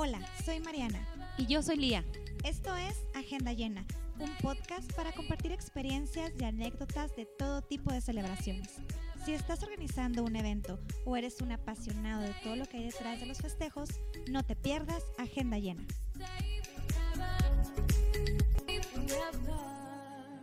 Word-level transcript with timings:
Hola, 0.00 0.20
soy 0.44 0.60
Mariana. 0.60 1.04
Y 1.38 1.46
yo 1.46 1.60
soy 1.60 1.76
Lía. 1.76 2.04
Esto 2.44 2.76
es 2.76 3.02
Agenda 3.16 3.52
Llena, 3.52 3.84
un 4.20 4.32
podcast 4.36 4.92
para 4.92 5.10
compartir 5.10 5.50
experiencias 5.50 6.30
y 6.38 6.44
anécdotas 6.44 7.16
de 7.16 7.26
todo 7.26 7.62
tipo 7.62 7.92
de 7.92 8.00
celebraciones. 8.00 8.76
Si 9.24 9.32
estás 9.32 9.64
organizando 9.64 10.22
un 10.22 10.36
evento 10.36 10.78
o 11.04 11.16
eres 11.16 11.40
un 11.40 11.50
apasionado 11.50 12.22
de 12.22 12.32
todo 12.44 12.54
lo 12.54 12.66
que 12.66 12.76
hay 12.76 12.84
detrás 12.84 13.18
de 13.18 13.26
los 13.26 13.38
festejos, 13.38 13.88
no 14.30 14.44
te 14.44 14.54
pierdas 14.54 15.02
Agenda 15.18 15.58
Llena. 15.58 15.84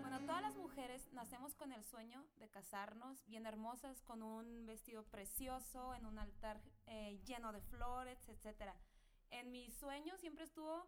Bueno, 0.01 0.19
todas 0.25 0.41
las 0.41 0.57
mujeres 0.57 1.07
nacemos 1.13 1.55
con 1.55 1.71
el 1.71 1.85
sueño 1.85 2.25
de 2.41 2.49
casarnos 2.49 3.25
bien 3.25 3.45
hermosas, 3.45 4.01
con 4.01 4.21
un 4.21 4.65
vestido 4.65 5.05
precioso, 5.05 5.95
en 5.95 6.05
un 6.07 6.19
altar 6.19 6.59
eh, 6.87 7.21
lleno 7.25 7.53
de 7.53 7.61
flores, 7.61 8.19
etcétera. 8.27 8.75
En 9.35 9.51
mi 9.51 9.69
sueño 9.69 10.17
siempre 10.17 10.45
estuvo 10.45 10.87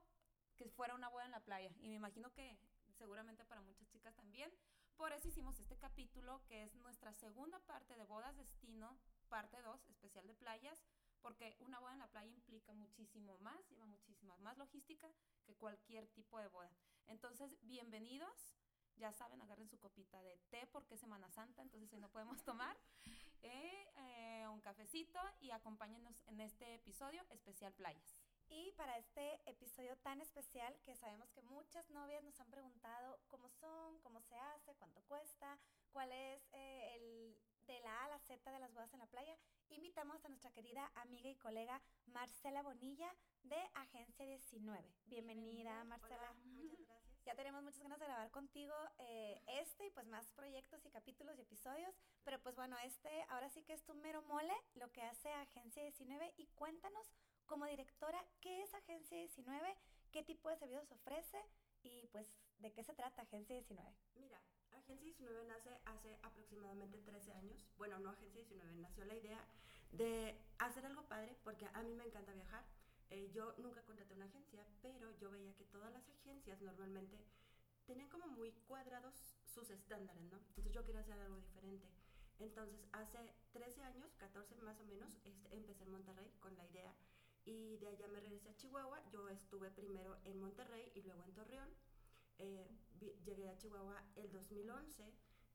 que 0.55 0.69
fuera 0.69 0.95
una 0.95 1.09
boda 1.09 1.25
en 1.25 1.31
la 1.31 1.43
playa 1.43 1.69
y 1.81 1.89
me 1.89 1.95
imagino 1.95 2.31
que 2.31 2.57
seguramente 2.93 3.43
para 3.43 3.59
muchas 3.59 3.89
chicas 3.89 4.15
también. 4.15 4.49
Por 4.95 5.11
eso 5.11 5.27
hicimos 5.27 5.59
este 5.59 5.75
capítulo 5.75 6.41
que 6.45 6.63
es 6.63 6.73
nuestra 6.75 7.13
segunda 7.13 7.59
parte 7.65 7.97
de 7.97 8.05
bodas 8.05 8.37
destino, 8.37 8.97
parte 9.27 9.61
2, 9.61 9.89
especial 9.89 10.25
de 10.27 10.33
playas, 10.33 10.81
porque 11.21 11.57
una 11.59 11.79
boda 11.79 11.91
en 11.91 11.99
la 11.99 12.07
playa 12.07 12.31
implica 12.31 12.73
muchísimo 12.73 13.37
más, 13.39 13.67
lleva 13.69 13.85
muchísima 13.85 14.37
más 14.37 14.57
logística 14.57 15.11
que 15.43 15.53
cualquier 15.55 16.07
tipo 16.07 16.39
de 16.39 16.47
boda. 16.47 16.71
Entonces, 17.07 17.53
bienvenidos. 17.63 18.55
Ya 18.95 19.11
saben, 19.11 19.41
agarren 19.41 19.67
su 19.67 19.77
copita 19.77 20.21
de 20.21 20.37
té 20.49 20.65
porque 20.67 20.95
es 20.95 21.01
Semana 21.01 21.29
Santa, 21.29 21.61
entonces 21.61 21.91
hoy 21.91 21.99
no 21.99 22.09
podemos 22.09 22.41
tomar. 22.43 22.77
Eh, 23.43 23.93
eh, 23.95 24.47
un 24.47 24.59
cafecito 24.61 25.19
y 25.39 25.51
acompáñenos 25.51 26.19
en 26.25 26.41
este 26.41 26.73
episodio 26.73 27.23
especial 27.29 27.71
playas. 27.71 28.16
Y 28.49 28.71
para 28.73 28.97
este 28.97 29.41
episodio 29.45 29.95
tan 29.97 30.21
especial 30.21 30.73
que 30.85 30.95
sabemos 30.95 31.29
que 31.31 31.41
muchas 31.41 31.89
novias 31.89 32.23
nos 32.23 32.39
han 32.39 32.49
preguntado 32.49 33.19
cómo 33.27 33.49
son, 33.49 33.99
cómo 33.99 34.21
se 34.21 34.35
hace, 34.37 34.75
cuánto 34.75 35.01
cuesta, 35.03 35.59
cuál 35.91 36.11
es 36.11 36.41
eh, 36.53 36.95
el 36.95 37.37
de 37.67 37.81
la 37.81 38.01
A 38.01 38.05
a 38.05 38.09
la 38.09 38.19
Z 38.19 38.49
de 38.49 38.59
las 38.59 38.73
bodas 38.73 38.93
en 38.93 38.99
la 38.99 39.07
playa, 39.07 39.37
invitamos 39.69 40.23
a 40.23 40.29
nuestra 40.29 40.51
querida 40.51 40.89
amiga 40.95 41.29
y 41.29 41.35
colega 41.35 41.81
Marcela 42.05 42.61
Bonilla 42.61 43.13
de 43.43 43.57
Agencia 43.73 44.25
19. 44.25 44.95
Bienvenida, 45.07 45.83
Marcela. 45.83 46.33
muchas 46.33 46.79
gracias. 46.87 47.07
Ya 47.25 47.35
tenemos 47.35 47.61
muchas 47.61 47.83
ganas 47.83 47.99
de 47.99 48.05
grabar 48.05 48.31
contigo 48.31 48.73
eh, 48.99 49.41
este 49.47 49.87
y 49.87 49.89
pues 49.89 50.07
más 50.07 50.31
proyectos 50.31 50.85
y 50.85 50.89
capítulos 50.89 51.37
y 51.37 51.41
episodios, 51.41 51.93
pero 52.23 52.39
pues 52.39 52.55
bueno, 52.55 52.77
este 52.85 53.25
ahora 53.27 53.49
sí 53.49 53.63
que 53.63 53.73
es 53.73 53.83
tu 53.83 53.93
mero 53.95 54.21
mole, 54.21 54.55
lo 54.75 54.89
que 54.93 55.01
hace 55.01 55.29
Agencia 55.33 55.83
19 55.83 56.33
y 56.37 56.47
cuéntanos 56.55 57.11
como 57.47 57.65
directora, 57.65 58.23
¿qué 58.41 58.61
es 58.61 58.73
Agencia 58.73 59.17
19? 59.17 59.75
¿Qué 60.11 60.23
tipo 60.23 60.49
de 60.49 60.57
servicios 60.57 60.91
ofrece? 60.91 61.37
Y 61.83 62.07
pues, 62.11 62.27
¿de 62.59 62.71
qué 62.73 62.83
se 62.83 62.93
trata 62.93 63.21
Agencia 63.21 63.55
19? 63.55 63.89
Mira, 64.15 64.39
Agencia 64.73 65.05
19 65.05 65.45
nace 65.45 65.69
hace 65.85 66.19
aproximadamente 66.21 66.99
13 66.99 67.33
años. 67.33 67.65
Bueno, 67.77 67.99
no 67.99 68.11
Agencia 68.11 68.41
19, 68.41 68.75
nació 68.75 69.05
la 69.05 69.15
idea 69.15 69.43
de 69.91 70.37
hacer 70.59 70.85
algo 70.85 71.03
padre, 71.07 71.35
porque 71.43 71.67
a 71.73 71.81
mí 71.81 71.93
me 71.95 72.03
encanta 72.03 72.33
viajar. 72.33 72.65
Eh, 73.09 73.31
yo 73.31 73.53
nunca 73.57 73.81
contraté 73.83 74.13
una 74.13 74.25
agencia, 74.25 74.65
pero 74.81 75.17
yo 75.17 75.31
veía 75.31 75.55
que 75.55 75.63
todas 75.65 75.91
las 75.93 76.07
agencias 76.09 76.61
normalmente 76.61 77.17
tenían 77.85 78.09
como 78.09 78.27
muy 78.27 78.51
cuadrados 78.67 79.15
sus 79.45 79.69
estándares, 79.69 80.23
¿no? 80.23 80.37
Entonces 80.49 80.73
yo 80.73 80.83
quería 80.83 81.01
hacer 81.01 81.17
algo 81.17 81.37
diferente. 81.37 81.87
Entonces, 82.39 82.85
hace 82.91 83.33
13 83.53 83.81
años, 83.83 84.13
14 84.17 84.55
más 84.57 84.79
o 84.81 84.83
menos, 84.83 85.09
este, 85.23 85.55
empecé 85.55 85.85
en 85.85 85.91
Monterrey 85.91 86.29
con 86.39 86.55
la 86.57 86.65
idea 86.65 86.93
y 87.47 87.77
de 87.77 87.87
allá 87.87 88.07
me 88.09 88.19
regresé 88.19 88.49
a 88.49 88.57
Chihuahua. 88.57 89.01
Yo 89.09 89.29
estuve 89.29 89.71
primero 89.71 90.17
en 90.25 90.39
Monterrey 90.39 90.91
y 90.93 91.01
luego 91.01 91.23
en 91.23 91.33
Torreón. 91.33 91.69
Eh, 92.39 92.69
llegué 93.25 93.49
a 93.49 93.57
Chihuahua 93.57 94.03
el 94.15 94.29
2011 94.31 95.13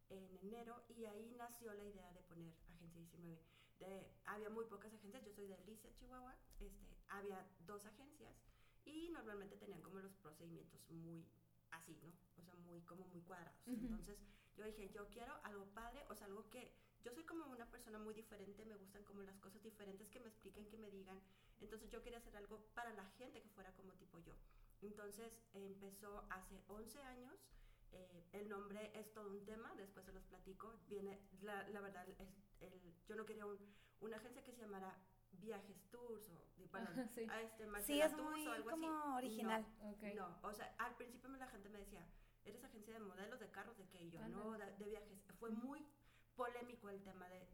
en 0.08 0.38
enero 0.42 0.82
y 0.88 1.04
ahí 1.04 1.34
nació 1.36 1.72
la 1.74 1.84
idea 1.84 2.10
de 2.12 2.22
poner 2.22 2.54
Agencia 2.68 2.98
19. 2.98 3.38
De, 3.78 4.10
había 4.24 4.48
muy 4.48 4.64
pocas 4.64 4.92
agencias, 4.94 5.22
yo 5.24 5.32
soy 5.32 5.46
de 5.46 5.54
Alicia, 5.54 5.92
Chihuahua, 5.94 6.34
este, 6.60 6.96
había 7.08 7.46
dos 7.66 7.84
agencias 7.84 8.34
y 8.84 9.10
normalmente 9.10 9.56
tenían 9.56 9.82
como 9.82 9.98
los 9.98 10.14
procedimientos 10.16 10.80
muy 10.90 11.26
así, 11.72 11.98
¿no? 12.02 12.12
O 12.38 12.42
sea, 12.42 12.54
muy 12.54 12.80
como 12.82 13.06
muy 13.08 13.20
cuadrados. 13.22 13.60
Entonces 13.66 14.18
yo 14.56 14.64
dije, 14.64 14.88
yo 14.90 15.08
quiero 15.10 15.34
algo 15.42 15.66
padre, 15.74 16.04
o 16.08 16.14
sea, 16.14 16.26
algo 16.26 16.48
que 16.48 16.72
yo 17.02 17.12
soy 17.12 17.24
como 17.24 17.46
una 17.46 17.70
persona 17.70 17.98
muy 17.98 18.14
diferente, 18.14 18.64
me 18.64 18.76
gustan 18.76 19.02
como 19.04 19.22
las 19.22 19.38
cosas 19.40 19.62
diferentes 19.62 20.08
que 20.08 20.20
me 20.20 20.28
expliquen, 20.28 20.68
que 20.68 20.78
me 20.78 20.90
digan. 20.90 21.20
Entonces 21.62 21.90
yo 21.90 22.02
quería 22.02 22.18
hacer 22.18 22.36
algo 22.36 22.66
para 22.74 22.92
la 22.92 23.04
gente 23.18 23.40
que 23.40 23.48
fuera 23.50 23.72
como 23.74 23.92
tipo 23.94 24.18
yo. 24.18 24.34
Entonces 24.80 25.32
empezó 25.54 26.26
hace 26.30 26.62
11 26.68 27.02
años. 27.02 27.34
Eh, 27.92 28.28
el 28.32 28.48
nombre 28.48 28.90
es 28.94 29.12
todo 29.12 29.30
un 29.30 29.44
tema, 29.44 29.72
después 29.76 30.04
se 30.04 30.12
los 30.12 30.24
platico. 30.24 30.74
Viene, 30.88 31.20
la, 31.42 31.68
la 31.68 31.80
verdad, 31.80 32.08
es 32.08 32.20
el, 32.60 32.72
yo 33.06 33.16
no 33.16 33.26
quería 33.26 33.46
un, 33.46 33.58
una 34.00 34.16
agencia 34.16 34.42
que 34.42 34.52
se 34.52 34.62
llamara 34.62 34.98
Viajes 35.32 35.88
Tours 35.90 36.28
o 36.30 36.42
bueno, 36.70 36.88
sí. 37.14 37.26
a 37.28 37.42
este 37.42 37.66
sí, 37.82 38.00
es 38.00 38.16
muy 38.16 38.46
o 38.46 38.52
algo 38.52 38.70
como 38.70 39.16
original. 39.16 39.66
No, 39.80 40.28
no, 40.28 40.48
o 40.48 40.52
sea, 40.54 40.74
al 40.78 40.94
principio 40.96 41.28
la 41.30 41.46
gente 41.48 41.68
me 41.68 41.78
decía, 41.78 42.06
eres 42.44 42.64
agencia 42.64 42.94
de 42.94 43.00
modelos 43.00 43.38
de 43.40 43.50
carros 43.50 43.76
de 43.76 43.86
qué 43.88 44.10
yo, 44.10 44.26
no, 44.28 44.52
de, 44.52 44.72
de, 44.76 44.84
viajes. 44.86 45.22
Fue 45.38 45.50
muy 45.50 45.86
polémico 46.34 46.88
el 46.88 47.02
tema 47.02 47.28
de, 47.28 47.46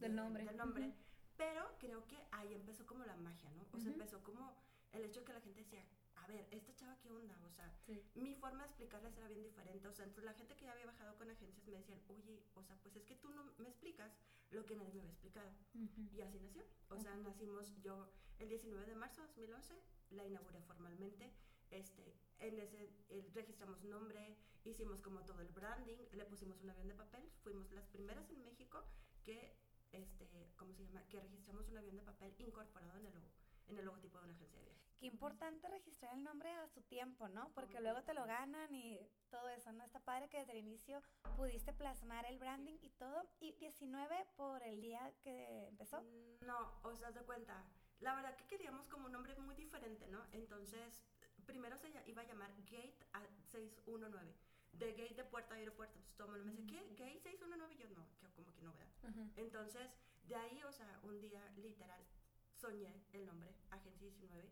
del 0.00 0.14
nombre. 0.14 0.44
Del 0.44 0.56
nombre 0.56 0.94
Pero 1.38 1.62
creo 1.78 2.04
que 2.08 2.18
ahí 2.32 2.52
empezó 2.52 2.84
como 2.84 3.04
la 3.04 3.16
magia, 3.16 3.48
¿no? 3.52 3.64
O 3.72 3.78
sea, 3.78 3.92
empezó 3.92 4.22
como 4.24 4.54
el 4.92 5.04
hecho 5.04 5.24
que 5.24 5.32
la 5.32 5.40
gente 5.40 5.60
decía, 5.62 5.84
a 6.16 6.26
ver, 6.26 6.48
esta 6.50 6.74
chava 6.74 6.98
qué 6.98 7.10
onda, 7.10 7.38
o 7.46 7.50
sea, 7.50 7.72
mi 8.16 8.34
forma 8.34 8.64
de 8.64 8.68
explicarles 8.68 9.16
era 9.16 9.28
bien 9.28 9.44
diferente, 9.44 9.86
o 9.86 9.92
sea, 9.92 10.04
entonces 10.04 10.24
la 10.24 10.34
gente 10.34 10.56
que 10.56 10.64
ya 10.64 10.72
había 10.72 10.86
bajado 10.86 11.16
con 11.16 11.30
agencias 11.30 11.66
me 11.68 11.78
decían, 11.78 12.00
oye, 12.08 12.42
o 12.54 12.62
sea, 12.64 12.76
pues 12.82 12.96
es 12.96 13.04
que 13.04 13.14
tú 13.14 13.30
no 13.30 13.44
me 13.58 13.68
explicas 13.68 14.12
lo 14.50 14.66
que 14.66 14.74
nadie 14.74 14.92
me 14.94 15.00
había 15.00 15.12
explicado. 15.12 15.50
Y 16.12 16.20
así 16.22 16.40
nació, 16.40 16.64
o 16.88 16.98
sea, 16.98 17.14
nacimos 17.16 17.80
yo 17.82 18.10
el 18.40 18.48
19 18.48 18.86
de 18.86 18.96
marzo 18.96 19.22
de 19.22 19.28
2011, 19.28 19.74
la 20.10 20.26
inauguré 20.26 20.60
formalmente, 20.62 21.32
este, 21.70 22.18
en 22.40 22.58
ese 22.58 22.90
registramos 23.34 23.82
nombre, 23.84 24.36
hicimos 24.64 25.00
como 25.02 25.24
todo 25.24 25.40
el 25.40 25.48
branding, 25.48 25.98
le 26.12 26.24
pusimos 26.24 26.60
un 26.62 26.70
avión 26.70 26.88
de 26.88 26.94
papel, 26.94 27.22
fuimos 27.42 27.70
las 27.72 27.86
primeras 27.86 28.28
en 28.30 28.44
México 28.44 28.82
que, 29.24 29.54
este, 29.92 30.52
¿cómo 30.56 30.72
se 30.74 30.84
llama? 30.84 31.02
Que 31.08 31.20
registramos 31.20 31.68
un 31.68 31.78
avión 31.78 31.96
de 31.96 32.02
papel 32.02 32.34
incorporado 32.38 32.98
en 32.98 33.06
el 33.06 33.14
logo 33.14 33.28
en 33.68 33.78
el 33.78 33.84
logotipo 33.84 34.18
de 34.18 34.24
una 34.24 34.34
agencia 34.34 34.58
de 34.58 34.64
viaje. 34.64 34.80
Qué 34.98 35.06
importante 35.06 35.68
registrar 35.68 36.14
el 36.14 36.24
nombre 36.24 36.50
a 36.50 36.68
su 36.68 36.82
tiempo, 36.82 37.28
¿no? 37.28 37.52
Porque 37.54 37.80
luego 37.80 38.02
te 38.02 38.14
lo 38.14 38.24
ganan 38.26 38.74
y 38.74 38.98
todo 39.30 39.48
eso, 39.50 39.70
¿no? 39.72 39.84
Está 39.84 40.00
padre 40.00 40.28
que 40.28 40.38
desde 40.38 40.52
el 40.52 40.58
inicio 40.58 41.02
pudiste 41.36 41.72
plasmar 41.72 42.26
el 42.26 42.38
branding 42.38 42.78
y 42.82 42.90
todo. 42.90 43.22
¿Y 43.40 43.52
19 43.52 44.26
por 44.36 44.62
el 44.62 44.80
día 44.80 45.12
que 45.22 45.66
empezó? 45.68 46.02
No, 46.40 46.80
o 46.82 46.96
sea, 46.96 47.12
de 47.12 47.22
cuenta, 47.22 47.64
la 48.00 48.16
verdad 48.16 48.34
que 48.36 48.46
queríamos 48.46 48.88
como 48.88 49.06
un 49.06 49.12
nombre 49.12 49.36
muy 49.36 49.54
diferente, 49.54 50.08
¿no? 50.08 50.26
Entonces, 50.32 51.04
primero 51.46 51.76
se 51.76 51.92
iba 52.06 52.22
a 52.22 52.26
llamar 52.26 52.50
Gate 52.64 52.98
619. 53.52 54.34
De 54.72 54.92
gate 54.92 55.14
de 55.14 55.24
puerta 55.24 55.54
a 55.54 55.58
aeropuerto. 55.58 55.98
Entonces 55.98 56.16
todo 56.16 56.36
el 56.36 56.44
mundo 56.44 56.62
me 56.62 56.62
dice, 56.62 56.66
¿qué? 56.66 57.04
¿Gate 57.04 57.20
619? 57.20 57.74
Y 57.74 57.78
yo, 57.78 57.88
no, 57.90 58.06
que 58.20 58.30
como 58.32 58.54
que 58.54 58.62
no, 58.62 58.72
¿verdad? 58.72 58.92
Entonces, 59.36 59.90
de 60.28 60.36
ahí, 60.36 60.62
o 60.62 60.72
sea, 60.72 61.00
un 61.02 61.20
día 61.20 61.48
literal 61.56 62.04
soñé 62.54 63.02
el 63.12 63.26
nombre, 63.26 63.54
Agencia 63.70 64.06
19. 64.08 64.50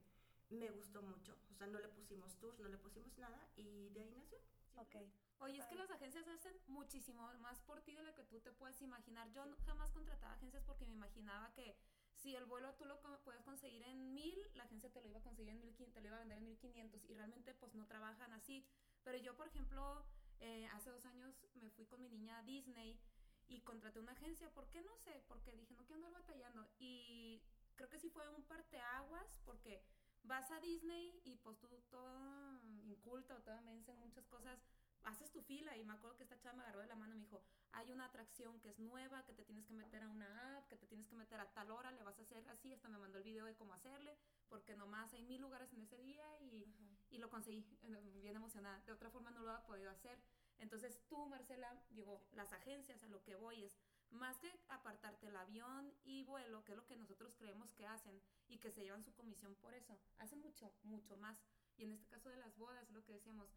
Me 0.51 0.71
gustó 0.71 1.03
mucho. 1.03 1.37
O 1.51 1.55
sea, 1.55 1.67
no 1.67 1.81
le 1.81 1.89
pusimos 1.89 2.39
tours, 2.39 2.59
no 2.61 2.69
le 2.69 2.79
pusimos 2.79 3.17
nada. 3.19 3.49
Y 3.57 3.91
de 3.91 4.01
ahí 4.01 4.11
nació. 4.11 4.39
Ok. 4.77 4.97
Oye, 5.41 5.59
es 5.59 5.67
que 5.67 5.75
las 5.75 5.91
agencias 5.91 6.27
hacen 6.29 6.55
muchísimo 6.67 7.31
más 7.41 7.61
por 7.61 7.81
ti 7.83 7.95
de 7.95 8.03
lo 8.03 8.15
que 8.15 8.25
tú 8.25 8.41
te 8.41 8.53
puedes 8.53 8.81
imaginar. 8.81 9.31
Yo 9.33 9.45
jamás 9.65 9.91
contrataba 9.91 10.35
agencias 10.35 10.63
porque 10.65 10.87
me 10.87 10.95
imaginaba 10.95 11.53
que 11.53 11.77
si 12.15 12.35
el 12.35 12.45
vuelo 12.47 12.73
tú 12.75 12.87
lo 12.87 12.99
puedes 13.01 13.43
conseguir 13.43 13.83
en 13.83 14.15
mil, 14.15 14.35
la 14.55 14.65
agencia 14.65 14.91
te 14.91 15.01
lo 15.01 15.09
iba 15.09 15.19
a 15.19 15.23
conseguir 15.23 15.51
en 15.51 15.61
mil, 15.61 15.75
te 15.75 16.01
lo 16.01 16.09
iba 16.09 16.17
a 16.17 16.21
vender 16.21 16.39
en 16.39 16.45
mil 16.45 16.59
quinientos 16.59 17.05
y 17.05 17.15
realmente 17.15 17.53
pues 17.55 17.75
no 17.75 17.87
trabajan 17.87 18.33
así. 18.33 18.65
Pero 19.07 19.19
yo, 19.19 19.37
por 19.37 19.47
ejemplo, 19.47 20.05
eh, 20.41 20.67
hace 20.73 20.91
dos 20.91 21.07
años 21.07 21.47
me 21.55 21.71
fui 21.71 21.87
con 21.87 22.03
mi 22.03 22.09
niña 22.09 22.39
a 22.39 22.43
Disney 22.43 22.99
y 23.47 23.61
contraté 23.61 24.01
una 24.01 24.11
agencia. 24.11 24.53
¿Por 24.53 24.69
qué? 24.69 24.83
No 24.83 24.97
sé, 24.97 25.23
porque 25.29 25.53
dije, 25.53 25.77
no 25.77 25.85
quiero 25.85 26.05
andar 26.05 26.21
batallando. 26.21 26.69
Y 26.81 27.41
creo 27.77 27.89
que 27.89 28.01
sí 28.01 28.11
fue 28.11 28.29
un 28.29 28.43
parteaguas 28.43 29.39
porque 29.45 29.81
vas 30.25 30.51
a 30.51 30.59
Disney 30.59 31.21
y 31.23 31.37
pues 31.37 31.57
tú 31.61 31.69
toda 31.89 32.61
inculta 32.83 33.37
o 33.37 33.43
toda 33.43 33.61
mensa 33.61 33.93
en 33.93 34.01
muchas 34.01 34.27
cosas 34.27 34.59
haces 35.07 35.31
tu 35.31 35.41
fila 35.43 35.77
y 35.77 35.85
me 35.85 35.95
acuerdo 35.95 36.17
que 36.17 36.25
esta 36.25 36.39
chava 36.39 36.57
me 36.57 36.63
agarró 36.63 36.81
de 36.81 36.89
la 36.89 36.97
mano 36.97 37.15
y 37.15 37.19
me 37.19 37.25
dijo, 37.25 37.43
hay 37.73 37.91
una 37.93 38.07
atracción 38.07 38.61
que 38.61 38.71
es 38.71 38.79
nueva, 38.79 39.25
que 39.25 39.33
te 39.33 39.45
tienes 39.45 39.65
que 39.65 39.75
meter 39.75 40.03
a 40.03 40.09
una 40.09 40.59
app, 40.59 40.69
que 40.69 40.77
te 40.77 40.87
tienes 40.87 41.07
que 41.07 41.15
meter 41.15 41.41
a 41.41 41.53
tal 41.53 41.71
hora, 41.71 41.91
le 41.93 42.03
vas 42.03 42.19
a 42.19 42.23
hacer 42.23 42.47
así, 42.51 42.73
hasta 42.73 42.89
me 42.89 42.99
mandó 42.99 43.19
el 43.19 43.25
video 43.25 43.45
de 43.47 43.55
cómo 43.55 43.73
hacerle, 43.73 44.17
porque 44.49 44.77
nomás 44.77 45.13
hay 45.15 45.23
mil 45.23 45.41
lugares 45.41 45.73
en 45.73 45.83
ese 45.83 45.97
día 45.99 46.27
y, 46.41 46.67
y 47.11 47.19
lo 47.19 47.31
conseguí, 47.31 47.65
bien 48.21 48.37
emocionada. 48.37 48.81
De 48.81 48.93
otra 48.93 49.11
forma 49.11 49.31
no 49.31 49.41
lo 49.41 49.51
había 49.53 49.67
podido 49.67 49.91
hacer. 49.91 50.19
Entonces 50.59 51.01
tú, 51.09 51.27
Marcela, 51.27 51.83
digo, 51.91 52.27
las 52.33 52.53
agencias 52.53 53.03
a 53.03 53.09
lo 53.09 53.23
que 53.23 53.37
voy 53.37 53.63
es, 53.63 53.79
más 54.11 54.39
que 54.39 54.51
apartarte 54.69 55.31
la 55.31 55.43
avión 55.43 55.93
y 56.05 56.23
vuelo, 56.25 56.65
que 56.65 56.73
es 56.73 56.77
lo 56.77 56.87
que 56.87 56.97
nosotros 56.97 57.35
creemos 57.37 57.73
que 57.73 57.87
hacen 57.87 58.21
y 58.49 58.59
que 58.59 58.71
se 58.71 58.83
llevan 58.83 59.05
su 59.05 59.13
comisión 59.15 59.55
por 59.57 59.75
eso, 59.75 59.99
hacen 60.19 60.41
mucho, 60.41 60.73
mucho 60.83 61.17
más. 61.17 61.39
Y 61.77 61.85
en 61.85 61.93
este 61.93 62.07
caso 62.07 62.31
de 62.31 62.37
las 62.37 62.57
bodas, 62.57 62.89
lo 62.91 63.05
que 63.05 63.13
decíamos, 63.13 63.51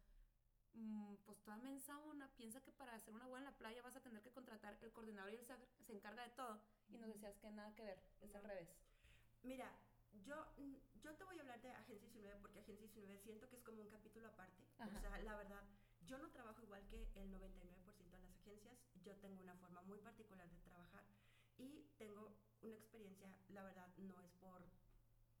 pues 1.26 1.38
toda 1.42 1.56
mensa 1.58 1.96
una 1.98 2.28
piensa 2.36 2.60
que 2.60 2.72
para 2.72 2.94
hacer 2.94 3.12
una 3.14 3.26
boda 3.26 3.38
en 3.38 3.44
la 3.44 3.56
playa 3.56 3.82
vas 3.82 3.96
a 3.96 4.00
tener 4.00 4.22
que 4.22 4.30
contratar 4.30 4.78
el 4.80 4.92
coordinador 4.92 5.32
y 5.32 5.36
él 5.36 5.46
se, 5.46 5.54
se 5.84 5.92
encarga 5.92 6.22
de 6.22 6.30
todo. 6.30 6.60
Y 6.88 6.98
nos 6.98 7.08
decías 7.08 7.36
que 7.38 7.50
nada 7.50 7.74
que 7.74 7.84
ver, 7.84 8.02
es 8.20 8.34
al 8.34 8.44
revés. 8.44 8.68
Mira, 9.42 9.72
yo, 10.24 10.46
yo 11.02 11.14
te 11.14 11.24
voy 11.24 11.38
a 11.38 11.40
hablar 11.40 11.60
de 11.60 11.70
Agencia 11.70 12.08
19 12.08 12.38
porque 12.40 12.60
Agencia 12.60 12.86
19 12.86 13.18
siento 13.18 13.48
que 13.48 13.56
es 13.56 13.62
como 13.62 13.82
un 13.82 13.88
capítulo 13.88 14.28
aparte. 14.28 14.62
O 14.78 15.00
sea, 15.00 15.18
la 15.20 15.36
verdad, 15.36 15.64
yo 16.06 16.18
no 16.18 16.30
trabajo 16.30 16.62
igual 16.62 16.86
que 16.88 17.08
el 17.14 17.30
99% 17.32 18.10
de 18.10 18.20
las 18.20 18.36
agencias. 18.40 18.76
Yo 19.04 19.14
tengo 19.16 19.40
una 19.40 19.54
forma 19.56 19.82
muy 19.82 19.98
particular 19.98 20.48
de 20.48 20.58
trabajar 20.58 21.04
y 21.58 21.86
tengo 21.98 22.36
una 22.62 22.76
experiencia, 22.76 23.32
la 23.48 23.62
verdad, 23.62 23.88
no 23.98 24.20
es 24.20 24.30
por 24.40 24.62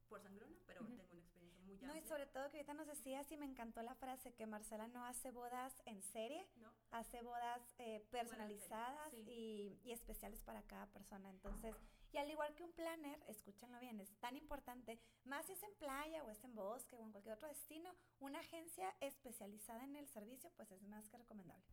por 0.08 0.20
sangrona, 0.20 0.56
pero 0.66 0.80
tengo 0.80 0.94
una 0.94 1.02
experiencia 1.02 1.29
muy 1.70 1.84
amplia. 1.84 1.88
No, 1.88 1.96
y 1.96 2.02
sobre 2.08 2.26
todo 2.26 2.50
que 2.50 2.58
ahorita 2.58 2.74
nos 2.74 2.86
decías 2.86 3.30
y 3.30 3.36
me 3.36 3.46
encantó 3.46 3.82
la 3.82 3.94
frase 3.94 4.32
que 4.34 4.46
Marcela 4.46 4.88
no 4.88 5.04
hace 5.04 5.30
bodas 5.30 5.82
en 5.86 6.02
serie, 6.02 6.46
no. 6.56 6.70
hace 6.90 7.22
bodas 7.22 7.62
eh, 7.78 8.04
personalizadas 8.10 9.12
y, 9.12 9.78
y, 9.82 9.92
especiales 9.92 10.40
para 10.42 10.62
cada 10.62 10.86
persona. 10.86 11.30
Entonces, 11.30 11.74
y 12.12 12.18
al 12.18 12.30
igual 12.30 12.54
que 12.54 12.64
un 12.64 12.72
planner, 12.72 13.22
escúchenlo 13.28 13.78
bien, 13.78 14.00
es 14.00 14.10
tan 14.18 14.36
importante, 14.36 14.98
más 15.24 15.46
si 15.46 15.52
es 15.52 15.62
en 15.62 15.74
playa 15.74 16.24
o 16.24 16.30
es 16.30 16.42
en 16.42 16.54
bosque 16.54 16.96
o 16.96 17.02
en 17.02 17.12
cualquier 17.12 17.34
otro 17.34 17.48
destino, 17.48 17.94
una 18.18 18.40
agencia 18.40 18.92
especializada 19.00 19.84
en 19.84 19.96
el 19.96 20.08
servicio, 20.08 20.50
pues 20.56 20.72
es 20.72 20.82
más 20.82 21.08
que 21.08 21.18
recomendable. 21.18 21.64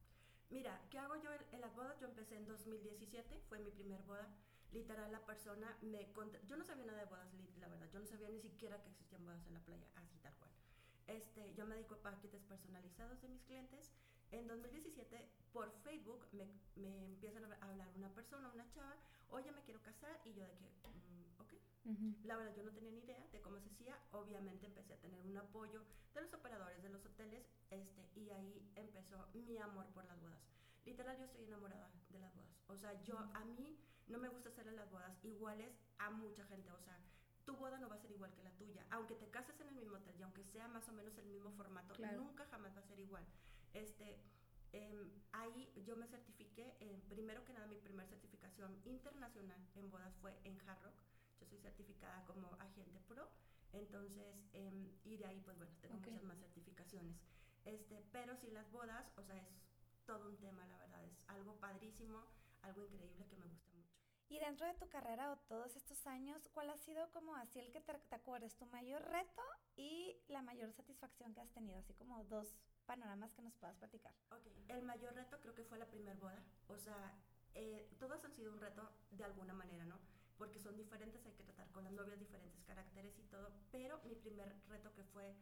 Mira, 0.50 0.80
¿qué 0.90 0.98
hago 1.00 1.16
yo 1.18 1.30
en, 1.52 1.62
las 1.62 1.76
bodas? 1.76 2.00
Yo 2.00 2.08
empecé 2.08 2.38
en 2.38 2.46
2017, 2.46 3.42
fue 3.50 3.60
mi 3.60 3.72
primer 3.72 4.02
boda. 4.04 4.28
Literal, 4.72 5.12
la 5.12 5.26
persona 5.26 5.78
me... 5.82 6.12
Yo 6.46 6.58
no 6.58 6.64
sabía 6.64 6.86
nada 6.86 7.00
de 7.00 7.06
bodas, 7.06 7.30
la 7.60 7.68
verdad. 7.68 7.90
Yo 7.92 8.00
no 8.00 8.06
sabía 8.06 8.30
ni 8.30 8.40
siquiera 8.40 8.82
que 8.82 8.90
existían 8.90 9.26
bodas 9.26 9.46
en 9.48 9.54
la 9.54 9.60
playa, 9.62 9.88
así 9.96 10.18
tal 10.20 10.34
cual. 10.36 10.52
Este, 11.08 11.54
yo 11.56 11.66
me 11.66 11.76
dedico 11.76 11.96
a 11.96 12.02
paquetes 12.02 12.44
personalizados 12.44 13.22
de 13.22 13.30
mis 13.30 13.42
clientes. 13.44 13.92
En 14.32 14.46
2017, 14.48 15.30
por 15.54 15.72
Facebook, 15.84 16.28
me, 16.34 16.46
me 16.76 17.06
empiezan 17.06 17.46
a 17.46 17.56
hablar 17.66 17.90
una 17.96 18.10
persona, 18.10 18.52
una 18.54 18.70
chava, 18.70 18.96
oye, 19.30 19.52
me 19.52 19.62
quiero 19.64 19.82
casar, 19.82 20.20
y 20.26 20.34
yo 20.34 20.46
de 20.46 20.58
que, 20.58 20.66
mm, 20.66 21.42
ok. 21.42 21.54
La 22.26 22.36
verdad, 22.36 22.54
yo 22.54 22.64
no 22.64 22.74
tenía 22.74 22.92
ni 22.92 23.00
idea 23.00 23.26
de 23.32 23.42
cómo 23.42 23.62
se 23.62 23.70
hacía. 23.70 23.98
Obviamente 24.12 24.66
empecé 24.66 24.96
a 24.96 25.00
tener 25.00 25.26
un 25.26 25.38
apoyo 25.38 25.86
de 26.14 26.22
los 26.22 26.34
operadores 26.34 26.84
de 26.84 26.90
los 26.90 27.06
hoteles, 27.06 27.48
este, 27.70 28.10
y 28.16 28.30
ahí 28.32 28.70
empezó 28.76 29.30
mi 29.34 29.58
amor 29.58 29.86
por 29.94 30.04
las 30.06 30.20
bodas. 30.20 30.42
Literal, 30.86 31.18
yo 31.18 31.26
estoy 31.26 31.46
enamorada 31.46 31.90
de 32.10 32.20
las 32.20 32.36
bodas. 32.36 32.52
O 32.68 32.76
sea, 32.76 33.02
yo, 33.04 33.18
a 33.18 33.46
mí 33.46 33.80
no 34.08 34.18
me 34.20 34.30
gusta 34.30 34.50
hacerle 34.50 34.74
las 34.74 34.90
bodas 34.90 35.14
iguales 35.24 35.72
a 35.98 36.10
mucha 36.10 36.46
gente. 36.46 36.72
O 36.72 36.80
sea, 36.80 36.98
tu 37.46 37.56
boda 37.56 37.78
no 37.78 37.90
va 37.90 37.96
a 37.96 38.02
ser 38.02 38.12
igual 38.12 38.34
que 38.34 38.44
la 38.44 38.52
tuya. 38.52 38.86
Aunque 38.92 39.16
te 39.16 39.30
cases 39.30 39.60
en 39.60 39.70
el 39.70 39.76
mismo 39.76 39.98
hotel 39.98 40.16
y 40.20 40.24
aunque 40.24 40.44
sea 40.44 40.68
más 40.68 40.88
o 40.90 40.92
menos 40.92 41.18
el 41.18 41.26
mismo 41.26 41.52
formato, 41.52 41.96
nunca 42.16 42.46
jamás 42.46 42.76
va 42.76 42.82
a 42.82 42.88
ser 42.88 43.00
igual. 43.00 43.26
Este, 43.74 44.20
eh, 44.74 45.22
ahí 45.32 45.72
yo 45.86 45.96
me 45.96 46.08
certifiqué, 46.08 46.76
eh, 46.80 47.02
primero 47.10 47.44
que 47.46 47.54
nada 47.54 47.68
mi 47.68 47.78
primera 47.78 48.08
certificación 48.10 48.80
internacional 48.86 49.60
en 49.76 49.90
bodas 49.90 50.16
fue 50.18 50.38
en 50.44 50.60
Hard 50.68 50.82
Rock. 50.84 50.96
Yo 51.40 51.46
soy 51.46 51.60
certificada 51.60 52.26
como 52.26 52.52
agente 52.60 53.00
pro, 53.08 53.30
entonces, 53.74 54.36
eh, 54.54 54.92
y 55.04 55.18
de 55.18 55.26
ahí 55.26 55.40
pues 55.42 55.56
bueno, 55.58 55.72
tengo 55.82 55.98
muchas 56.00 56.24
más 56.24 56.38
certificaciones. 56.40 57.16
Este, 57.66 58.04
pero 58.12 58.36
si 58.38 58.50
las 58.52 58.70
bodas, 58.72 59.06
o 59.18 59.24
sea, 59.24 59.38
es 59.38 59.48
todo 60.06 60.30
un 60.30 60.38
tema, 60.38 60.66
la 60.66 60.78
verdad, 60.78 61.04
es 61.04 61.14
algo 61.28 61.56
padrísimo, 61.60 62.24
algo 62.62 62.84
increíble 62.84 63.26
que 63.28 63.36
me 63.36 63.46
gusta 63.46 63.70
mucho. 63.72 63.77
Y 64.30 64.40
dentro 64.40 64.68
de 64.68 64.74
tu 64.74 64.90
carrera 64.90 65.32
o 65.32 65.38
todos 65.48 65.76
estos 65.76 66.06
años, 66.06 66.48
¿cuál 66.54 66.70
ha 66.70 66.78
sido 66.78 67.10
como 67.12 67.36
así 67.36 67.60
el 67.60 67.72
que 67.72 67.80
te, 67.80 67.94
te 67.94 68.16
acuerdes, 68.16 68.56
tu 68.58 68.66
mayor 68.66 69.02
reto 69.10 69.42
y 69.78 70.18
la 70.28 70.42
mayor 70.42 70.72
satisfacción 70.74 71.34
que 71.34 71.42
has 71.42 71.52
tenido? 71.52 71.80
Así 71.80 71.94
como 71.94 72.24
dos 72.26 72.54
panoramas 72.86 73.34
que 73.34 73.42
nos 73.42 73.56
puedas 73.56 73.78
platicar. 73.78 74.14
Ok, 74.32 74.48
el 74.68 74.84
mayor 74.84 75.14
reto 75.14 75.40
creo 75.40 75.54
que 75.54 75.64
fue 75.64 75.78
la 75.78 75.88
primera 75.88 76.20
boda. 76.20 76.44
O 76.68 76.78
sea, 76.78 77.14
eh, 77.54 77.90
todas 78.00 78.24
han 78.26 78.34
sido 78.34 78.52
un 78.52 78.60
reto 78.60 78.90
de 79.12 79.24
alguna 79.24 79.54
manera, 79.54 79.86
¿no? 79.86 79.98
Porque 80.38 80.60
son 80.60 80.76
diferentes, 80.76 81.26
hay 81.26 81.34
que 81.34 81.44
tratar 81.44 81.72
con 81.72 81.84
las 81.84 81.94
novias 81.94 82.20
diferentes 82.20 82.64
caracteres 82.66 83.18
y 83.18 83.24
todo. 83.24 83.52
Pero 83.72 84.00
mi 84.04 84.16
primer 84.16 84.54
reto 84.68 84.94
que 84.94 85.04
fue, 85.04 85.36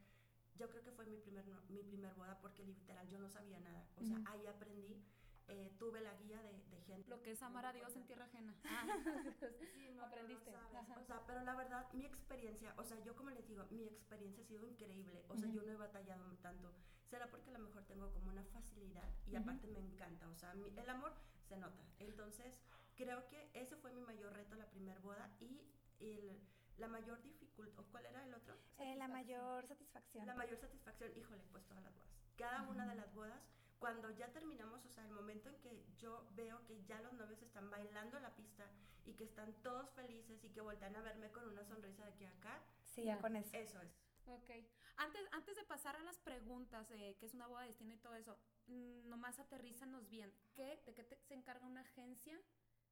yo 0.56 0.70
creo 0.70 0.84
que 0.84 0.92
fue 0.92 1.06
mi 1.06 1.18
primer, 1.18 1.46
mi 1.70 1.84
primer 1.84 2.14
boda 2.14 2.38
porque 2.40 2.64
literal 2.64 3.08
yo 3.10 3.18
no 3.18 3.30
sabía 3.30 3.60
nada. 3.60 3.86
O 3.98 4.04
sea, 4.04 4.18
ahí 4.28 4.46
aprendí. 4.48 5.04
Eh, 5.48 5.72
tuve 5.78 6.02
la 6.02 6.14
guía 6.16 6.42
de, 6.42 6.54
de, 6.54 6.82
gente. 6.82 7.10
Lo 7.10 7.22
que 7.22 7.32
es 7.32 7.42
amar 7.44 7.66
a 7.66 7.74
Dios 7.74 7.96
en 7.96 8.06
tierra 8.06 8.26
ajena. 8.26 8.56
Ah. 8.66 8.86
sí, 9.76 9.92
no, 9.96 10.04
aprendiste. 10.04 10.52
No 10.52 11.00
o 11.00 11.04
sea, 11.04 11.22
pero 11.28 11.44
la 11.44 11.56
verdad, 11.56 11.86
mi 11.94 12.06
experiencia, 12.06 12.74
o 12.78 12.84
sea, 12.84 13.00
yo 13.04 13.16
como 13.16 13.30
les 13.30 13.48
digo, 13.48 13.66
mi 13.70 13.84
experiencia 13.84 14.44
ha 14.44 14.48
sido 14.48 14.66
increíble. 14.66 15.24
O 15.30 15.38
sea, 15.38 15.48
yo 15.50 15.62
no 15.62 15.72
he 15.72 15.76
batallado 15.76 16.36
tanto 16.42 16.74
será 17.10 17.28
porque 17.28 17.50
a 17.50 17.54
lo 17.54 17.60
mejor 17.60 17.84
tengo 17.86 18.12
como 18.12 18.32
una 18.32 18.44
facilidad 18.46 19.08
y 19.28 19.36
aparte 19.36 19.68
me 19.68 19.80
encanta, 19.80 20.28
o 20.28 20.36
sea, 20.36 20.54
el 20.54 20.90
amor 20.90 21.14
se 21.48 21.58
nota. 21.58 21.84
Entonces, 22.00 22.60
creo 22.96 23.28
que 23.28 23.52
ese 23.54 23.76
fue 23.78 23.92
mi 23.94 24.02
mayor 24.02 24.34
reto, 24.34 24.56
la 24.56 24.70
primera 24.70 25.00
boda 25.00 25.30
y 25.40 25.62
el, 26.00 26.40
la 26.78 26.88
mayor 26.88 27.22
dificultad, 27.22 27.84
¿cuál 27.92 28.06
era 28.06 28.24
el 28.24 28.34
otro? 28.34 28.56
Eh, 28.80 28.96
la 28.96 29.08
mayor 29.08 29.68
satisfacción. 29.68 30.26
La 30.26 30.36
mayor 30.36 30.58
satisfacción, 30.58 31.12
híjole, 31.16 31.44
pues 31.52 31.66
todas 31.66 31.84
las 31.84 31.94
bodas. 31.96 32.10
Cada 32.38 32.64
una 32.64 32.86
de 32.88 32.96
las 32.96 33.14
bodas, 33.14 33.42
cuando 33.80 34.10
ya 34.12 34.32
terminamos, 34.32 34.86
o 34.86 34.90
sea, 34.90 35.04
el 35.06 35.12
momento 35.12 35.50
en 35.50 35.60
que 35.60 35.86
yo 35.98 36.28
veo 36.36 36.64
que 36.66 36.84
ya 36.84 37.00
los 37.02 37.14
novios 37.14 37.42
están 37.42 37.70
bailando 37.70 38.18
en 38.18 38.24
la 38.24 38.36
pista 38.36 38.70
y 39.06 39.14
que 39.14 39.24
están 39.24 39.54
todos 39.62 39.92
felices 39.92 40.44
y 40.44 40.50
que 40.50 40.62
voltean 40.62 40.96
a 40.96 41.02
verme 41.02 41.32
con 41.32 41.48
una 41.48 41.64
sonrisa 41.64 42.04
de 42.04 42.10
aquí 42.12 42.26
a 42.26 42.30
acá. 42.30 42.64
Sí, 42.84 43.04
ya 43.04 43.20
con 43.20 43.36
eso. 43.36 43.56
Eso 43.56 43.82
es. 43.82 43.92
Ok. 44.26 44.50
Antes, 44.98 45.22
antes 45.34 45.56
de 45.56 45.64
pasar 45.66 45.96
a 45.96 46.04
las 46.04 46.18
preguntas, 46.20 46.90
eh, 46.92 47.16
¿qué 47.20 47.26
es 47.26 47.34
una 47.34 47.48
boda 47.48 47.62
de 47.62 47.68
destino 47.68 47.94
y 47.94 47.98
todo 47.98 48.16
eso? 48.16 48.38
Mm, 48.68 49.10
nomás 49.10 49.40
aterrízanos 49.40 50.10
bien. 50.10 50.34
¿Qué, 50.54 50.82
¿De 50.86 50.94
qué 50.94 51.04
se 51.04 51.34
encarga 51.34 51.68
una 51.68 51.82
agencia 51.82 52.40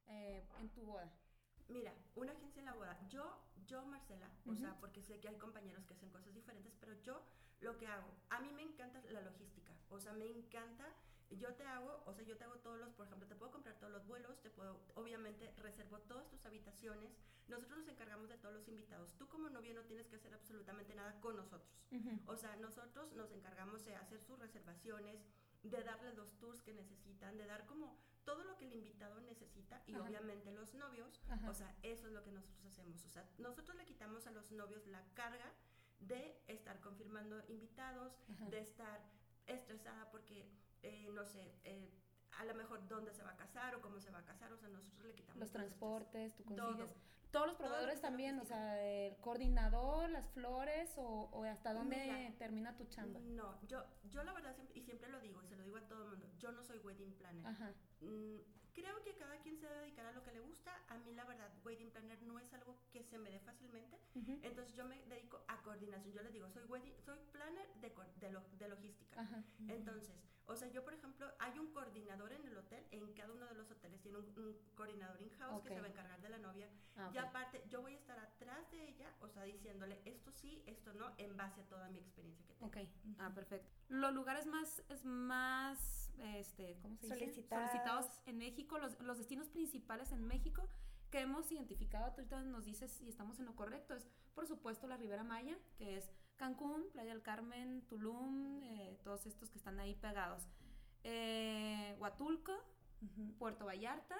eh, 0.07 0.45
en 0.59 0.69
tu 0.69 0.83
boda? 0.83 1.12
Mira, 1.69 1.94
una 2.15 2.33
agencia 2.33 2.59
en 2.59 2.65
la 2.65 2.74
boda. 2.74 3.00
Yo, 3.07 3.41
yo 3.65 3.85
Marcela, 3.85 4.30
o 4.45 4.53
sea, 4.53 4.77
porque 4.80 5.01
sé 5.01 5.19
que 5.19 5.30
hay 5.30 5.38
compañeros 5.38 5.85
que 5.85 5.94
hacen 5.94 6.09
cosas 6.09 6.33
diferentes, 6.33 6.75
pero 6.75 6.94
yo 7.01 7.24
lo 7.62 7.77
que 7.77 7.88
hago, 7.88 8.12
a 8.30 8.41
mí 8.41 8.51
me 8.51 8.63
encanta 8.63 9.01
la 9.09 9.21
logística. 9.21 9.62
O 9.94 10.00
sea, 10.00 10.13
me 10.13 10.25
encanta. 10.25 10.86
Yo 11.30 11.54
te 11.56 11.66
hago, 11.66 12.04
o 12.06 12.13
sea, 12.13 12.24
yo 12.25 12.38
te 12.38 12.44
hago 12.44 12.56
todos 12.60 12.78
los, 12.78 12.94
por 12.94 13.07
ejemplo, 13.07 13.28
te 13.28 13.36
puedo 13.36 13.51
comprar 13.51 13.75
todos 13.80 13.92
los 13.92 14.06
vuelos, 14.06 14.40
te 14.42 14.51
puedo, 14.51 14.80
obviamente, 14.94 15.51
reservo 15.57 16.00
todas 16.00 16.30
tus 16.30 16.45
habitaciones, 16.45 17.12
nosotros 17.48 17.80
nos 17.80 17.88
encargamos 17.88 18.30
de 18.30 18.38
todos 18.38 18.54
los 18.54 18.68
invitados. 18.68 19.16
Tú 19.18 19.28
como 19.28 19.50
novia 19.50 19.73
no 19.73 19.83
tienes 19.83 20.07
que 20.07 20.18
hacer 20.18 20.33
absolutamente 20.33 20.94
nada 20.94 21.19
con 21.21 21.35
nosotros. 21.35 21.71
O 22.28 22.35
sea, 22.35 22.56
nosotros 22.57 23.14
nos 23.14 23.31
encargamos 23.31 23.83
de 23.85 23.95
hacer 23.95 24.21
sus 24.21 24.38
reservaciones, 24.38 25.21
de 25.64 25.83
darles 25.83 26.16
los 26.16 26.38
tours 26.38 26.62
que 26.62 26.73
necesitan, 26.73 27.38
de 27.38 27.45
dar 27.45 27.66
como 27.66 27.97
todo 28.26 28.44
lo 28.44 28.57
que 28.57 28.66
el 28.66 28.73
invitado 28.73 29.19
necesita 29.21 29.81
y 29.88 29.95
obviamente 29.95 30.52
los 30.52 30.73
novios, 30.76 31.19
o 31.50 31.54
sea, 31.54 31.76
eso 31.83 32.07
es 32.07 32.14
lo 32.14 32.23
que 32.23 32.31
nosotros 32.31 32.66
hacemos. 32.66 33.04
O 33.06 33.09
sea, 33.09 33.28
nosotros 33.38 33.76
le 33.78 33.85
quitamos 33.85 34.28
a 34.28 34.31
los 34.31 34.52
novios 34.52 34.85
la 34.88 35.04
carga 35.14 35.52
de 36.00 36.42
estar 36.47 36.80
confirmando 36.80 37.44
invitados, 37.47 38.14
de 38.50 38.59
estar 38.59 39.02
estresada 39.47 40.09
porque 40.12 40.50
eh, 40.83 41.09
no 41.14 41.26
sé, 41.26 41.56
eh, 41.64 41.90
a 42.40 42.45
lo 42.45 42.56
mejor 42.56 42.88
dónde 42.88 43.14
se 43.14 43.23
va 43.23 43.31
a 43.31 43.38
casar 43.38 43.76
o 43.76 43.81
cómo 43.81 44.00
se 44.00 44.12
va 44.12 44.19
a 44.19 44.26
casar, 44.26 44.52
o 44.52 44.57
sea, 44.57 44.69
nosotros 44.69 45.06
le 45.06 45.16
quitamos 45.16 45.40
los 45.40 45.52
transportes, 45.52 46.35
tú 46.35 46.44
consigues 46.44 46.90
todos 47.31 47.47
los 47.47 47.56
proveedores 47.56 48.00
también, 48.00 48.40
o 48.40 48.45
sea, 48.45 48.80
el 48.80 49.18
coordinador, 49.18 50.07
las 50.12 50.30
flores 50.30 50.94
o, 50.97 51.30
o 51.31 51.44
hasta 51.45 51.73
dónde 51.73 52.35
termina 52.38 52.78
tu 52.78 52.85
chamba. 52.85 53.19
No, 53.21 53.59
yo 53.68 53.83
yo 54.04 54.23
la 54.23 54.33
verdad 54.33 54.56
y 54.76 54.81
siempre 54.81 55.09
lo 55.09 55.19
digo 55.19 55.42
y 55.42 55.47
se 55.47 55.56
lo 55.56 55.64
digo 55.64 55.78
a 55.78 55.88
todo 55.88 56.04
el 56.04 56.09
mundo, 56.12 56.28
yo 56.38 56.52
no 56.52 56.64
soy 56.64 56.78
wedding 56.80 57.14
planner. 57.14 57.47
Ajá. 57.47 57.73
Mm, 58.02 58.38
creo 58.73 59.01
que 59.03 59.15
cada 59.15 59.37
quien 59.39 59.57
se 59.57 59.68
debe 59.68 59.81
dedicar 59.81 60.06
a 60.06 60.11
lo 60.11 60.23
que 60.23 60.31
le 60.31 60.39
gusta. 60.39 60.71
A 60.87 60.97
mí 60.97 61.13
la 61.13 61.25
verdad, 61.25 61.51
wedding 61.63 61.92
planner 61.92 62.21
no 62.23 62.39
es 62.39 62.53
algo 62.53 62.77
que 62.92 63.03
se 63.03 63.18
me 63.18 63.30
dé 63.30 63.39
fácilmente. 63.39 63.97
Entonces 64.42 64.75
yo 64.75 64.85
me 64.85 65.01
dedico 65.06 65.44
a 65.47 65.61
coordinación. 65.61 66.13
Yo 66.13 66.21
les 66.21 66.33
digo, 66.33 66.49
soy 66.49 66.63
wedding, 66.65 66.95
soy 67.06 67.19
planner 67.31 67.68
de, 67.75 67.89
de, 68.19 68.39
de 68.57 68.68
logística. 68.69 69.27
Entonces, 69.68 70.13
o 70.45 70.56
sea, 70.56 70.68
yo 70.69 70.83
por 70.83 70.94
ejemplo, 70.94 71.31
hay 71.39 71.57
un 71.57 71.71
coordinador 71.71 72.33
en 72.33 72.45
el 72.45 72.57
hotel, 72.57 72.85
en 72.92 73.13
cada 73.13 73.31
uno 73.33 73.45
de 73.45 73.56
los 73.56 73.71
hoteles 73.71 74.01
tiene 74.01 74.18
un, 74.18 74.57
coordinador 74.75 75.21
in-house 75.21 75.63
que 75.63 75.69
se 75.69 75.80
va 75.80 75.87
a 75.87 75.89
encargar 75.89 76.21
de 76.21 76.30
la 76.30 76.37
novia. 76.37 76.69
Ah, 76.97 77.09
y 77.13 77.18
aparte, 77.18 77.63
yo 77.69 77.81
voy 77.81 77.94
a 77.94 77.97
estar 77.97 78.19
atrás 78.19 78.69
de 78.71 78.89
ella, 78.89 79.13
o 79.21 79.30
sea, 79.30 79.44
diciéndole 79.44 80.01
esto 80.06 80.31
sí, 80.31 80.61
esto 80.68 80.94
no, 80.94 81.13
en 81.18 81.35
base 81.37 81.61
a 81.61 81.65
toda 81.65 81.89
mi 81.89 81.99
experiencia 81.99 82.45
que 82.45 82.53
tengo. 82.56 82.68
Ok, 82.68 82.77
ah, 83.19 83.31
perfecto. 83.33 83.69
Los 83.87 84.13
lugares 84.13 84.45
más, 84.45 84.83
es 84.89 85.06
más, 85.06 86.03
este, 86.21 86.77
¿cómo 86.81 86.95
se 86.97 87.07
dice? 87.07 87.19
Solicitados. 87.19 87.69
Solicitados 87.69 88.21
en 88.25 88.37
México, 88.37 88.77
los, 88.77 88.99
los 89.01 89.17
destinos 89.17 89.49
principales 89.49 90.11
en 90.11 90.23
México 90.25 90.67
que 91.13 91.21
hemos 91.21 91.51
identificado, 91.51 92.11
tú 92.11 92.21
ahorita 92.21 92.41
nos 92.41 92.65
dices 92.65 92.91
si 92.91 93.07
estamos 93.07 93.37
en 93.39 93.45
lo 93.45 93.55
correcto, 93.55 93.93
es 93.93 94.07
por 94.33 94.47
supuesto 94.47 94.87
la 94.87 94.97
Ribera 94.97 95.23
Maya, 95.23 95.55
que 95.77 95.97
es 95.97 96.09
Cancún, 96.37 96.89
Playa 96.91 97.13
del 97.13 97.21
Carmen, 97.21 97.85
Tulum, 97.87 98.63
eh, 98.63 98.97
todos 99.03 99.27
estos 99.27 99.51
que 99.51 99.59
están 99.59 99.79
ahí 99.79 99.93
pegados. 99.93 100.47
Eh, 101.03 101.95
Huatulco, 101.99 102.53
Puerto 103.37 103.65
Vallarta, 103.65 104.17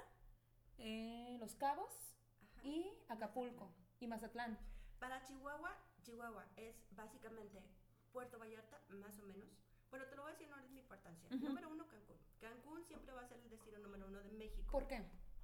eh, 0.78 1.38
Los 1.40 1.56
Cabos 1.56 2.16
y 2.62 2.86
Acapulco 3.10 3.74
y 4.00 4.06
Mazatlán. 4.06 4.60
Para 5.00 5.24
Chihuahua, 5.24 5.76
Chihuahua 6.04 6.46
es 6.58 6.76
básicamente 6.92 7.64
Puerto 8.12 8.38
Vallarta, 8.38 8.80
más 8.90 9.18
o 9.18 9.24
menos. 9.24 9.50
Pero 9.94 10.10
te 10.10 10.16
lo 10.16 10.24
voy 10.24 10.32
a 10.32 10.34
decir, 10.34 10.50
no 10.50 10.58
es 10.58 10.72
mi 10.72 10.80
importancia. 10.80 11.30
Ujú. 11.30 11.46
Número 11.46 11.70
uno, 11.70 11.86
Cancún. 11.88 12.18
Cancún 12.42 12.84
siempre 12.88 13.14
va 13.14 13.22
a 13.22 13.30
ser 13.30 13.40
el 13.42 13.50
destino 13.52 13.78
número 13.78 14.08
uno 14.08 14.24
de 14.24 14.32
México. 14.32 14.72
¿Por 14.72 14.88
qué? 14.88 14.98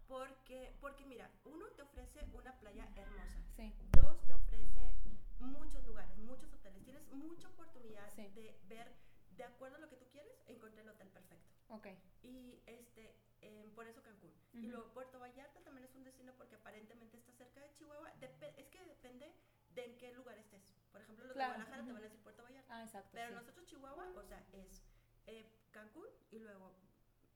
Porque, 0.08 0.76
porque 0.82 1.06
mira, 1.06 1.30
uno 1.46 1.68
te 1.76 1.84
ofrece 1.84 2.26
una 2.34 2.60
playa 2.60 2.90
hermosa. 2.96 3.46
Sí. 3.56 3.76
Dos, 3.94 4.26
te 4.26 4.34
ofrece 4.34 4.96
muchos 5.40 5.86
lugares, 5.86 6.18
muchos 6.18 6.52
hoteles. 6.52 6.84
Tienes 6.84 7.06
mucha 7.14 7.48
oportunidad 7.50 8.10
Sí. 8.16 8.24
de 8.34 8.58
ver, 8.64 8.92
de 9.38 9.44
acuerdo 9.44 9.78
a 9.78 9.80
lo 9.82 9.88
que 9.88 9.98
tú 9.98 10.08
quieres, 10.10 10.34
encontrar 10.48 10.84
el 10.84 10.90
hotel 10.90 11.10
perfecto. 11.12 11.46
Ok. 11.70 11.86
Y 12.24 12.64
este, 12.66 13.14
em, 13.42 13.70
por 13.76 13.86
eso 13.86 14.02
Cancún. 14.02 14.34
Y 14.54 14.58
Ujú. 14.62 14.68
luego 14.70 14.94
Puerto 14.96 15.20
Vallarta 15.20 15.62
también 15.62 15.86
es 15.88 15.94
un 15.96 16.04
destino 16.04 16.34
porque 16.38 16.56
aparentemente 16.56 17.18
está 17.18 17.32
cerca 17.34 17.62
de 17.62 17.72
Chihuahua. 17.78 18.14
Depe- 18.16 18.56
es 18.58 18.68
que 18.70 18.84
depende 18.86 19.32
de 19.76 19.86
en 19.86 19.98
qué 20.00 20.12
lugar 20.12 20.40
estés. 20.40 20.79
Por 21.00 21.04
ejemplo, 21.06 21.26
los 21.28 21.34
Claro, 21.34 21.54
de 21.54 21.58
Guadalajara 21.60 21.86
te 21.86 21.92
van 21.94 22.02
a 22.02 22.04
decir 22.04 22.20
Puerto 22.22 22.44
Vallarta. 22.44 22.76
Ah, 22.76 22.84
exacto. 22.84 23.10
Pero 23.14 23.30
sí. 23.30 23.36
nosotros 23.36 23.66
Chihuahua, 23.68 24.08
o 24.16 24.24
sea, 24.24 24.46
es 24.52 24.84
eh, 25.28 25.50
Cancún 25.72 26.08
y 26.32 26.40
luego 26.40 26.76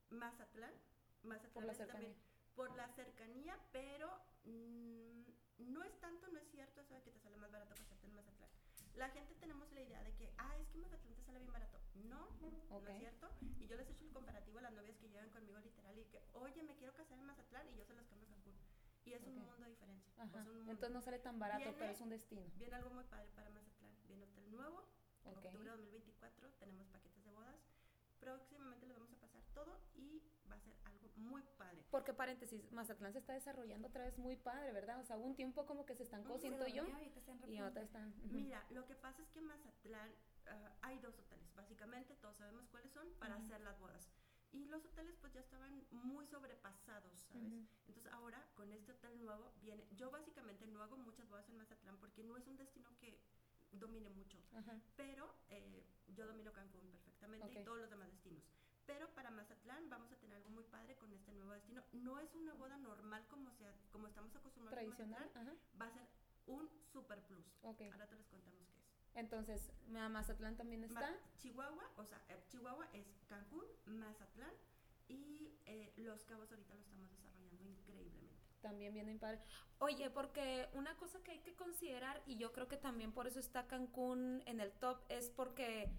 Mazatlán. 0.10 0.74
Mazatlán 1.24 1.66
Por 1.78 1.88
también 1.88 2.16
por 2.56 2.76
la 2.76 2.88
cercanía, 2.90 3.58
pero 3.72 4.10
mm, 4.44 5.24
no 5.72 5.84
es 5.84 6.00
tanto, 6.02 6.28
no 6.28 6.40
es 6.40 6.48
cierto 6.52 6.82
eso 6.82 6.94
de 6.94 7.02
que 7.02 7.12
te 7.12 7.20
sale 7.20 7.38
más 7.38 7.52
barato 7.52 7.74
casarte 7.76 8.06
en 8.06 8.16
Mazatlán. 8.16 8.50
La 8.96 9.10
gente 9.10 9.34
tenemos 9.36 9.72
la 9.72 9.82
idea 9.82 10.04
de 10.04 10.14
que, 10.16 10.32
ah, 10.38 10.56
es 10.58 10.68
que 10.68 10.78
Mazatlán 10.78 11.16
te 11.16 11.24
sale 11.24 11.40
bien 11.40 11.52
barato. 11.54 11.80
No, 11.96 12.30
no 12.42 12.78
Ok. 12.78 12.90
es 12.90 12.98
cierto. 13.00 13.30
Y 13.60 13.68
yo 13.68 13.78
les 13.78 13.88
he 13.88 13.92
hecho 13.94 14.06
el 14.06 14.12
comparativo 14.12 14.60
a 14.60 14.62
las 14.62 14.74
novias 14.74 14.98
que 14.98 15.08
llegan 15.10 15.30
conmigo 15.32 15.58
literal 15.60 15.98
y 15.98 16.04
que, 16.06 16.22
oye, 16.34 16.62
me 16.64 16.76
quiero 16.76 16.94
casar 16.94 17.18
en 17.18 17.26
Mazatlán 17.26 17.68
y 17.70 17.76
yo 17.76 17.86
se 17.86 17.94
las 17.96 18.06
cambio 18.08 18.28
a 18.28 18.32
Cancún. 18.32 18.54
Y 19.06 19.14
es 19.14 19.24
un 19.24 19.30
Ok. 19.30 19.36
mundo 19.38 19.54
Ajá. 20.18 20.32
sea, 20.32 20.42
un 20.44 20.56
mundo. 20.58 20.72
Entonces 20.72 20.94
no 20.94 21.02
sale 21.02 21.20
tan 21.20 21.40
barato, 21.40 21.60
Viene- 21.60 21.78
pero 21.78 21.92
es 21.92 22.02
un 22.02 22.10
destino. 22.10 22.50
Viene 22.56 22.76
algo 22.76 22.90
muy 22.92 23.04
padre 23.06 23.28
para 23.36 23.50
Mazatlán. 23.50 23.92
Viene 24.08 24.24
hotel 24.24 24.52
nuevo, 24.52 24.88
en 25.26 25.38
Ok. 25.38 25.46
octubre 25.46 25.64
de 25.70 25.70
2024 25.72 26.50
tenemos 26.60 26.88
paquetes 26.88 27.24
de 27.24 27.32
bodas. 27.32 27.56
Próximamente 28.20 28.86
les 28.86 28.96
vamos 28.98 29.12
a 29.12 29.18
pasar 29.18 29.44
todo 29.54 29.78
y 29.96 30.24
va 30.50 30.56
a 30.56 30.60
ser 30.62 30.74
algo 30.86 31.10
muy 31.18 31.42
padre. 31.58 31.84
Porque 31.92 32.14
paréntesis, 32.14 32.72
Mazatlán 32.72 33.12
se 33.12 33.20
está 33.20 33.34
desarrollando 33.34 33.90
otra 33.90 34.06
vez 34.06 34.18
muy 34.18 34.38
padre, 34.38 34.72
¿verdad? 34.72 35.00
O 35.02 35.04
sea, 35.04 35.18
un 35.18 35.36
tiempo 35.36 35.66
como 35.66 35.86
que 35.86 35.96
se 35.96 36.04
estancó, 36.04 36.38
siento 36.38 36.66
yo, 36.68 36.84
ahorita 36.84 37.48
y 37.48 37.58
ahora 37.58 37.82
están. 37.82 38.14
Mira, 38.32 38.66
lo 38.70 38.86
que 38.86 38.96
pasa 38.96 39.22
es 39.24 39.30
que 39.32 39.40
en 39.40 39.46
Mazatlán 39.48 40.10
ah, 40.48 40.72
hay 40.82 41.00
dos 41.00 41.20
hoteles, 41.20 41.54
básicamente 41.54 42.16
todos 42.16 42.38
sabemos 42.38 42.66
cuáles 42.70 42.92
son 42.94 43.10
para 43.20 43.36
Ujú. 43.36 43.44
hacer 43.46 43.60
las 43.62 43.78
bodas. 43.80 44.10
Y 44.54 44.66
los 44.66 44.86
hoteles 44.86 45.16
pues 45.20 45.34
ya 45.34 45.40
estaban 45.42 45.84
muy 45.92 46.26
sobrepasados, 46.28 47.20
¿sabes? 47.28 47.48
Ujú. 47.52 47.66
Entonces 47.88 48.14
ahora 48.14 48.48
con 48.56 48.72
este 48.72 48.92
hotel 48.92 49.24
nuevo 49.26 49.52
viene, 49.62 49.84
yo 49.98 50.12
básicamente 50.12 50.68
no 50.68 50.82
hago 50.84 50.96
muchas 50.98 51.28
bodas 51.28 51.50
en 51.50 51.58
Mazatlán 51.58 51.98
porque 51.98 52.24
no 52.24 52.38
es 52.38 52.46
un 52.48 52.56
destino 52.58 52.90
que 53.00 53.20
domine 53.72 54.10
mucho. 54.12 54.38
Ajá. 54.56 54.80
pero 54.96 55.34
eh, 55.50 55.84
yo 56.16 56.28
domino 56.28 56.54
Cancún 56.54 56.82
perfectamente 56.92 57.48
Ok. 57.48 57.56
y 57.62 57.64
todos 57.66 57.80
los 57.80 57.90
demás 57.90 58.12
destinos. 58.12 58.44
Pero 58.86 59.10
para 59.16 59.32
Mazatlán 59.32 59.90
vamos 59.90 60.12
a 60.12 60.18
tener 60.18 60.36
algo 60.38 60.50
muy 60.50 60.64
padre 60.66 60.96
con 60.98 61.12
este 61.14 61.32
nuevo 61.32 61.52
destino. 61.54 61.82
No 61.94 62.20
es 62.20 62.34
una 62.36 62.54
boda 62.54 62.78
normal 62.78 63.26
como, 63.30 63.50
sea, 63.54 63.74
como 63.92 64.08
estamos 64.08 64.36
acostumbrados 64.36 64.84
en 64.84 64.92
Tradicional. 64.94 65.22
Mazatlán, 65.26 65.48
Ajá. 65.48 65.82
va 65.82 65.86
a 65.88 65.94
ser 65.94 66.08
un 66.46 66.70
super 66.92 67.20
plus. 67.24 67.46
Ok. 67.64 67.82
Ahora 67.92 68.06
te 68.08 68.16
les 68.18 68.28
contamos. 68.28 68.62
Entonces, 69.16 69.72
Ma- 69.88 70.10
Mazatlán 70.10 70.56
también 70.58 70.84
está. 70.84 71.14
Chihuahua, 71.38 71.90
o 71.98 72.06
sea, 72.06 72.20
eh, 72.30 72.44
Chihuahua 72.50 72.88
es 72.94 73.06
Cancún, 73.28 73.66
Mazatlán 73.86 74.54
y 75.08 75.54
eh, 75.66 75.94
Los 75.98 76.24
Cabos 76.26 76.50
ahorita 76.52 76.74
lo 76.74 76.82
estamos 76.82 77.10
desarrollando 77.12 77.70
increíblemente. 77.70 78.34
También 78.62 78.94
viene 78.94 79.16
padre. 79.20 79.40
Oye, 79.80 80.10
porque 80.10 80.70
una 80.74 80.96
cosa 80.98 81.22
que 81.22 81.32
hay 81.32 81.40
que 81.42 81.54
considerar, 81.56 82.22
y 82.26 82.38
yo 82.38 82.54
creo 82.54 82.68
que 82.68 82.78
también 82.78 83.12
por 83.12 83.28
eso 83.28 83.40
está 83.40 83.68
Cancún 83.68 84.42
en 84.46 84.60
el 84.62 84.72
top, 84.72 85.02
es 85.10 85.30
porque 85.30 85.90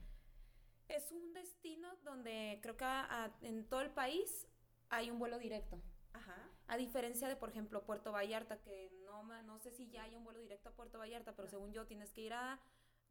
es 0.88 1.12
un 1.12 1.32
destino 1.34 1.94
donde 2.04 2.58
creo 2.62 2.76
que 2.76 2.84
a- 2.84 3.24
a- 3.24 3.36
en 3.42 3.68
todo 3.68 3.82
el 3.82 3.90
país 3.90 4.46
hay 4.88 5.10
un 5.10 5.18
vuelo 5.18 5.38
directo. 5.38 5.80
Ajá. 6.14 6.36
A 6.68 6.76
diferencia 6.76 7.28
de, 7.28 7.36
por 7.36 7.50
ejemplo, 7.50 7.84
Puerto 7.84 8.12
Vallarta, 8.12 8.60
que 8.62 8.90
no, 9.04 9.22
no 9.42 9.58
sé 9.58 9.70
si 9.70 9.88
ya 9.90 10.04
hay 10.04 10.14
un 10.14 10.24
vuelo 10.24 10.40
directo 10.40 10.70
a 10.70 10.72
Puerto 10.72 10.98
Vallarta, 10.98 11.34
pero 11.36 11.48
según 11.48 11.72
yo 11.72 11.86
tienes 11.86 12.12
que 12.12 12.22
ir 12.22 12.32
a 12.32 12.58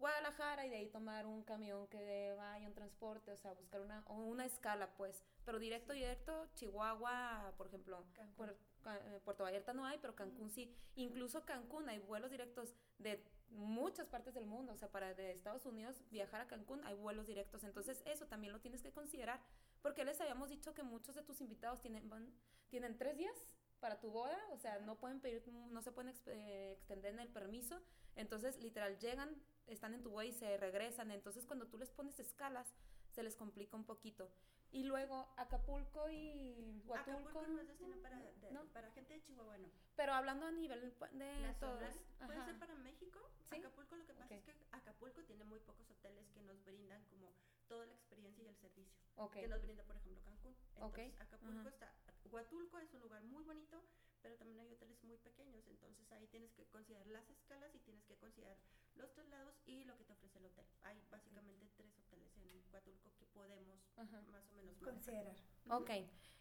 Guadalajara 0.04 0.66
y 0.66 0.70
de 0.70 0.76
ahí 0.76 0.88
tomar 0.90 1.26
un 1.26 1.44
camión 1.44 1.88
que 1.88 2.34
vaya, 2.36 2.68
un 2.68 2.74
transporte, 2.74 3.32
o 3.32 3.38
sea, 3.38 3.54
buscar 3.54 3.80
una, 3.80 4.04
una 4.10 4.46
escala, 4.46 4.94
pues. 4.98 5.24
Pero 5.46 5.60
directo, 5.60 5.94
directo, 5.94 6.50
Chihuahua, 6.56 7.54
por 7.58 7.68
ejemplo. 7.68 8.04
Puer- 8.38 8.54
eh, 8.86 9.22
Puerto 9.24 9.44
Vallarta 9.46 9.72
no 9.74 9.86
hay, 9.86 9.98
pero 10.00 10.14
Cancún 10.14 10.50
sí. 10.50 10.76
Incluso 10.96 11.46
Cancún 11.46 11.88
hay 11.88 12.00
vuelos 12.00 12.32
directos 12.32 12.76
de 12.98 13.24
muchas 13.52 14.08
partes 14.10 14.34
del 14.34 14.46
mundo, 14.46 14.74
o 14.74 14.76
sea, 14.78 14.92
para 14.92 15.14
de 15.14 15.32
Estados 15.32 15.66
Unidos 15.66 16.02
viajar 16.12 16.42
a 16.42 16.48
Cancún 16.48 16.84
hay 16.84 16.96
vuelos 16.96 17.26
directos. 17.26 17.64
Entonces, 17.64 18.04
eso 18.06 18.26
también 18.28 18.52
lo 18.52 18.60
tienes 18.60 18.82
que 18.82 18.92
considerar, 18.92 19.40
porque 19.82 20.04
les 20.04 20.20
habíamos 20.20 20.50
dicho 20.50 20.74
que 20.74 20.84
muchos 20.84 21.16
de 21.16 21.22
tus 21.24 21.40
invitados 21.40 21.80
tienen, 21.80 22.10
van, 22.10 22.30
tienen 22.70 22.98
tres 22.98 23.16
días 23.16 23.48
para 23.80 24.02
tu 24.02 24.10
boda, 24.12 24.38
o 24.52 24.58
sea, 24.58 24.80
no 24.80 24.98
pueden 24.98 25.22
pedir, 25.22 25.48
no 25.48 25.82
se 25.82 25.94
pueden 25.94 26.10
ex- 26.10 26.28
eh, 26.28 26.74
extender 26.74 27.14
en 27.14 27.20
el 27.22 27.30
permiso. 27.30 27.82
Entonces, 28.16 28.58
literal, 28.62 28.98
llegan, 29.00 29.42
están 29.68 29.94
en 29.94 30.02
tu 30.04 30.10
vuelo 30.12 30.30
y 30.30 30.34
se 30.34 30.58
regresan. 30.58 31.12
Entonces, 31.12 31.46
cuando 31.46 31.68
tú 31.68 31.78
les 31.78 31.90
pones 31.92 32.20
escalas, 32.20 32.74
se 33.12 33.24
les 33.24 33.36
complica 33.36 33.76
un 33.78 33.86
poquito. 33.86 34.32
Y 34.72 34.84
luego 34.86 35.32
Acapulco 35.38 36.10
y 36.10 36.82
Huatulco. 36.88 36.96
Acapulco 37.30 37.48
no 37.48 37.60
es 37.62 37.68
destino 37.68 37.96
para, 38.02 38.18
de- 38.20 38.52
¿no? 38.52 38.66
para 38.74 38.90
gente 38.92 39.14
de 39.14 39.22
Chihuahua, 39.22 39.58
no. 39.60 39.70
Pero 39.96 40.14
hablando 40.14 40.48
a 40.48 40.52
nivel 40.52 40.82
de 40.82 40.92
todos. 40.92 41.12
nacional 41.22 41.94
puede 42.26 42.40
Ajá. 42.40 42.46
ser 42.46 42.60
para 42.60 42.76
México. 42.76 43.20
Sí. 43.52 43.58
Acapulco 43.58 43.96
lo 43.96 44.06
que 44.08 44.14
pasa 44.16 44.34
es 44.36 44.44
que 44.44 44.56
Acapulco 44.72 45.22
tiene 45.26 45.44
muy 45.44 45.60
pocos 45.60 45.88
hoteles 45.92 46.28
que 46.32 46.42
nos 46.42 46.64
brindan 46.66 47.04
como 47.06 47.32
toda 47.68 47.86
la 47.86 47.94
experiencia 47.94 48.44
y 48.44 48.48
el 48.48 48.56
servicio 48.58 48.92
que 49.32 49.48
nos 49.48 49.62
brinda, 49.62 49.84
por 49.84 49.96
ejemplo, 49.96 50.20
Cancún. 50.24 50.56
Entonces, 50.76 51.14
Acapulco 51.22 51.60
Ajá. 51.60 51.70
está, 51.70 51.94
Huatulco 52.32 52.80
es 52.80 52.92
un 52.96 53.02
lugar 53.02 53.24
muy 53.26 53.44
bonito, 53.44 53.80
pero 54.24 54.36
también 54.38 54.60
hay 54.60 54.74
hoteles 54.74 55.04
muy 55.04 55.18
pequeños, 55.18 55.68
entonces 55.68 56.12
ahí 56.14 56.28
tienes 56.28 56.52
que 56.54 56.66
considerar 56.66 57.06
las 57.08 57.30
escalas 57.30 57.74
y 57.76 57.80
tienes 57.80 58.04
que 58.06 58.16
considerar 58.18 58.58
los 58.96 59.12
traslados 59.14 59.56
y 59.66 59.84
lo 59.86 59.98
que 59.98 60.04
te 60.04 60.14
ofrece 60.14 60.38
el 60.40 60.46
hotel. 60.46 60.66
Hay 60.84 61.02
básicamente 61.10 61.68
tres 61.76 61.98
hoteles 61.98 62.36
en 62.38 62.64
Huatulco 62.72 63.12
que 63.18 63.26
podemos 63.28 63.80
Ajá. 63.98 64.22
más 64.32 64.50
o 64.52 64.54
menos. 64.56 64.78
Considerar. 64.82 65.36
Ok, 65.70 65.90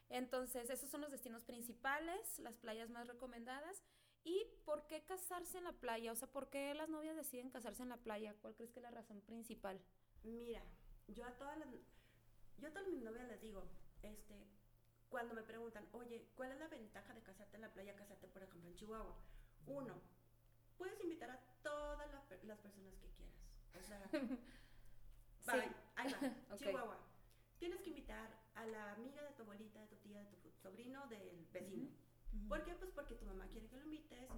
entonces 0.08 0.68
esos 0.70 0.90
son 0.90 1.00
los 1.00 1.10
destinos 1.10 1.44
principales, 1.44 2.38
las 2.38 2.58
playas 2.58 2.90
más 2.90 3.06
recomendadas. 3.06 3.82
¿Y 4.24 4.46
por 4.64 4.86
qué 4.86 5.02
casarse 5.04 5.58
en 5.58 5.64
la 5.64 5.72
playa? 5.72 6.12
O 6.12 6.14
sea, 6.14 6.28
¿por 6.30 6.48
qué 6.48 6.74
las 6.74 6.88
novias 6.88 7.16
deciden 7.16 7.50
casarse 7.50 7.82
en 7.82 7.88
la 7.88 7.96
playa? 7.96 8.36
¿Cuál 8.40 8.54
crees 8.54 8.70
que 8.70 8.78
es 8.78 8.84
la 8.84 8.90
razón 8.92 9.20
principal? 9.22 9.80
Mira, 10.22 10.62
yo 11.08 11.24
a 11.24 11.36
todas 11.36 11.58
las, 11.58 11.68
yo 12.58 12.68
a 12.68 12.70
todas 12.70 12.88
mis 12.88 13.02
novias 13.02 13.26
les 13.26 13.40
digo, 13.40 13.64
este, 14.02 14.46
cuando 15.08 15.34
me 15.34 15.42
preguntan, 15.42 15.88
oye, 15.92 16.28
¿cuál 16.36 16.52
es 16.52 16.58
la 16.58 16.68
ventaja 16.68 17.12
de 17.14 17.22
casarte 17.22 17.56
en 17.56 17.62
la 17.62 17.72
playa, 17.72 17.96
casarte, 17.96 18.28
por 18.28 18.42
ejemplo, 18.44 18.70
en 18.70 18.76
Chihuahua? 18.76 19.16
Uno, 19.66 20.00
puedes 20.82 21.00
invitar 21.00 21.30
a 21.30 21.38
todas 21.62 22.10
la 22.10 22.22
las 22.42 22.58
personas 22.58 22.92
que 22.96 23.08
quieras. 23.14 23.38
O 23.78 23.82
sea, 23.82 24.02
bye, 25.46 25.70
ahí 25.94 26.12
va, 26.12 26.18
Ok. 26.54 26.58
Chihuahua. 26.58 26.98
Tienes 27.60 27.80
que 27.82 27.90
invitar 27.90 28.28
a 28.54 28.66
la 28.66 28.92
amiga 28.94 29.22
de 29.22 29.30
tu 29.34 29.42
abuelita, 29.42 29.80
de 29.80 29.86
tu 29.86 29.96
tía, 29.96 30.24
de 30.24 30.36
tu 30.38 30.50
sobrino, 30.50 31.06
del 31.06 31.46
vecino. 31.52 31.88
¿Por 32.48 32.64
qué? 32.64 32.74
Pues 32.74 32.90
porque 32.90 33.14
tu 33.14 33.24
mamá 33.26 33.46
quiere 33.46 33.68
que 33.68 33.76
lo 33.76 33.84
invites. 33.84 34.28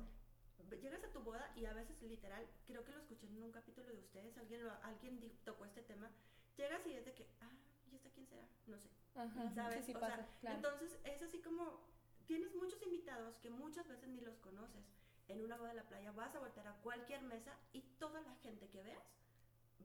Llegas 0.83 1.03
a 1.05 1.13
tu 1.13 1.21
boda 1.21 1.51
y 1.57 1.65
a 1.65 1.73
veces 1.73 2.01
literal, 2.03 2.47
creo 2.67 2.85
que 2.85 2.93
lo 2.93 2.99
escuché 2.99 3.27
en 3.27 3.43
un 3.43 3.53
capítulo 3.53 3.89
de 3.89 3.99
ustedes, 3.99 4.37
alguien, 4.37 4.65
lo, 4.65 4.73
alguien 4.83 5.21
tocó 5.45 5.65
este 5.65 5.83
tema. 5.83 6.11
Llegas 6.57 6.85
y 6.87 6.93
es 6.93 7.05
de 7.05 7.15
que, 7.15 7.29
ah, 7.41 7.53
¿y 7.91 7.97
esta 7.97 8.11
quién 8.11 8.27
será? 8.27 8.47
No 8.67 8.79
sé. 8.79 8.89
Ajá, 9.15 9.55
¿Sabes? 9.55 9.87
sí, 9.87 9.93
sí 9.93 9.97
O 9.97 10.01
pasa, 10.01 10.17
sea, 10.17 10.39
claro. 10.41 10.57
Entonces 10.57 10.99
es 11.05 11.23
así 11.23 11.41
como, 11.41 11.81
tienes 12.27 12.55
muchos 12.55 12.83
invitados 12.83 13.39
que 13.39 13.51
muchas 13.51 13.89
veces 13.89 14.09
ni 14.09 14.21
los 14.21 14.37
conoces. 14.39 14.85
En 15.29 15.43
una 15.43 15.57
boda 15.57 15.71
de 15.71 15.75
la 15.77 15.85
playa 15.89 16.13
vas 16.13 16.35
a 16.35 16.39
voltear 16.39 16.67
a 16.69 16.75
cualquier 16.83 17.23
mesa 17.23 17.57
y 17.73 17.81
toda 17.99 18.21
la 18.21 18.35
gente 18.37 18.69
que 18.69 18.83
veas 18.83 19.03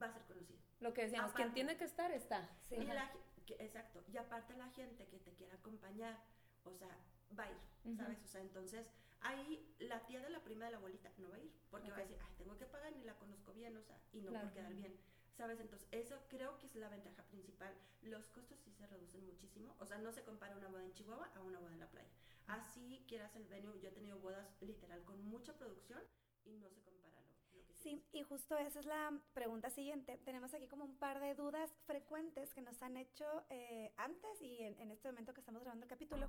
va 0.01 0.07
a 0.07 0.13
ser 0.13 0.23
conocida. 0.23 0.59
Lo 0.79 0.93
que 0.93 1.03
decíamos, 1.03 1.31
quien 1.33 1.47
aparte- 1.47 1.55
tiene 1.55 1.77
que 1.77 1.83
estar, 1.85 2.11
está. 2.11 2.49
Sí. 2.61 2.75
Y 2.75 2.85
la 2.85 3.11
que- 3.45 3.55
exacto. 3.63 4.03
Y 4.11 4.17
aparte 4.17 4.55
la 4.55 4.69
gente 4.71 5.07
que 5.07 5.17
te 5.19 5.33
quiera 5.33 5.55
acompañar, 5.55 6.17
o 6.63 6.73
sea, 6.73 6.89
va 7.37 7.43
a 7.45 7.51
ir. 7.51 7.57
¿sabes? 7.97 8.19
O 8.23 8.27
sea, 8.27 8.41
entonces 8.41 8.85
ahí 9.21 9.75
la 9.79 10.05
tía 10.05 10.21
de 10.21 10.29
la 10.29 10.41
prima 10.43 10.65
de 10.65 10.71
la 10.71 10.77
abuelita 10.77 11.09
no 11.17 11.29
va 11.29 11.35
a 11.35 11.39
ir, 11.39 11.51
porque 11.69 11.89
va 11.89 11.97
a 11.97 12.01
decir, 12.01 12.17
ay, 12.21 12.33
tengo 12.37 12.57
que 12.57 12.65
pagar 12.65 12.93
ni 12.95 13.03
la 13.03 13.15
conozco 13.15 13.53
bien, 13.53 13.75
o 13.77 13.81
sea, 13.81 13.97
y 14.13 14.21
no 14.21 14.29
Claro. 14.31 14.45
por 14.47 14.53
quedar 14.53 14.73
bien, 14.73 14.97
¿sabes? 15.35 15.59
Entonces, 15.59 15.87
eso 15.91 16.21
creo 16.29 16.57
que 16.59 16.67
es 16.67 16.75
la 16.75 16.89
ventaja 16.89 17.23
principal. 17.23 17.73
Los 18.01 18.27
costos 18.27 18.59
sí 18.59 18.71
se 18.73 18.85
reducen 18.87 19.25
muchísimo, 19.25 19.75
o 19.79 19.85
sea, 19.85 19.97
no 19.97 20.11
se 20.11 20.23
compara 20.23 20.55
una 20.55 20.67
boda 20.67 20.83
en 20.83 20.93
Chihuahua 20.93 21.29
a 21.35 21.41
una 21.41 21.59
boda 21.59 21.73
en 21.73 21.79
la 21.79 21.87
playa. 21.87 22.09
Así 22.49 23.03
quieras 23.07 23.35
el 23.35 23.45
venue, 23.45 23.79
yo 23.79 23.89
he 23.89 23.91
tenido 23.91 24.19
bodas 24.19 24.47
literal 24.61 25.03
con 25.03 25.23
mucha 25.23 25.55
producción 25.57 26.01
y 26.45 26.57
no 26.57 26.69
se 26.69 26.81
compara 26.81 27.21
lo, 27.21 27.59
lo 27.59 27.65
que 27.65 27.73
Sí, 27.75 28.03
y 28.11 28.23
justo 28.23 28.57
esa 28.57 28.79
es 28.79 28.85
la 28.85 29.13
pregunta 29.33 29.69
siguiente. 29.69 30.17
Tenemos 30.25 30.53
aquí 30.53 30.67
como 30.67 30.85
un 30.85 30.97
par 30.97 31.19
de 31.19 31.35
dudas 31.35 31.71
frecuentes 31.85 32.53
que 32.53 32.61
nos 32.61 32.81
han 32.81 32.97
hecho 32.97 33.25
eh, 33.49 33.93
antes 33.97 34.41
y 34.41 34.63
en, 34.63 34.79
en 34.79 34.91
este 34.91 35.09
momento 35.09 35.33
que 35.33 35.41
estamos 35.41 35.61
grabando 35.61 35.85
el 35.85 35.89
capítulo, 35.89 36.27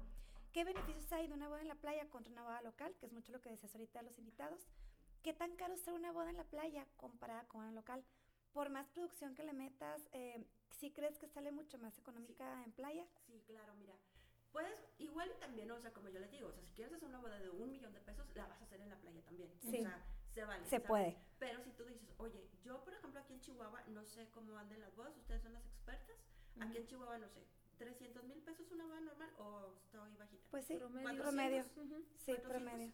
¿qué 0.53 0.65
beneficios 0.65 1.11
hay 1.13 1.27
de 1.27 1.35
una 1.35 1.49
boda 1.49 1.63
en 1.63 1.69
la 1.69 1.75
playa 1.75 2.07
contra 2.11 2.33
una 2.33 2.43
boda 2.43 2.63
local? 2.63 2.95
Que 2.99 3.07
es 3.07 3.13
mucho 3.13 3.33
lo 3.33 3.41
que 3.41 3.51
decías 3.51 3.75
ahorita 3.75 4.01
a 4.01 4.03
los 4.03 4.19
invitados. 4.19 4.61
¿Qué 5.23 5.33
tan 5.33 5.55
caro 5.57 5.75
está 5.75 5.93
una 5.93 6.13
boda 6.13 6.31
en 6.31 6.37
la 6.37 6.45
playa 6.45 6.87
comparada 6.97 7.45
con 7.49 7.63
una 7.63 7.73
local? 7.73 8.05
Por 8.53 8.71
más 8.71 8.89
producción 8.89 9.35
que 9.35 9.45
le 9.45 9.53
metas, 9.53 10.09
eh, 10.13 10.45
¿sí 10.71 10.91
crees 10.91 11.19
que 11.19 11.29
sale 11.29 11.53
mucho 11.53 11.79
más 11.79 11.99
económica 11.99 12.65
en 12.65 12.73
playa? 12.73 13.07
Sí, 13.27 13.43
claro, 13.47 13.75
mira. 13.75 13.95
Puedes, 14.53 14.75
igual 14.99 15.31
y 15.35 15.41
también, 15.41 15.71
o 15.71 15.81
sea, 15.81 15.93
como 15.93 16.09
yo 16.09 16.19
les 16.21 16.31
digo, 16.31 16.49
o 16.49 16.53
sea, 16.53 16.63
si 16.63 16.73
quieres 16.75 16.93
hacer 16.95 17.09
una 17.09 17.19
boda 17.21 17.39
de 17.39 17.51
un 17.51 17.71
millón 17.71 17.93
de 17.93 18.01
pesos, 18.01 18.27
la 18.35 18.47
vas 18.47 18.61
a 18.61 18.65
hacer 18.65 18.81
en 18.81 18.91
la 18.91 18.97
playa 18.97 19.21
también. 19.23 19.51
Sí. 19.61 19.79
O 19.79 19.83
sea, 19.83 20.05
se 20.33 20.45
vale. 20.45 20.65
Se 20.65 20.71
¿sabes? 20.71 20.87
puede. 20.89 21.17
Pero 21.39 21.63
si 21.63 21.71
tú 21.73 21.85
dices, 21.85 22.09
oye, 22.19 22.49
yo, 22.65 22.83
por 22.85 22.93
ejemplo, 22.95 23.21
aquí 23.21 23.33
en 23.35 23.41
Chihuahua, 23.41 23.83
no 23.89 24.05
sé 24.05 24.29
cómo 24.31 24.57
anden 24.59 24.81
las 24.81 24.95
bodas, 24.97 25.17
ustedes 25.17 25.43
son 25.43 25.53
las 25.53 25.65
expertas. 25.67 26.17
Aquí 26.61 26.77
en 26.79 26.87
Chihuahua, 26.87 27.19
no 27.19 27.29
sé, 27.29 27.47
300 27.79 28.25
mil 28.25 28.39
pesos 28.43 28.71
una 28.73 28.85
boda 28.85 29.01
normal 29.01 29.31
o 29.39 29.73
estoy 29.77 30.15
bajita. 30.17 30.45
Pues 30.51 30.67
sí, 30.67 30.77
Promedio. 30.77 31.23
promedio. 31.23 31.61
Ujú. 31.77 32.05
Sí, 32.17 32.33
400. 32.35 32.51
promedio. 32.51 32.93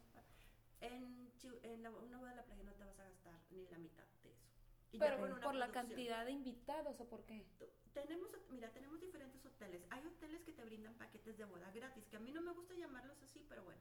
En, 0.80 1.32
en 1.62 1.82
la- 1.82 1.90
una 1.90 2.18
boda 2.18 2.30
de 2.30 2.36
la 2.36 2.44
playa 2.44 2.62
no 2.64 2.72
te 2.74 2.84
vas 2.84 2.98
a 2.98 3.04
gastar 3.04 3.40
ni 3.50 3.66
la 3.68 3.78
mitad 3.78 4.04
de 4.22 4.30
eso. 4.30 4.44
Y 4.92 4.98
Pero 4.98 5.16
por 5.40 5.54
la 5.54 5.70
cantidad 5.72 6.24
de 6.26 6.32
invitados 6.32 7.00
o 7.00 7.08
por 7.08 7.24
qué? 7.24 7.46
Tú- 7.58 7.66
Tenemos, 7.96 8.28
mira, 8.50 8.68
tenemos 8.74 9.00
diferentes 9.00 9.42
hoteles. 9.46 9.82
Hay 9.88 10.04
hoteles 10.04 10.42
que 10.42 10.52
te 10.52 10.62
brindan 10.66 10.92
paquetes 10.98 11.38
de 11.38 11.46
boda 11.46 11.70
gratis, 11.70 12.04
que 12.10 12.18
a 12.18 12.20
mí 12.20 12.30
no 12.30 12.42
me 12.42 12.52
gusta 12.52 12.74
llamarlos 12.74 13.16
así, 13.22 13.42
pero 13.48 13.64
bueno. 13.64 13.80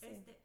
Sí. 0.00 0.06
Este, 0.06 0.38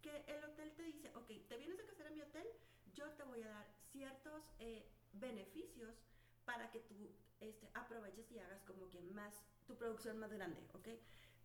que 0.00 0.24
el 0.28 0.44
hotel 0.44 0.70
te 0.76 0.84
dice, 0.84 1.10
ok, 1.16 1.48
te 1.48 1.56
vienes 1.56 1.80
a 1.80 1.86
casar 1.86 2.06
a 2.06 2.10
mi 2.10 2.22
hotel, 2.22 2.46
yo 2.94 3.10
te 3.14 3.24
voy 3.24 3.42
a 3.42 3.48
dar 3.48 3.66
ciertos 3.90 4.44
eh, 4.60 4.86
beneficios 5.14 5.96
para 6.44 6.70
que 6.70 6.78
tú 6.78 7.10
este, 7.40 7.68
aproveches 7.74 8.30
y 8.30 8.38
hagas 8.38 8.62
como 8.62 8.88
que 8.88 9.00
más, 9.00 9.34
tu 9.66 9.74
producción 9.76 10.20
más 10.20 10.32
grande, 10.32 10.62
¿ok? 10.72 10.90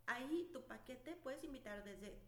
Ahí 0.06 0.48
tu 0.52 0.62
paquete 0.62 1.16
puedes 1.16 1.42
invitar 1.42 1.82
desde 1.82 2.20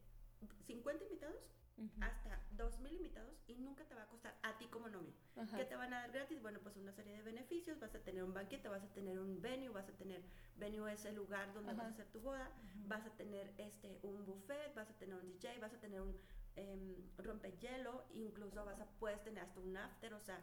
50 0.67 1.05
invitados 1.05 1.41
Ujú. 1.79 2.03
hasta 2.03 2.41
2.000 2.57 2.93
invitados 2.93 3.33
y 3.47 3.55
nunca 3.55 3.85
te 3.85 3.95
va 3.95 4.03
a 4.03 4.07
costar 4.07 4.35
a 4.43 4.59
ti 4.59 4.67
como 4.67 4.89
novio. 4.89 5.13
Ajá. 5.37 5.57
¿Qué 5.57 5.65
te 5.65 5.77
van 5.77 5.93
a 5.93 6.01
dar 6.01 6.11
gratis? 6.11 6.43
Bueno, 6.43 6.59
pues 6.61 6.77
una 6.77 6.93
serie 6.93 7.15
de 7.15 7.23
beneficios, 7.23 7.79
vas 7.79 7.95
a 7.95 8.01
tener 8.01 8.25
un 8.25 8.35
banquete, 8.35 8.69
vas 8.69 8.83
a 8.83 8.89
tener 8.89 9.19
un 9.21 9.41
venue, 9.41 9.69
vas 9.69 9.89
a 9.89 9.93
tener, 9.93 10.21
venue 10.57 10.93
es 10.93 11.05
el 11.05 11.15
lugar 11.15 11.53
donde 11.55 11.73
vas 11.75 11.87
a 11.87 11.91
hacer 11.91 12.07
tu 12.07 12.21
boda, 12.21 12.51
vas 12.87 13.07
a 13.07 13.11
tener 13.11 13.55
este, 13.59 14.01
un 14.03 14.27
buffet, 14.27 14.75
vas 14.75 14.91
a 14.91 14.95
tener 14.95 15.15
un 15.15 15.31
DJ, 15.31 15.61
vas 15.61 15.73
a 15.73 15.79
tener 15.79 16.01
un 16.01 16.17
em, 16.57 16.97
rompehielo, 17.19 18.05
incluso 18.11 18.65
vas 18.65 18.81
a, 18.81 18.87
puedes 18.99 19.23
tener 19.23 19.45
hasta 19.45 19.61
un 19.61 19.77
after, 19.77 20.15
o 20.15 20.21
sea, 20.21 20.43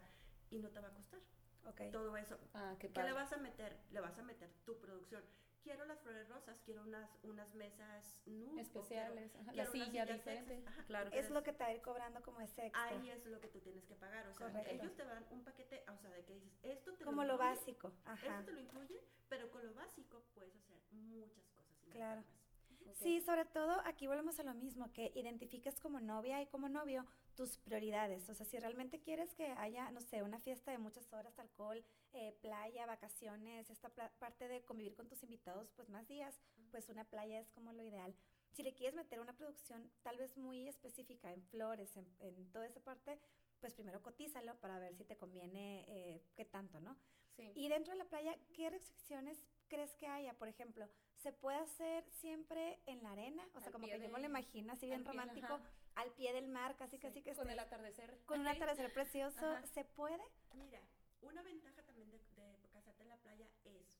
y 0.50 0.60
no 0.60 0.70
te 0.70 0.80
va 0.80 0.88
a 0.88 0.94
costar 0.94 1.20
Ok. 1.66 1.82
todo 1.92 2.16
eso. 2.16 2.38
Ah, 2.54 2.76
qué 2.80 2.90
¿Qué 2.90 3.04
le 3.04 3.12
vas 3.12 3.34
a 3.34 3.38
meter? 3.38 3.76
Le 3.92 4.00
vas 4.00 4.18
a 4.18 4.22
meter 4.22 4.50
tu 4.66 4.78
producción. 4.80 5.24
Quiero 5.66 5.84
las 5.86 6.00
flores 6.02 6.30
rosas, 6.30 6.56
quiero 6.64 6.84
unas, 6.84 7.10
unas 7.24 7.52
mesas 7.56 8.20
nude, 8.28 8.50
quiero- 8.52 8.62
Especiales, 8.62 9.36
ajá, 9.36 9.46
la 9.46 9.52
quiero 9.54 9.72
silla 9.72 9.86
sillas 9.88 10.08
diferente. 10.10 10.64
Ajá, 10.68 10.84
Claro. 10.86 11.10
Es 11.12 11.30
lo 11.32 11.42
que 11.42 11.54
te 11.54 11.64
va 11.64 11.70
a 11.70 11.74
ir 11.74 11.82
cobrando 11.82 12.22
como 12.22 12.40
ese 12.42 12.68
extra. 12.68 12.84
Ahí 12.86 13.10
es 13.10 13.26
lo 13.26 13.40
que 13.42 13.48
tú 13.48 13.60
tienes 13.62 13.84
que 13.86 13.96
pagar. 13.96 14.28
O 14.28 14.34
sea, 14.36 14.46
Correcto. 14.48 14.70
ellos 14.72 14.96
te 14.96 15.04
dan 15.04 15.26
un 15.32 15.44
paquete, 15.44 15.84
o 15.90 15.98
sea, 15.98 16.12
de 16.12 16.24
que 16.24 16.36
dices, 16.36 16.54
esto 16.62 16.94
te 16.94 17.04
como 17.04 17.24
lo 17.24 17.34
incluye, 17.34 17.50
básico. 17.50 17.92
Ajá. 18.06 18.28
Esto 18.28 18.46
te 18.46 18.52
lo 18.52 18.60
incluye, 18.60 19.02
pero 19.28 19.50
con 19.50 19.66
lo 19.66 19.74
básico 19.74 20.24
puedes 20.36 20.56
hacer 20.56 20.78
muchas 20.92 21.44
cosas. 21.50 21.88
y 21.88 21.90
Claro. 21.90 22.22
más. 22.22 22.45
Sí, 22.94 23.22
sobre 23.22 23.46
todo 23.46 23.82
aquí 23.86 24.08
volvemos 24.08 24.40
a 24.40 24.44
lo 24.44 24.54
mismo, 24.54 24.92
que 24.94 25.12
identifiques 25.16 25.80
como 25.80 26.00
novia 26.00 26.42
y 26.42 26.48
como 26.48 26.70
novio 26.70 27.06
tus 27.36 27.58
prioridades. 27.58 28.30
O 28.30 28.34
sea, 28.34 28.46
si 28.46 28.58
realmente 28.58 29.00
quieres 29.02 29.34
que 29.34 29.48
haya, 29.48 29.92
no 29.92 30.02
sé, 30.02 30.24
una 30.24 30.40
fiesta 30.40 30.72
de 30.72 30.78
muchas 30.78 31.12
horas, 31.14 31.38
alcohol, 31.40 31.84
eh, 32.14 32.34
playa, 32.42 32.86
vacaciones, 32.86 33.70
esta 33.70 33.90
parte 33.90 34.48
de 34.48 34.64
convivir 34.64 34.96
con 34.96 35.08
tus 35.08 35.24
invitados, 35.24 35.72
pues 35.76 35.90
más 35.90 36.08
días, 36.08 36.40
pues 36.72 36.90
una 36.90 37.04
playa 37.04 37.40
es 37.40 37.50
como 37.52 37.74
lo 37.74 37.84
ideal. 37.84 38.16
Si 38.52 38.64
le 38.64 38.74
quieres 38.74 38.96
meter 38.96 39.20
una 39.20 39.36
producción 39.36 39.92
tal 40.02 40.18
vez 40.18 40.38
muy 40.38 40.68
específica 40.68 41.34
en 41.34 41.44
flores, 41.44 41.98
en, 41.98 42.08
en 42.20 42.52
toda 42.52 42.66
esa 42.66 42.80
parte, 42.80 43.20
pues 43.60 43.74
primero 43.74 44.02
cotízalo 44.02 44.56
para 44.60 44.80
ver 44.80 44.96
si 44.96 45.04
te 45.04 45.18
conviene 45.18 45.86
eh, 45.88 46.22
qué 46.36 46.46
tanto, 46.46 46.80
¿no? 46.80 46.96
Sí. 47.36 47.52
Y 47.56 47.68
dentro 47.68 47.92
de 47.92 48.00
la 48.00 48.06
playa, 48.06 48.38
¿qué 48.54 48.70
restricciones 48.70 49.44
crees 49.68 49.94
que 49.96 50.08
haya? 50.08 50.34
Por 50.36 50.48
ejemplo, 50.48 50.88
¿se 51.26 51.34
puede 51.34 51.58
hacer 51.58 52.06
siempre 52.22 52.80
en 52.86 53.02
la 53.02 53.12
arena? 53.14 53.44
O 53.56 53.60
sea, 53.60 53.68
Al 53.68 53.74
como 53.74 53.88
que 53.88 54.00
yo 54.00 54.10
me 54.10 54.20
lo 54.20 54.26
imagino 54.28 54.74
así 54.74 54.86
bien 54.86 55.02
pie, 55.04 55.12
romántico, 55.12 55.54
ajá. 55.56 55.70
al 55.96 56.12
pie 56.12 56.34
del 56.34 56.48
mar, 56.48 56.76
casi 56.78 56.98
Sí, 56.98 57.02
casi 57.02 57.24
que 57.24 57.34
con 57.34 57.50
el 57.50 57.58
atardecer. 57.58 58.20
con 58.28 58.42
un 58.42 58.48
atardecer 58.48 58.94
precioso. 58.94 59.44
Ajá. 59.44 59.66
¿Se 59.66 59.84
puede? 59.86 60.22
Mira, 60.54 60.82
una 61.22 61.42
ventaja 61.42 61.82
también 61.82 62.12
de, 62.12 62.20
de 62.36 62.70
casarte 62.72 63.02
en 63.02 63.10
la 63.10 63.18
playa 63.18 63.48
es 63.64 63.98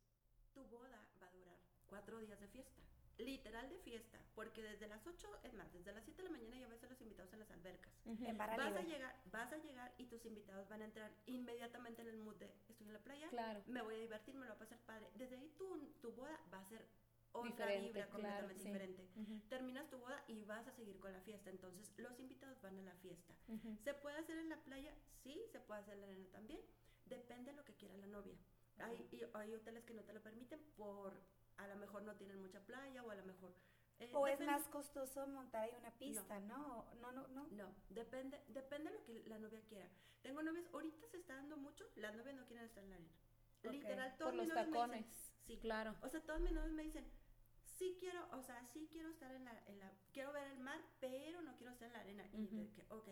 tu 0.54 0.64
boda 0.66 1.02
va 1.20 1.26
a 1.28 1.32
durar 1.32 1.58
cuatro 1.88 2.20
días 2.20 2.40
de 2.40 2.48
fiesta. 2.48 2.82
Literal 3.18 3.70
de 3.70 3.80
fiesta, 3.80 4.20
porque 4.36 4.62
desde 4.62 4.88
las 4.88 5.08
8, 5.08 5.40
es 5.44 5.54
más, 5.54 5.72
desde 5.72 5.94
las 5.94 6.04
7 6.04 6.22
de 6.22 6.28
la 6.30 6.32
mañana 6.38 6.58
ya 6.60 6.68
ves 6.68 6.84
a 6.84 6.88
los 6.88 7.00
invitados 7.02 7.32
en 7.34 7.40
las 7.40 7.50
albercas. 7.50 7.92
En 8.06 8.38
barra 8.38 8.58
Vas 8.58 8.76
a 8.76 8.82
llegar, 8.82 9.16
vas 9.32 9.52
a 9.54 9.58
llegar 9.58 9.94
y 9.98 10.06
tus 10.08 10.26
invitados 10.26 10.68
van 10.68 10.82
a 10.82 10.86
entrar 10.86 11.10
inmediatamente 11.26 12.02
en 12.02 12.10
el 12.10 12.18
mood 12.18 12.36
de 12.36 12.54
estoy 12.68 12.86
en 12.88 12.94
la 12.94 13.00
playa, 13.00 13.30
Claro. 13.30 13.64
me 13.68 13.82
voy 13.82 13.96
a 13.96 14.00
divertir, 14.00 14.36
me 14.36 14.42
lo 14.46 14.50
va 14.50 14.56
a 14.56 14.60
pasar 14.60 14.78
padre. 14.80 15.10
Desde 15.16 15.38
ahí 15.38 15.50
tu, 15.58 15.78
tu 16.02 16.12
boda 16.12 16.38
va 16.54 16.60
a 16.60 16.66
ser 16.66 16.86
otra 17.36 17.50
Diferente, 17.68 17.88
vibra 17.88 18.06
claro, 18.08 18.48
completamente 18.48 18.54
sí. 18.62 18.68
diferente. 18.68 19.08
Ujú. 19.16 19.40
Terminas 19.50 19.90
tu 19.90 19.98
boda 20.00 20.24
y 20.28 20.44
vas 20.46 20.68
a 20.68 20.72
seguir 20.74 21.00
con 21.00 21.12
la 21.14 21.22
fiesta, 21.22 21.50
entonces 21.50 21.92
los 21.98 22.20
invitados 22.20 22.62
van 22.62 22.78
a 22.80 22.82
la 22.82 22.96
fiesta. 22.96 23.34
Ujú. 23.48 23.78
¿Se 23.84 23.94
puede 23.94 24.18
hacer 24.18 24.38
en 24.38 24.50
la 24.50 24.58
playa? 24.58 24.94
Sí, 25.24 25.42
se 25.52 25.60
puede 25.60 25.82
hacer 25.82 25.96
en 25.96 26.02
la 26.02 26.08
arena 26.08 26.28
también. 26.32 26.62
Depende 27.06 27.52
de 27.52 27.58
lo 27.58 27.64
que 27.66 27.74
quiera 27.76 27.96
la 27.98 28.08
novia. 28.08 28.36
Hay, 28.80 29.08
y 29.12 29.22
hay 29.34 29.54
hoteles 29.54 29.84
que 29.86 29.94
no 29.94 30.04
te 30.04 30.14
lo 30.14 30.22
permiten 30.22 30.60
por, 30.76 31.14
a 31.58 31.68
lo 31.68 31.76
mejor 31.78 32.02
no 32.04 32.16
tienen 32.16 32.42
mucha 32.42 32.60
playa 32.62 33.04
o 33.04 33.10
a 33.12 33.16
lo 33.16 33.24
mejor... 33.24 33.54
eh, 34.00 34.10
¿O 34.14 34.28
es 34.28 34.40
más 34.42 34.68
costoso 34.68 35.26
montar 35.28 35.64
ahí 35.64 35.72
una 35.80 35.92
pista, 35.92 36.40
no? 36.42 36.86
No, 37.02 37.12
no, 37.12 37.28
no. 37.30 37.48
No, 37.52 37.76
depende, 37.90 38.42
depende 38.50 38.92
de 38.92 38.98
lo 38.98 39.04
que 39.06 39.24
la 39.30 39.40
novia 39.40 39.62
quiera. 39.70 39.88
Tengo 40.24 40.42
novias, 40.42 40.66
ahorita 40.74 41.08
se 41.08 41.18
está 41.18 41.36
dando 41.36 41.56
mucho, 41.58 41.86
las 41.96 42.16
novias 42.16 42.36
no 42.36 42.46
quieren 42.46 42.66
estar 42.66 42.84
en 42.84 42.90
la 42.90 42.96
arena. 42.96 43.12
Ok. 43.64 43.72
Literal, 43.72 44.18
todos 44.18 44.32
Por 44.36 44.46
los 44.46 44.54
tacones. 44.54 45.06
dicen, 45.08 45.14
sí, 45.46 45.58
Claro. 45.60 45.96
o 46.02 46.10
sea, 46.10 46.22
todos 46.22 46.42
mis 46.42 46.52
novios 46.52 46.74
me 46.74 46.84
dicen, 46.84 47.06
sí 47.78 47.96
quiero, 48.00 48.28
o 48.32 48.42
sea, 48.42 48.66
sí 48.74 48.88
quiero 48.92 49.10
estar 49.10 49.32
en 49.34 49.46
la, 49.46 49.64
en 49.68 49.80
la, 49.80 49.92
quiero 50.12 50.32
ver 50.34 50.48
el 50.52 50.60
mar, 50.60 50.80
pero 51.00 51.42
no 51.42 51.56
quiero 51.58 51.72
estar 51.74 51.88
en 51.88 51.94
la 51.94 52.00
arena. 52.00 52.26
Y 52.34 52.48
de 52.48 52.64
Ujú. 52.66 52.74
que, 52.74 52.86
ok, 52.90 53.08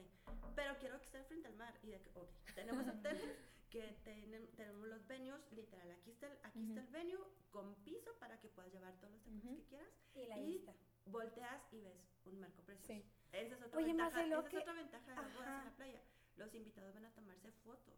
pero 0.55 0.77
quiero 0.79 0.95
estar 0.97 1.23
frente 1.25 1.47
al 1.47 1.55
mar. 1.55 1.73
Y 1.83 1.87
de 1.91 2.01
que, 2.01 2.09
ok, 2.19 2.29
tenemos 2.55 2.85
hoteles 2.95 3.37
que 3.69 3.81
tenemos 4.03 4.87
los 4.87 5.07
venues, 5.07 5.41
literal, 5.51 5.89
aquí 5.91 6.11
está, 6.11 6.27
el, 6.27 6.37
aquí 6.43 6.59
está 6.61 6.79
Ujú. 6.81 6.87
el 6.87 6.87
venue 6.93 7.27
con 7.51 7.75
piso 7.83 8.11
para 8.19 8.39
que 8.39 8.47
puedas 8.49 8.71
llevar 8.71 8.93
todos 8.99 9.13
los 9.13 9.21
tacones 9.23 9.45
Ujú. 9.45 9.55
que 9.57 9.63
quieras. 9.65 9.89
Y 10.15 10.25
la 10.27 10.37
Y 10.39 10.45
vista. 10.45 10.73
volteas 11.05 11.61
y 11.73 11.81
ves 11.81 11.97
un 12.25 12.39
marco 12.39 12.61
precioso. 12.63 12.93
Sí. 12.93 13.03
Esa 13.31 13.55
es 13.55 13.61
otra 13.63 13.77
Oye, 13.77 13.87
ventaja, 13.87 14.09
Marcelo, 14.11 14.39
esa 14.39 14.49
que- 14.49 14.55
es 14.57 14.61
otra 14.61 14.73
ventaja 14.73 15.09
de 15.09 15.15
las 15.21 15.33
bodas 15.33 15.59
en 15.59 15.65
la 15.65 15.75
playa. 15.75 16.01
Los 16.37 16.53
invitados 16.53 16.93
van 16.93 17.05
a 17.05 17.11
tomarse 17.13 17.51
fotos. 17.63 17.95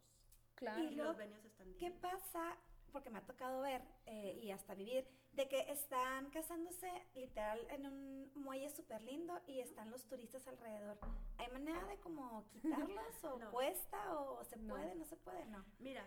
Claro. 0.55 0.81
Y 0.81 0.87
Y, 0.87 0.95
luego, 0.95 1.09
los 1.11 1.17
venues 1.17 1.43
están 1.45 1.73
¿Qué 1.75 1.91
pasa? 1.91 2.57
Porque 2.95 3.09
me 3.09 3.17
ha 3.17 3.25
tocado 3.25 3.61
ver 3.61 3.81
eh, 4.05 4.39
y 4.41 4.51
hasta 4.51 4.73
vivir, 4.73 5.05
de 5.33 5.49
que 5.49 5.69
están 5.69 6.29
casándose 6.29 6.89
literal 7.13 7.59
en 7.69 7.85
un 7.87 8.31
muelle 8.35 8.69
súper 8.69 9.01
lindo 9.01 9.37
y 9.47 9.59
están 9.59 9.91
los 9.91 10.05
turistas 10.07 10.47
alrededor. 10.47 10.97
¿Hay 11.37 11.51
manera 11.51 11.83
de 11.87 11.97
como 11.99 12.47
quitarlos 12.51 13.21
o 13.25 13.37
No. 13.39 13.51
cuesta 13.51 14.17
o 14.17 14.41
se 14.45 14.57
puede, 14.59 14.95
no 14.95 15.03
se 15.03 15.17
puede? 15.17 15.45
No. 15.47 15.65
Mira, 15.79 16.05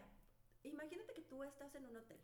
imagínate 0.63 1.13
que 1.13 1.21
tú 1.21 1.45
estás 1.45 1.75
en 1.75 1.85
un 1.85 1.95
hotel 1.99 2.19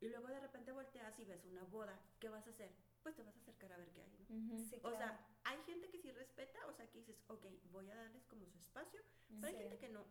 y 0.00 0.08
luego 0.08 0.28
de 0.28 0.40
repente 0.40 0.72
volteas 0.72 1.18
y 1.20 1.26
ves 1.26 1.44
una 1.44 1.64
boda. 1.64 2.00
¿Qué 2.20 2.30
vas 2.30 2.46
a 2.46 2.50
hacer? 2.50 2.70
Pues 3.02 3.14
te 3.14 3.22
vas 3.22 3.36
a 3.36 3.38
acercar 3.40 3.70
a 3.74 3.76
ver 3.76 3.90
qué 3.90 4.00
hay, 4.02 4.12
¿no? 4.18 4.58
Sí, 4.70 4.76
O 4.78 4.88
claro. 4.88 4.96
sea, 4.96 5.20
hay 5.50 5.62
gente 5.64 5.88
que 5.90 5.98
sí 5.98 6.12
respeta, 6.12 6.64
o 6.66 6.72
sea, 6.72 6.86
que 6.90 6.98
dices, 6.98 7.16
ok, 7.28 7.44
voy 7.72 7.90
a 7.90 7.94
darles 7.96 8.24
como 8.26 8.46
su 8.46 8.58
espacio, 8.58 9.00
pero 9.40 9.46
hay 9.48 9.54
Sí. 9.54 9.58
gente 9.62 9.78
que 9.78 9.88
no. 9.88 10.04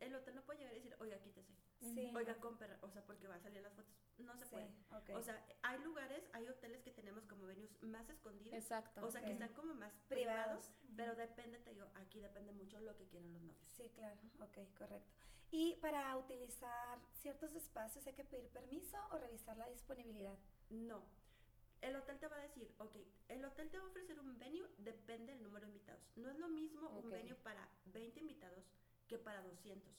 El 0.00 0.14
hotel 0.14 0.34
no 0.34 0.42
puede 0.44 0.60
llegar 0.60 0.72
y 0.74 0.76
decir, 0.80 0.96
oiga, 1.00 1.18
quítese. 1.20 1.52
Sí. 1.80 2.10
Oiga, 2.14 2.34
compra, 2.40 2.78
o 2.82 2.90
sea, 2.90 3.02
porque 3.04 3.26
va 3.28 3.34
a 3.34 3.40
salir 3.40 3.62
las 3.62 3.74
fotos. 3.74 3.94
No 4.18 4.34
se 4.36 4.44
Sí, 4.44 4.50
puede. 4.50 4.66
ok. 4.90 5.10
O 5.16 5.22
sea, 5.22 5.44
hay 5.62 5.78
lugares, 5.80 6.22
hay 6.32 6.48
hoteles 6.48 6.82
que 6.82 6.90
tenemos 6.90 7.24
como 7.26 7.44
venues 7.46 7.70
más 7.82 8.08
escondidos. 8.08 8.54
Exacto. 8.58 9.04
O 9.04 9.10
sea, 9.10 9.20
que 9.20 9.28
Ok. 9.28 9.32
están 9.34 9.52
como 9.54 9.74
más 9.74 9.92
Privados. 10.08 10.66
privados, 10.66 10.96
pero 10.96 11.14
depende, 11.14 11.58
te 11.58 11.70
digo, 11.70 11.86
aquí 11.96 12.20
depende 12.20 12.52
mucho 12.52 12.80
lo 12.80 12.96
que 12.96 13.06
quieren 13.06 13.32
los 13.34 13.42
novios. 13.42 13.68
Sí, 13.76 13.88
claro, 13.90 14.18
ok, 14.40 14.58
correcto. 14.78 15.10
Y 15.52 15.76
para 15.76 16.16
utilizar 16.16 16.98
ciertos 17.12 17.52
espacios 17.54 18.06
hay 18.06 18.14
que 18.14 18.24
pedir 18.24 18.48
permiso 18.50 18.96
o 19.10 19.18
revisar 19.18 19.56
la 19.56 19.68
disponibilidad. 19.68 20.38
No. 20.70 21.02
El 21.80 21.96
hotel 21.96 22.18
te 22.18 22.26
va 22.28 22.36
a 22.36 22.40
decir, 22.42 22.70
ok, 22.78 22.94
el 23.28 23.44
hotel 23.44 23.70
te 23.70 23.78
va 23.78 23.84
a 23.84 23.88
ofrecer 23.88 24.18
un 24.20 24.38
venue, 24.38 24.68
depende 24.78 25.32
del 25.32 25.42
número 25.42 25.66
de 25.66 25.72
invitados. 25.72 26.02
No 26.16 26.30
es 26.30 26.38
lo 26.38 26.48
mismo 26.48 26.88
Ok. 26.88 27.04
un 27.04 27.10
venue 27.10 27.34
para 27.36 27.68
20 27.86 28.20
invitados 28.20 28.64
que 29.08 29.18
para 29.18 29.42
200. 29.42 29.90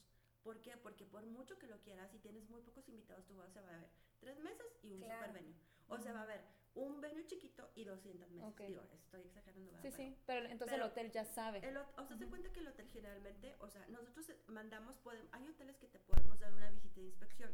¿Por 0.44 0.62
qué? 0.62 0.78
Porque 0.78 1.06
por 1.06 1.24
mucho 1.26 1.58
que 1.58 1.68
lo 1.68 1.80
quieras 1.82 2.14
y 2.14 2.20
tienes 2.20 2.48
muy 2.50 2.62
pocos 2.62 2.88
invitados, 2.88 3.26
tu 3.26 3.34
boda 3.34 3.50
se 3.50 3.62
va 3.62 3.70
a 3.70 3.78
ver 3.78 3.90
tres 4.20 4.40
mesas 4.40 4.66
y 4.84 4.94
un 4.94 5.02
Claro. 5.02 5.26
super 5.28 5.42
venue. 5.42 5.56
O 5.88 5.98
se 6.00 6.12
va 6.14 6.22
a 6.22 6.26
ver 6.26 6.42
un 6.74 7.02
venue 7.02 7.26
chiquito 7.26 7.70
y 7.76 7.84
200 7.84 8.30
mesas. 8.32 8.52
Ok. 8.54 8.62
Digo, 8.62 8.82
estoy 8.94 9.22
exagerando. 9.24 9.72
¿verdad? 9.72 9.82
Sí, 9.82 9.90
Pero- 9.92 9.98
sí. 10.10 10.18
Pero 10.26 10.40
entonces 10.46 10.68
pero 10.72 10.86
el 10.86 10.92
hotel 10.92 11.12
ya 11.12 11.26
sabe. 11.26 11.68
El 11.68 11.78
o 11.78 11.84
sea, 12.08 12.18
se 12.18 12.24
Ujú. 12.24 12.30
cuenta 12.30 12.52
que 12.54 12.60
el 12.62 12.68
hotel 12.68 12.88
generalmente, 12.90 13.56
o 13.60 13.68
sea, 13.70 13.86
nosotros 13.88 14.32
mandamos, 14.48 14.96
podem- 15.04 15.28
hay 15.32 15.48
hoteles 15.48 15.78
que 15.78 15.88
te 15.88 16.00
podemos 16.00 16.40
dar 16.40 16.54
una 16.54 16.70
visita 16.72 16.96
de 16.96 17.08
inspección. 17.08 17.52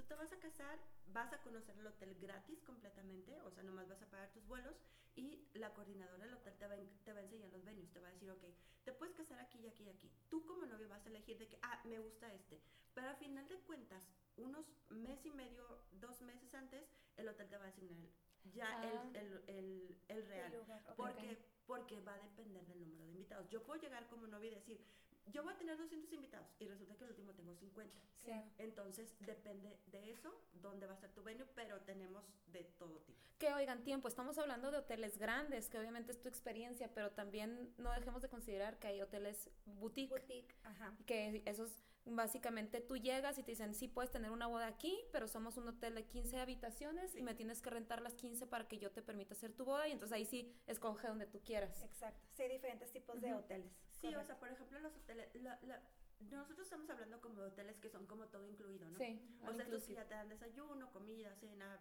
Tú 0.00 0.06
te 0.06 0.14
vas 0.14 0.32
a 0.32 0.38
casar, 0.38 0.78
vas 1.08 1.30
a 1.30 1.42
conocer 1.42 1.76
el 1.76 1.86
hotel 1.86 2.16
gratis 2.18 2.62
completamente, 2.62 3.38
o 3.42 3.50
sea, 3.50 3.62
nomás 3.62 3.86
vas 3.86 4.00
a 4.00 4.08
pagar 4.08 4.32
tus 4.32 4.46
vuelos 4.46 4.74
y 5.14 5.46
la 5.52 5.74
coordinadora 5.74 6.24
del 6.24 6.32
hotel 6.32 6.54
te 6.56 6.66
va, 6.66 6.74
te 7.04 7.12
va 7.12 7.18
a 7.18 7.22
enseñar 7.22 7.50
los 7.52 7.62
venues, 7.62 7.92
te 7.92 8.00
va 8.00 8.08
a 8.08 8.12
decir, 8.12 8.30
ok, 8.30 8.42
te 8.84 8.94
puedes 8.94 9.14
casar 9.14 9.38
aquí 9.40 9.58
y 9.58 9.66
aquí 9.66 9.84
y 9.84 9.90
aquí. 9.90 10.10
Tú 10.30 10.46
como 10.46 10.64
novio 10.64 10.88
vas 10.88 11.04
a 11.04 11.10
elegir 11.10 11.36
de 11.36 11.48
que, 11.48 11.58
ah, 11.60 11.82
me 11.84 11.98
gusta 11.98 12.32
este. 12.32 12.62
Pero 12.94 13.10
a 13.10 13.14
final 13.16 13.46
de 13.46 13.60
cuentas, 13.60 14.08
unos 14.36 14.64
mes 14.88 15.22
y 15.26 15.30
medio, 15.32 15.82
dos 15.92 16.22
meses 16.22 16.54
antes, 16.54 16.88
el 17.18 17.28
hotel 17.28 17.50
te 17.50 17.58
va 17.58 17.66
a 17.66 17.68
asignar 17.68 18.08
ya 18.54 18.70
Ah. 18.70 19.10
el, 19.12 19.16
el, 19.16 19.44
el, 19.48 19.98
el 20.08 20.26
real. 20.26 20.50
El 20.50 20.60
lugar, 20.60 20.82
ok. 20.88 20.96
Porque, 20.96 21.38
porque 21.66 22.00
va 22.00 22.14
a 22.14 22.20
depender 22.20 22.66
del 22.66 22.80
número 22.80 23.04
de 23.04 23.10
invitados. 23.10 23.50
Yo 23.50 23.62
puedo 23.62 23.78
llegar 23.78 24.08
como 24.08 24.26
novia 24.26 24.50
y 24.50 24.54
decir, 24.54 24.82
yo 25.26 25.42
voy 25.42 25.52
a 25.52 25.56
tener 25.56 25.76
200 25.76 26.12
invitados 26.12 26.48
y 26.58 26.68
resulta 26.68 26.96
que 26.96 27.04
el 27.04 27.10
último 27.10 27.32
tengo 27.34 27.54
50. 27.54 27.96
Claro. 28.22 28.46
Entonces 28.58 29.14
depende 29.20 29.78
de 29.86 30.10
eso, 30.10 30.34
dónde 30.54 30.86
va 30.86 30.94
a 30.94 30.96
ser 30.96 31.10
tu 31.12 31.22
venue, 31.22 31.46
pero 31.54 31.80
tenemos 31.82 32.24
de 32.48 32.64
todo 32.78 32.98
tipo. 33.00 33.18
Que 33.38 33.52
oigan, 33.54 33.82
tiempo, 33.82 34.08
estamos 34.08 34.36
hablando 34.38 34.70
de 34.70 34.78
hoteles 34.78 35.18
grandes, 35.18 35.68
que 35.68 35.78
obviamente 35.78 36.12
es 36.12 36.20
tu 36.20 36.28
experiencia, 36.28 36.92
pero 36.92 37.10
también 37.12 37.72
no 37.78 37.92
dejemos 37.92 38.20
de 38.22 38.28
considerar 38.28 38.78
que 38.78 38.88
hay 38.88 39.00
hoteles 39.00 39.50
boutique, 39.64 40.10
Boutique, 40.10 40.54
ajá. 40.64 40.94
que 41.06 41.42
esos 41.46 41.82
básicamente 42.04 42.80
tú 42.80 42.96
llegas 42.96 43.38
y 43.38 43.42
te 43.42 43.52
dicen, 43.52 43.74
sí 43.74 43.88
puedes 43.88 44.10
tener 44.10 44.30
una 44.30 44.46
boda 44.46 44.66
aquí, 44.66 44.98
pero 45.12 45.28
somos 45.28 45.56
un 45.56 45.68
hotel 45.68 45.94
de 45.94 46.04
15 46.06 46.38
habitaciones 46.40 47.14
y 47.14 47.22
me 47.22 47.34
tienes 47.34 47.62
que 47.62 47.70
rentar 47.70 48.00
las 48.02 48.14
15 48.14 48.46
para 48.46 48.66
que 48.68 48.78
yo 48.78 48.90
te 48.90 49.02
permita 49.02 49.34
hacer 49.34 49.52
tu 49.52 49.64
boda 49.64 49.86
y 49.88 49.92
entonces 49.92 50.16
ahí 50.16 50.24
sí 50.24 50.52
escoge 50.66 51.08
donde 51.08 51.26
tú 51.26 51.40
quieras. 51.42 51.82
Exacto. 51.82 52.26
Sí, 52.32 52.42
hay 52.42 52.48
diferentes 52.50 52.90
tipos 52.92 53.20
de 53.20 53.34
hoteles. 53.34 53.72
Sí, 54.00 54.14
o 54.14 54.24
sea, 54.24 54.38
por 54.38 54.48
ejemplo, 54.48 54.78
los 54.80 54.94
hoteles, 54.96 55.34
la- 55.42 55.58
la- 55.62 55.82
nosotros 56.20 56.60
estamos 56.66 56.88
hablando 56.90 57.20
como 57.20 57.40
de 57.40 57.46
hoteles 57.48 57.78
que 57.78 57.88
son 57.88 58.06
como 58.06 58.26
todo 58.28 58.46
incluido, 58.46 58.88
¿no? 58.90 58.98
Sí, 58.98 59.20
O 59.42 59.52
sea, 59.52 59.64
estos 59.64 59.84
que 59.84 59.94
ya 59.94 60.06
te 60.08 60.14
dan 60.14 60.28
desayuno, 60.28 60.90
comida, 60.92 61.34
cena, 61.36 61.78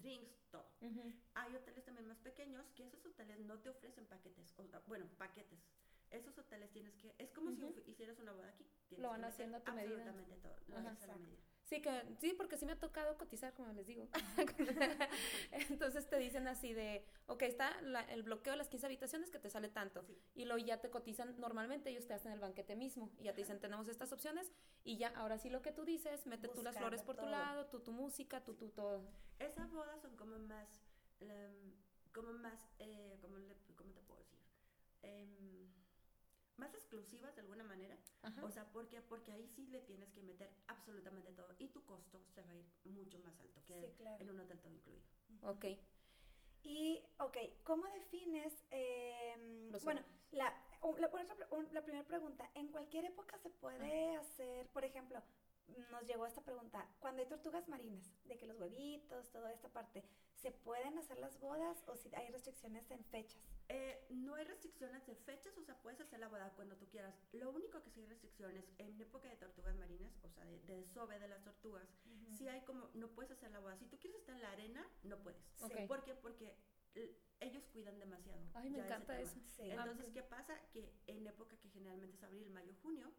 drinks, 0.00 0.48
todo. 0.50 0.70
Hay 1.34 1.54
hoteles 1.54 1.84
también 1.84 2.06
más 2.08 2.18
pequeños 2.18 2.66
que 2.74 2.84
esos 2.84 3.04
hoteles 3.04 3.38
no 3.40 3.58
te 3.60 3.68
ofrecen 3.70 4.06
paquetes, 4.06 4.52
o, 4.56 4.66
sea, 4.66 4.80
bueno, 4.86 5.06
paquetes. 5.18 5.60
Esos 6.10 6.36
hoteles 6.38 6.70
tienes 6.72 6.94
que, 6.96 7.14
es 7.18 7.30
como 7.30 7.50
si 7.52 7.64
hicieras 7.86 8.18
una 8.18 8.32
boda 8.32 8.48
aquí. 8.48 8.66
Tienes 8.88 9.02
Lo 9.02 9.08
que 9.08 9.12
van 9.12 9.20
meter 9.22 9.32
haciendo 9.32 9.56
a 9.56 9.60
tu 9.60 9.72
medida. 9.72 9.94
Absolutamente 9.94 10.36
todo. 10.36 10.56
Lo 10.68 10.76
Ajá. 10.76 10.90
haces 10.90 11.04
a 11.04 11.06
la 11.06 11.16
medida. 11.16 11.42
Sí, 11.72 11.80
que, 11.80 12.02
sí, 12.20 12.34
porque 12.36 12.58
sí 12.58 12.66
me 12.66 12.72
ha 12.72 12.78
tocado 12.78 13.16
cotizar, 13.16 13.54
como 13.54 13.72
les 13.72 13.86
digo. 13.86 14.06
Entonces 15.52 16.06
te 16.06 16.18
dicen 16.18 16.46
así 16.48 16.74
de, 16.74 17.04
ok, 17.26 17.42
está 17.42 17.80
la- 17.80 18.02
el 18.12 18.22
bloqueo 18.22 18.52
de 18.52 18.58
las 18.58 18.68
15 18.68 18.86
habitaciones 18.86 19.30
que 19.30 19.38
te 19.38 19.48
sale 19.48 19.68
tanto. 19.68 20.02
Sí. 20.04 20.18
Y 20.34 20.44
luego 20.44 20.58
ya 20.64 20.80
te 20.82 20.90
cotizan, 20.90 21.38
normalmente 21.40 21.88
ellos 21.90 22.06
te 22.06 22.12
hacen 22.14 22.32
el 22.32 22.40
banquete 22.40 22.76
mismo. 22.76 23.10
Y 23.18 23.24
ya 23.24 23.32
te 23.32 23.40
dicen, 23.40 23.58
tenemos 23.58 23.88
estas 23.88 24.12
opciones. 24.12 24.52
Y 24.84 24.98
ya, 24.98 25.08
ahora 25.16 25.38
sí 25.38 25.48
lo 25.48 25.62
que 25.62 25.72
tú 25.72 25.84
dices, 25.84 26.26
mete 26.26 26.48
tú 26.48 26.62
las 26.62 26.76
flores 26.76 27.02
por 27.02 27.16
tu 27.16 27.22
lado, 27.30 27.66
tú 27.68 27.80
tu 27.80 27.92
música, 27.92 28.44
tú, 28.44 28.54
tú 28.54 28.68
todo. 28.68 29.02
Esas 29.38 29.70
bodas 29.72 30.00
son 30.02 30.14
como 30.16 30.38
más, 30.38 30.68
em, 31.20 31.72
como 32.12 32.32
más, 32.34 32.60
eh, 32.80 33.16
¿cómo, 33.22 33.38
le- 33.38 33.56
cómo 33.76 33.92
te 33.94 34.02
puedo 34.02 34.20
decir? 34.20 34.38
Em, 35.02 35.72
más 36.58 36.74
exclusivas 36.74 37.34
de 37.34 37.40
alguna 37.40 37.64
manera. 37.64 37.96
Ajá. 38.22 38.44
O 38.44 38.50
sea, 38.50 38.64
¿por 38.72 38.88
qué? 38.88 39.00
Porque 39.02 39.32
ahí 39.32 39.46
sí 39.48 39.66
le 39.66 39.80
tienes 39.80 40.10
que 40.12 40.22
meter 40.22 40.50
absolutamente 40.68 41.32
todo 41.32 41.54
y 41.58 41.68
tu 41.68 41.84
costo 41.84 42.20
se 42.34 42.42
va 42.42 42.50
a 42.50 42.54
ir 42.56 42.64
mucho 42.84 43.18
más 43.20 43.38
alto 43.40 43.60
que 43.66 43.80
Sí, 43.80 43.92
claro. 43.96 44.22
en 44.22 44.30
un 44.30 44.40
hotel 44.40 44.60
todo 44.60 44.72
incluido. 44.72 45.02
Ok. 45.42 45.64
Y, 46.64 47.02
ok, 47.18 47.36
¿cómo 47.64 47.84
defines, 47.88 48.52
Los 49.70 49.82
bueno, 49.84 50.00
la, 50.30 50.54
la, 50.98 51.10
por 51.10 51.20
ejemplo, 51.20 51.46
un- 51.50 51.68
la 51.74 51.82
primera 51.82 52.06
pregunta, 52.06 52.48
¿en 52.54 52.68
cualquier 52.68 53.04
época 53.06 53.36
se 53.38 53.50
puede 53.50 54.14
hacer, 54.16 54.68
por 54.68 54.84
ejemplo, 54.84 55.20
nos 55.90 56.06
llegó 56.06 56.24
esta 56.26 56.42
pregunta, 56.42 56.86
cuando 57.00 57.22
hay 57.22 57.28
tortugas 57.28 57.68
marinas, 57.68 58.12
de 58.24 58.36
que 58.38 58.46
los 58.46 58.58
huevitos, 58.60 59.28
toda 59.30 59.52
esta 59.52 59.68
parte, 59.70 60.04
¿se 60.42 60.50
pueden 60.50 60.98
hacer 60.98 61.18
las 61.18 61.38
bodas 61.38 61.82
o 61.86 61.96
si 61.96 62.12
hay 62.14 62.28
restricciones 62.30 62.90
en 62.90 63.04
fechas? 63.04 63.40
Eh, 63.68 64.06
no 64.10 64.34
hay 64.34 64.44
restricciones 64.44 65.06
de 65.06 65.14
fechas, 65.14 65.56
o 65.56 65.62
sea, 65.62 65.80
puedes 65.80 66.00
hacer 66.00 66.18
la 66.18 66.28
boda 66.28 66.52
cuando 66.56 66.76
tú 66.76 66.86
quieras. 66.88 67.14
Lo 67.32 67.50
único 67.50 67.80
que 67.82 67.90
sí 67.90 68.00
hay 68.00 68.06
restricciones 68.06 68.64
en 68.78 69.00
época 69.00 69.28
de 69.28 69.36
tortugas 69.36 69.76
marinas, 69.76 70.12
o 70.24 70.28
sea, 70.28 70.44
de, 70.44 70.58
de 70.60 70.76
desove 70.82 71.18
de 71.18 71.28
las 71.28 71.42
tortugas, 71.44 71.88
sí 72.36 72.48
hay 72.48 72.60
como, 72.64 72.90
no 72.94 73.08
puedes 73.14 73.30
hacer 73.30 73.50
la 73.52 73.60
boda. 73.60 73.76
Si 73.78 73.86
tú 73.86 73.98
quieres 73.98 74.18
estar 74.20 74.34
en 74.34 74.42
la 74.42 74.50
arena, 74.52 74.86
no 75.04 75.22
puedes. 75.22 75.40
Sí. 75.56 75.64
Ok. 75.64 75.86
¿Por 75.86 76.02
qué? 76.04 76.14
Porque 76.16 76.56
ellos 77.40 77.64
cuidan 77.72 77.98
demasiado. 77.98 78.42
Ay, 78.54 78.68
me 78.68 78.80
encanta 78.80 79.18
eso. 79.20 79.40
Sí. 79.56 79.70
Entonces, 79.70 80.06
ok. 80.08 80.12
¿qué 80.14 80.22
pasa? 80.24 80.60
Que 80.72 80.92
en 81.06 81.26
época 81.26 81.56
que 81.58 81.68
generalmente 81.70 82.16
es 82.16 82.22
abril, 82.22 82.50
mayo, 82.50 82.74
junio, 82.82 83.10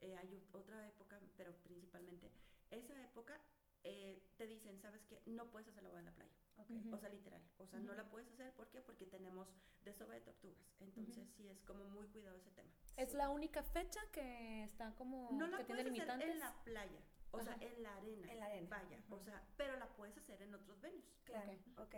eh, 0.00 0.16
hay 0.16 0.28
ot- 0.34 0.48
otra 0.60 0.86
época, 0.88 1.18
pero 1.36 1.54
principalmente, 1.62 2.30
esa 2.70 3.00
época 3.04 3.40
eh, 3.84 4.20
te 4.36 4.46
dicen, 4.46 4.78
¿sabes 4.80 5.02
qué? 5.06 5.22
No 5.26 5.50
puedes 5.50 5.68
hacer 5.68 5.82
la 5.84 5.88
boda 5.88 6.00
en 6.00 6.06
la 6.06 6.14
playa. 6.14 6.32
Ok. 6.58 6.70
Ujú. 6.70 6.94
O 6.94 6.98
sea, 6.98 7.08
literal. 7.08 7.42
O 7.58 7.66
sea, 7.66 7.78
no 7.80 7.94
la 7.94 8.08
puedes 8.08 8.28
hacer. 8.30 8.52
¿Por 8.54 8.68
qué? 8.68 8.80
Porque 8.80 9.06
tenemos 9.06 9.48
desove 9.84 10.14
de 10.16 10.20
tortugas. 10.20 10.58
Entonces, 10.80 11.28
sí 11.36 11.48
es 11.48 11.60
como 11.62 11.84
muy 11.84 12.06
cuidado 12.08 12.36
ese 12.36 12.50
tema. 12.50 12.70
Es 12.96 13.14
la 13.14 13.30
única 13.30 13.62
fecha 13.62 14.00
que 14.12 14.64
está 14.64 14.94
como, 14.94 15.30
No 15.32 15.46
la 15.46 15.58
que 15.58 15.64
tiene 15.64 15.82
puedes 15.82 16.00
hacer 16.02 16.18
limitantes. 16.18 16.30
en 16.30 16.38
la 16.40 16.64
playa. 16.64 17.00
O 17.34 17.40
sea, 17.40 17.56
en 17.60 17.82
la 17.82 17.96
arena. 17.96 18.30
En 18.32 18.38
la 18.40 18.46
arena. 18.46 18.68
Vaya. 18.70 19.02
O 19.10 19.18
sea, 19.18 19.42
pero 19.56 19.76
la 19.76 19.88
puedes 19.88 20.16
hacer 20.18 20.42
en 20.42 20.54
otros 20.54 20.80
venues. 20.80 21.04
Claro, 21.24 21.52
ok. 21.78 21.94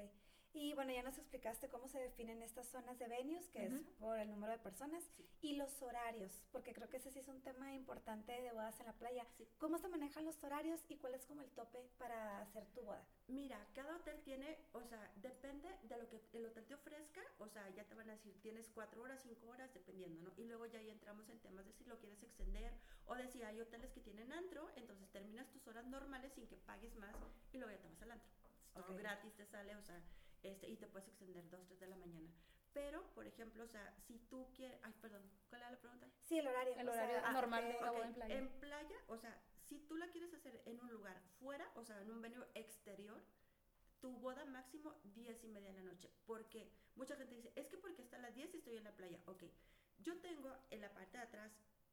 Y 0.56 0.72
bueno, 0.74 0.92
ya 0.92 1.02
nos 1.02 1.18
explicaste 1.18 1.68
cómo 1.68 1.88
se 1.88 1.98
definen 1.98 2.40
estas 2.40 2.68
zonas 2.68 2.96
de 3.00 3.08
venues, 3.08 3.48
que 3.48 3.64
es 3.66 3.72
Ujú. 3.72 3.92
por 3.98 4.18
el 4.20 4.30
número 4.30 4.52
de 4.52 4.58
personas, 4.60 5.02
Sí. 5.16 5.28
y 5.42 5.56
los 5.56 5.82
horarios, 5.82 6.30
porque 6.52 6.72
creo 6.72 6.88
que 6.88 6.98
ese 6.98 7.10
sí 7.10 7.18
es 7.18 7.26
un 7.26 7.42
tema 7.42 7.74
importante 7.74 8.30
de 8.40 8.52
bodas 8.52 8.78
en 8.78 8.86
la 8.86 8.92
playa. 8.92 9.26
Sí. 9.36 9.48
¿Cómo 9.58 9.78
se 9.78 9.88
manejan 9.88 10.24
los 10.24 10.42
horarios 10.44 10.80
y 10.88 10.96
cuál 10.98 11.14
es 11.14 11.26
como 11.26 11.42
el 11.42 11.50
tope 11.50 11.80
para 11.98 12.38
hacer 12.40 12.64
tu 12.66 12.82
boda? 12.82 13.04
Mira, 13.26 13.66
cada 13.74 13.96
hotel 13.96 14.22
tiene, 14.22 14.56
o 14.72 14.82
sea, 14.84 15.10
depende 15.16 15.68
de 15.82 15.96
lo 15.98 16.08
que 16.08 16.20
el 16.32 16.46
hotel 16.46 16.64
te 16.66 16.74
ofrezca, 16.74 17.20
o 17.38 17.48
sea, 17.48 17.68
ya 17.70 17.84
te 17.84 17.94
van 17.96 18.08
a 18.10 18.12
decir, 18.12 18.40
tienes 18.40 18.68
cuatro 18.70 19.02
horas, 19.02 19.20
cinco 19.24 19.48
horas, 19.48 19.74
dependiendo, 19.74 20.22
¿no? 20.22 20.32
Y 20.40 20.44
luego 20.44 20.66
ya 20.66 20.78
ahí 20.78 20.88
entramos 20.90 21.28
en 21.30 21.40
temas 21.40 21.66
de 21.66 21.72
si 21.72 21.84
lo 21.84 21.98
quieres 21.98 22.22
extender 22.22 22.72
o 23.06 23.16
de 23.16 23.26
si 23.28 23.42
hay 23.42 23.60
hoteles 23.60 23.90
que 23.92 24.00
tienen 24.00 24.32
antro, 24.32 24.70
entonces 24.76 25.10
terminas 25.10 25.50
tus 25.50 25.66
horas 25.66 25.84
normales 25.86 26.32
sin 26.34 26.46
que 26.46 26.56
pagues 26.58 26.94
más 26.94 27.16
y 27.52 27.58
luego 27.58 27.72
ya 27.74 27.82
te 27.82 27.88
vas 27.88 28.02
al 28.02 28.10
antro. 28.12 28.28
Todo 28.72 28.92
Ok. 28.92 28.98
gratis 28.98 29.32
te 29.34 29.46
sale, 29.46 29.74
o 29.76 29.82
sea, 29.82 30.00
este, 30.44 30.68
y 30.68 30.76
te 30.76 30.86
puedes 30.86 31.08
extender 31.08 31.48
dos, 31.50 31.64
tres 31.66 31.80
de 31.80 31.88
la 31.88 31.96
mañana. 31.96 32.30
Pero, 32.72 33.02
por 33.14 33.26
ejemplo, 33.26 33.64
o 33.64 33.68
sea, 33.68 33.94
si 34.06 34.18
tú 34.18 34.52
quieres, 34.54 34.78
ay, 34.82 34.92
perdón, 35.00 35.22
¿cuál 35.48 35.62
era 35.62 35.70
la 35.70 35.78
pregunta? 35.78 36.08
Sí, 36.22 36.38
el 36.38 36.46
horario. 36.46 36.74
El 36.74 36.86
sea, 36.90 36.92
horario 36.92 37.20
ah, 37.24 37.32
normal 37.32 37.64
de 37.68 37.76
una 37.78 37.90
boda 37.90 38.06
en 38.06 38.14
playa. 38.14 38.38
En 38.38 38.48
playa, 38.60 38.96
o 39.08 39.16
sea, 39.16 39.40
si 39.62 39.78
tú 39.80 39.96
la 39.96 40.08
quieres 40.08 40.34
hacer 40.34 40.60
en 40.66 40.80
un 40.80 40.90
lugar 40.90 41.20
fuera, 41.38 41.70
o 41.76 41.84
sea, 41.84 42.00
en 42.00 42.10
un 42.10 42.20
venue 42.20 42.46
exterior, 42.54 43.20
tu 44.00 44.10
boda 44.18 44.44
máximo 44.44 44.94
10 45.14 45.44
y 45.44 45.48
media 45.48 45.72
de 45.72 45.78
la 45.80 45.92
noche. 45.92 46.10
Porque 46.26 46.68
mucha 46.96 47.16
gente 47.16 47.34
dice, 47.36 47.52
es 47.54 47.68
que 47.68 47.78
porque 47.78 48.02
hasta 48.02 48.18
las 48.18 48.34
10 48.34 48.52
y 48.54 48.56
estoy 48.58 48.76
en 48.76 48.84
la 48.84 48.92
playa. 48.92 49.18
Ok, 49.26 49.44
yo 49.98 50.18
tengo 50.20 50.54
en 50.70 50.80
la 50.80 50.92
parte 50.92 51.16
de 51.16 51.24
atrás 51.24 51.52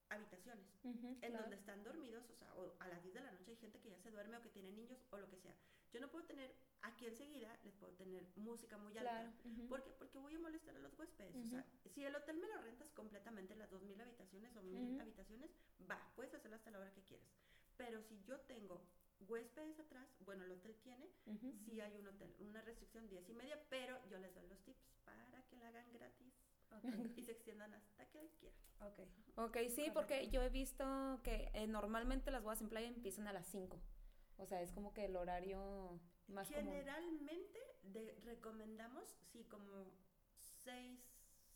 habitaciones 0.09 0.65
Ujú, 0.83 1.07
en 1.07 1.19
claro. 1.19 1.43
donde 1.43 1.55
están 1.55 1.83
dormidos, 1.83 2.29
o 2.29 2.35
sea, 2.35 2.53
o 2.55 2.75
a 2.79 2.87
las 2.87 3.01
10 3.01 3.13
de 3.13 3.21
la 3.21 3.31
noche 3.31 3.51
hay 3.51 3.57
gente 3.57 3.79
que 3.79 3.89
ya 3.91 3.99
se 3.99 4.11
duerme 4.11 4.37
o 4.37 4.41
que 4.41 4.49
tiene 4.49 4.71
niños 4.71 4.99
o 5.11 5.17
lo 5.17 5.29
que 5.29 5.37
sea. 5.37 5.55
Yo 5.93 6.01
no 6.01 6.09
puedo 6.09 6.25
tener, 6.25 6.53
aquí 7.01 7.07
enseguida, 7.07 7.57
les 7.63 7.73
puedo 7.75 7.93
tener 7.93 8.23
música 8.35 8.77
muy 8.77 8.95
alta. 8.97 9.01
Claro. 9.11 9.31
ujú. 9.43 9.67
¿Por 9.67 9.83
qué? 9.83 9.91
Porque 9.97 10.19
voy 10.19 10.35
a 10.35 10.39
molestar 10.39 10.75
a 10.75 10.79
los 10.79 10.97
huéspedes. 10.99 11.35
O 11.35 11.47
sea, 11.49 11.65
si 11.93 12.03
el 12.03 12.15
hotel 12.15 12.37
me 12.37 12.47
lo 12.47 12.61
rentas 12.61 12.91
completamente, 12.91 13.55
las 13.55 13.71
2.000 13.71 13.99
habitaciones 13.99 14.55
o 14.55 14.61
1.000 14.61 14.91
Ujú. 14.93 15.01
habitaciones, 15.01 15.49
va, 15.89 15.99
puedes 16.15 16.33
hacerlo 16.33 16.57
hasta 16.57 16.69
la 16.69 16.79
hora 16.79 16.93
que 16.93 17.01
quieras. 17.03 17.27
Pero 17.77 18.03
si 18.03 18.21
yo 18.23 18.39
tengo 18.41 18.81
huéspedes 19.27 19.79
atrás, 19.79 20.07
bueno, 20.25 20.43
el 20.43 20.51
hotel 20.51 20.75
tiene, 20.83 21.09
sí 21.65 21.81
hay 21.81 21.97
un 21.97 22.07
hotel, 22.07 22.35
una 22.39 22.61
restricción 22.61 23.07
10 23.09 23.27
y 23.29 23.33
media, 23.33 23.59
pero 23.69 23.97
yo 24.09 24.19
les 24.19 24.33
doy 24.35 24.47
los 24.47 24.59
tips 24.63 24.83
para 25.03 25.43
que 25.47 25.55
la 25.57 25.69
hagan 25.69 25.91
gratis 25.93 26.33
Ok, 26.71 26.83
y 27.17 27.23
se 27.23 27.31
extiendan 27.31 27.73
hasta 27.73 28.05
que 28.11 28.29
quieran. 28.39 28.59
ok. 28.81 28.99
Ok, 29.37 29.57
sí, 29.69 29.89
porque 29.93 30.27
yo 30.29 30.41
he 30.43 30.49
visto 30.49 31.19
que 31.23 31.49
eh, 31.53 31.65
normalmente 31.65 32.29
las 32.31 32.43
bodas 32.43 32.61
en 32.61 32.69
playa 32.69 32.87
empiezan 32.87 33.27
a 33.27 33.33
las 33.33 33.47
5. 33.47 33.79
O 34.37 34.45
sea, 34.45 34.61
es 34.61 34.71
como 34.71 34.93
que 34.93 35.05
el 35.05 35.15
horario 35.15 35.99
más. 36.32 36.48
Generalmente 36.50 37.60
de- 37.84 38.15
recomendamos, 38.26 39.04
sí, 39.32 39.44
como 39.46 39.86
6, 40.63 41.00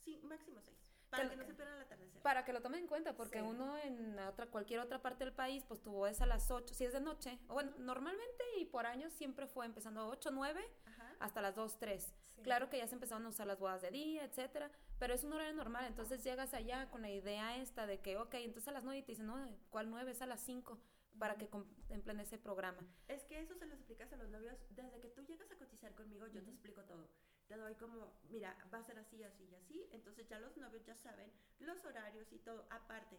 sí, 0.04 0.18
máximo 0.22 0.60
6, 0.60 0.76
para 1.10 1.28
que 1.28 1.36
no 1.36 1.44
se 1.44 1.54
pierdan 1.54 1.76
el 1.76 1.82
atardecer. 1.82 2.22
Para 2.22 2.44
que 2.44 2.52
lo 2.52 2.60
tomen 2.62 2.80
en 2.80 2.86
cuenta, 2.88 3.14
porque 3.14 3.40
Sí. 3.40 3.44
uno 3.46 3.76
en 3.78 4.18
otra, 4.18 4.46
cualquier 4.46 4.80
otra 4.80 5.00
parte 5.00 5.24
del 5.24 5.32
país, 5.32 5.64
pues 5.66 5.80
tu 5.80 5.92
boda 5.92 6.10
es 6.10 6.20
a 6.20 6.26
las 6.26 6.50
8, 6.50 6.74
si 6.74 6.84
es 6.84 6.92
de 6.92 7.00
noche. 7.00 7.38
O 7.48 7.54
bueno, 7.54 7.72
normalmente 7.78 8.44
y 8.58 8.64
por 8.64 8.86
años 8.86 9.12
siempre 9.12 9.46
fue 9.46 9.66
empezando 9.66 10.00
a 10.00 10.08
8, 10.08 10.30
9 10.32 10.68
Ajá. 10.86 11.16
hasta 11.20 11.40
las 11.40 11.54
2, 11.54 11.78
3. 11.78 12.12
Sí. 12.34 12.42
Claro 12.42 12.68
que 12.68 12.78
ya 12.78 12.86
se 12.86 12.94
empezaron 12.94 13.24
a 13.24 13.28
usar 13.30 13.46
las 13.46 13.58
bodas 13.58 13.80
de 13.80 13.90
día, 13.90 14.24
etcétera, 14.24 14.70
pero 14.98 15.14
es 15.14 15.24
un 15.24 15.32
horario 15.32 15.54
normal, 15.54 15.86
entonces 15.86 16.22
llegas 16.22 16.52
allá 16.52 16.90
con 16.90 17.00
la 17.02 17.10
idea 17.10 17.56
esta 17.56 17.86
de 17.86 18.00
que, 18.00 18.18
ok, 18.18 18.34
entonces 18.34 18.68
a 18.68 18.72
las 18.72 18.84
9 18.84 18.98
y 18.98 19.02
te 19.02 19.12
dicen, 19.12 19.26
no, 19.26 19.48
¿cuál 19.70 19.88
9? 19.90 20.10
Es 20.10 20.20
a 20.20 20.26
las 20.26 20.40
5 20.40 20.78
para 21.18 21.36
que 21.36 21.48
contemplen 21.48 22.20
ese 22.20 22.38
programa. 22.38 22.82
Es 23.08 23.24
que 23.24 23.40
eso 23.40 23.54
se 23.56 23.66
lo 23.66 23.74
explicas 23.74 24.12
a 24.12 24.16
los 24.16 24.28
novios. 24.28 24.56
Desde 24.70 25.00
que 25.00 25.08
tú 25.08 25.22
llegas 25.22 25.50
a 25.50 25.56
cotizar 25.56 25.94
conmigo, 25.94 26.26
yo 26.26 26.40
te 26.42 26.48
Ujú. 26.48 26.50
explico 26.50 26.82
todo. 26.84 27.08
Te 27.48 27.56
doy 27.56 27.74
como, 27.76 28.12
mira, 28.28 28.56
va 28.72 28.78
a 28.78 28.84
ser 28.84 28.98
así, 28.98 29.22
así 29.22 29.44
y 29.44 29.54
así. 29.54 29.88
Entonces 29.92 30.28
ya 30.28 30.38
los 30.40 30.56
novios 30.56 30.84
ya 30.84 30.96
saben 30.96 31.30
los 31.60 31.84
horarios 31.84 32.32
y 32.32 32.38
todo. 32.38 32.66
Aparte, 32.70 33.16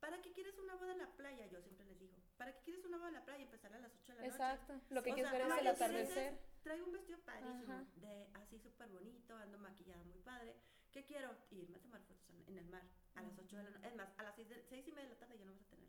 ¿para 0.00 0.20
qué 0.20 0.32
quieres 0.32 0.58
una 0.58 0.74
boda 0.76 0.92
en 0.92 0.98
la 0.98 1.10
playa? 1.16 1.46
Yo 1.46 1.60
siempre 1.62 1.86
les 1.86 1.98
digo, 1.98 2.16
¿para 2.36 2.52
qué 2.52 2.60
quieres 2.62 2.84
una 2.84 2.98
boda 2.98 3.08
en 3.08 3.14
la 3.14 3.24
playa 3.24 3.40
y 3.40 3.44
empezar 3.44 3.72
a 3.72 3.78
las 3.78 3.92
8 3.94 4.12
de 4.12 4.18
la 4.18 4.20
noche? 4.26 4.34
Exacto, 4.34 4.80
lo 4.90 5.02
que 5.02 5.10
O 5.10 5.14
quieres 5.14 5.30
sea, 5.30 5.38
ver 5.38 5.50
es 5.50 5.58
el 5.60 5.66
atardecer. 5.66 6.38
traigo 6.62 6.86
un 6.86 6.92
vestido 6.92 7.18
padrísimo, 7.20 7.72
Ajá. 7.72 7.84
de 7.96 8.26
así 8.34 8.58
súper 8.58 8.88
bonito, 8.90 9.34
ando 9.36 9.58
maquillada 9.58 10.02
muy 10.04 10.18
padre. 10.18 10.54
¿Qué 10.92 11.04
quiero? 11.04 11.34
Irme 11.50 11.76
a 11.78 11.80
tomar 11.80 12.02
fotos 12.02 12.28
en, 12.48 12.58
el 12.58 12.66
mar 12.66 12.82
a 13.14 13.22
las 13.22 13.38
8 13.38 13.56
de 13.56 13.62
la 13.62 13.70
noche. 13.70 13.88
Es 13.88 13.94
más, 13.94 14.08
a 14.18 14.22
las 14.24 14.34
6, 14.34 14.48
de, 14.48 14.62
seis 14.68 14.88
y 14.88 14.92
media 14.92 15.04
de 15.08 15.14
la 15.14 15.20
tarde 15.20 15.38
ya 15.38 15.44
no 15.44 15.52
vas 15.52 15.62
a 15.62 15.66
tener 15.66 15.79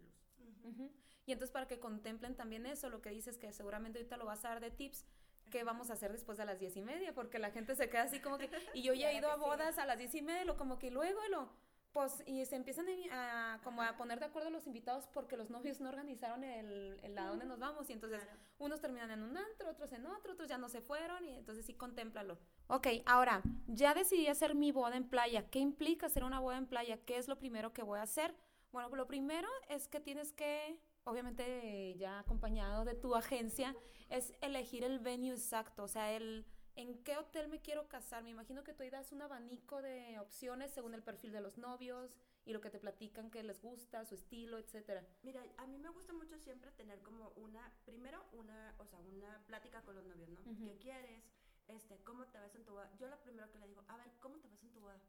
Ujú. 0.64 0.92
Y 1.26 1.32
entonces 1.34 1.52
para 1.52 1.68
que 1.68 1.80
contemplen 1.80 2.36
también 2.36 2.66
eso, 2.66 2.90
lo 2.90 3.02
que 3.02 3.10
dices 3.10 3.38
que 3.38 3.52
seguramente 3.54 4.00
ahorita 4.00 4.18
lo 4.18 4.26
vas 4.26 4.44
a 4.46 4.50
dar 4.50 4.60
de 4.60 4.72
tips, 4.72 5.06
¿qué 5.52 5.64
vamos 5.64 5.90
a 5.90 5.94
hacer 5.94 6.12
después 6.12 6.38
de 6.38 6.46
las 6.46 6.60
diez 6.60 6.76
y 6.78 6.82
media? 6.82 7.14
Porque 7.14 7.40
la 7.40 7.52
gente 7.52 7.76
se 7.76 7.90
queda 7.90 8.04
así 8.04 8.20
como 8.20 8.38
que, 8.38 8.50
y 8.74 8.82
yo 8.82 8.94
ya 8.94 9.12
he 9.12 9.18
ido 9.18 9.30
a 9.30 9.36
sí. 9.36 9.40
bodas 9.42 9.78
a 9.78 9.86
las 9.86 9.98
diez 9.98 10.16
y 10.16 10.22
media, 10.22 10.46
lo 10.46 10.58
como 10.58 10.80
que 10.80 10.90
luego 10.92 11.20
lo, 11.30 11.50
pues, 11.92 12.24
y 12.26 12.46
se 12.46 12.56
empiezan 12.56 12.88
a, 13.12 13.54
a- 13.56 13.62
como 13.62 13.82
a 13.84 13.98
poner 13.98 14.20
de 14.20 14.26
acuerdo 14.26 14.50
los 14.50 14.66
invitados 14.66 15.08
porque 15.14 15.36
los 15.38 15.50
novios 15.50 15.80
no 15.82 15.90
organizaron 15.90 16.44
el, 16.44 17.00
el 17.04 17.18
a 17.18 17.28
dónde 17.28 17.46
nos 17.46 17.60
vamos, 17.60 17.90
y 17.90 17.94
entonces 17.94 18.22
Claro. 18.24 18.40
unos 18.60 18.80
terminan 18.82 19.12
en 19.12 19.24
un 19.24 19.38
antro, 19.38 19.70
otros 19.70 19.92
en 19.92 20.06
otro, 20.06 20.34
otros 20.34 20.48
ya 20.50 20.58
no 20.58 20.70
se 20.70 20.82
fueron, 20.82 21.24
y 21.26 21.36
entonces 21.38 21.66
sí, 21.66 21.74
contémplalo. 21.74 22.38
Ok, 22.68 22.88
ahora, 23.06 23.42
ya 23.68 23.94
decidí 23.94 24.28
hacer 24.28 24.56
mi 24.56 24.72
boda 24.72 24.96
en 24.96 25.04
playa. 25.08 25.50
¿Qué 25.50 25.60
implica 25.60 26.06
hacer 26.08 26.24
una 26.24 26.40
boda 26.40 26.58
en 26.58 26.66
playa? 26.68 26.98
¿Qué 27.06 27.18
es 27.18 27.28
lo 27.28 27.38
primero 27.38 27.74
que 27.74 27.84
voy 27.84 28.00
a 28.00 28.04
hacer? 28.04 28.34
Bueno, 28.72 28.96
lo 28.96 29.08
primero 29.08 29.48
es 29.70 29.88
que 29.88 30.00
tienes 30.00 30.32
que, 30.32 30.80
obviamente 31.04 31.96
ya 31.98 32.20
acompañado 32.20 32.86
de 32.86 32.96
tu 32.96 33.16
agencia, 33.16 33.76
es 34.10 34.34
elegir 34.42 34.84
el 34.84 35.00
venue 35.00 35.32
exacto, 35.32 35.84
o 35.84 35.88
sea, 35.88 36.14
el 36.14 36.46
en 36.76 37.04
qué 37.04 37.18
hotel 37.18 37.48
me 37.50 37.60
quiero 37.60 37.88
casar. 37.88 38.24
Me 38.24 38.30
imagino 38.30 38.64
que 38.64 38.74
tú 38.74 38.84
ahí 38.84 38.90
das 38.90 39.12
un 39.12 39.22
abanico 39.22 39.82
de 39.82 40.18
opciones 40.20 40.72
según 40.72 40.94
el 40.94 41.04
perfil 41.04 41.32
de 41.32 41.42
los 41.42 41.58
novios 41.58 42.16
y 42.46 42.54
lo 42.54 42.62
que 42.62 42.70
te 42.70 42.80
platican 42.80 43.30
que 43.30 43.44
les 43.44 43.62
gusta, 43.62 44.06
su 44.06 44.16
estilo, 44.16 44.58
etcétera. 44.58 45.06
Mira, 45.24 45.44
a 45.58 45.68
mí 45.68 45.78
me 45.78 45.90
gusta 45.90 46.14
mucho 46.14 46.38
siempre 46.38 46.72
tener 46.72 47.02
como 47.02 47.30
una, 47.36 47.72
primero 47.86 48.24
una, 48.32 48.74
o 48.80 48.86
sea, 48.86 49.00
una 49.00 49.44
plática 49.48 49.82
con 49.82 49.96
los 49.96 50.06
novios, 50.06 50.30
¿no? 50.30 50.42
¿Qué 50.66 50.78
quieres? 50.80 51.24
Este, 51.68 51.98
¿cómo 52.04 52.26
te 52.28 52.40
ves 52.40 52.56
en 52.56 52.66
tu 52.66 52.74
boda? 52.74 52.90
Yo 52.98 53.08
lo 53.08 53.20
primero 53.22 53.50
que 53.52 53.60
le 53.60 53.68
digo, 53.68 53.84
a 53.88 53.98
ver, 53.98 54.12
¿cómo 54.20 54.38
te 54.40 54.48
ves 54.48 54.64
en 54.64 54.72
tu 54.72 54.80
boda? 54.80 55.00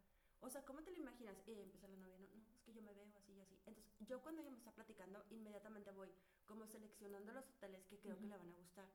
O 0.40 0.50
sea, 0.50 0.64
¿cómo 0.64 0.82
te 0.82 0.90
lo 0.90 0.98
imaginas? 0.98 1.36
Y 1.46 1.52
empieza 1.52 1.88
la 1.88 1.96
novia, 1.96 2.18
no, 2.18 2.28
no, 2.28 2.44
es 2.52 2.62
que 2.62 2.72
yo 2.72 2.82
me 2.82 2.92
veo 2.92 3.06
así. 3.16 3.31
Entonces, 3.72 4.06
yo 4.08 4.20
cuando 4.22 4.42
ella 4.42 4.50
me 4.50 4.58
está 4.58 4.72
platicando, 4.72 5.24
inmediatamente 5.30 5.90
voy 5.92 6.12
como 6.44 6.66
seleccionando 6.66 7.32
los 7.32 7.48
hoteles 7.48 7.84
que 7.86 7.98
creo 7.98 8.18
que 8.18 8.26
le 8.26 8.36
van 8.36 8.50
a 8.50 8.56
gustar. 8.56 8.88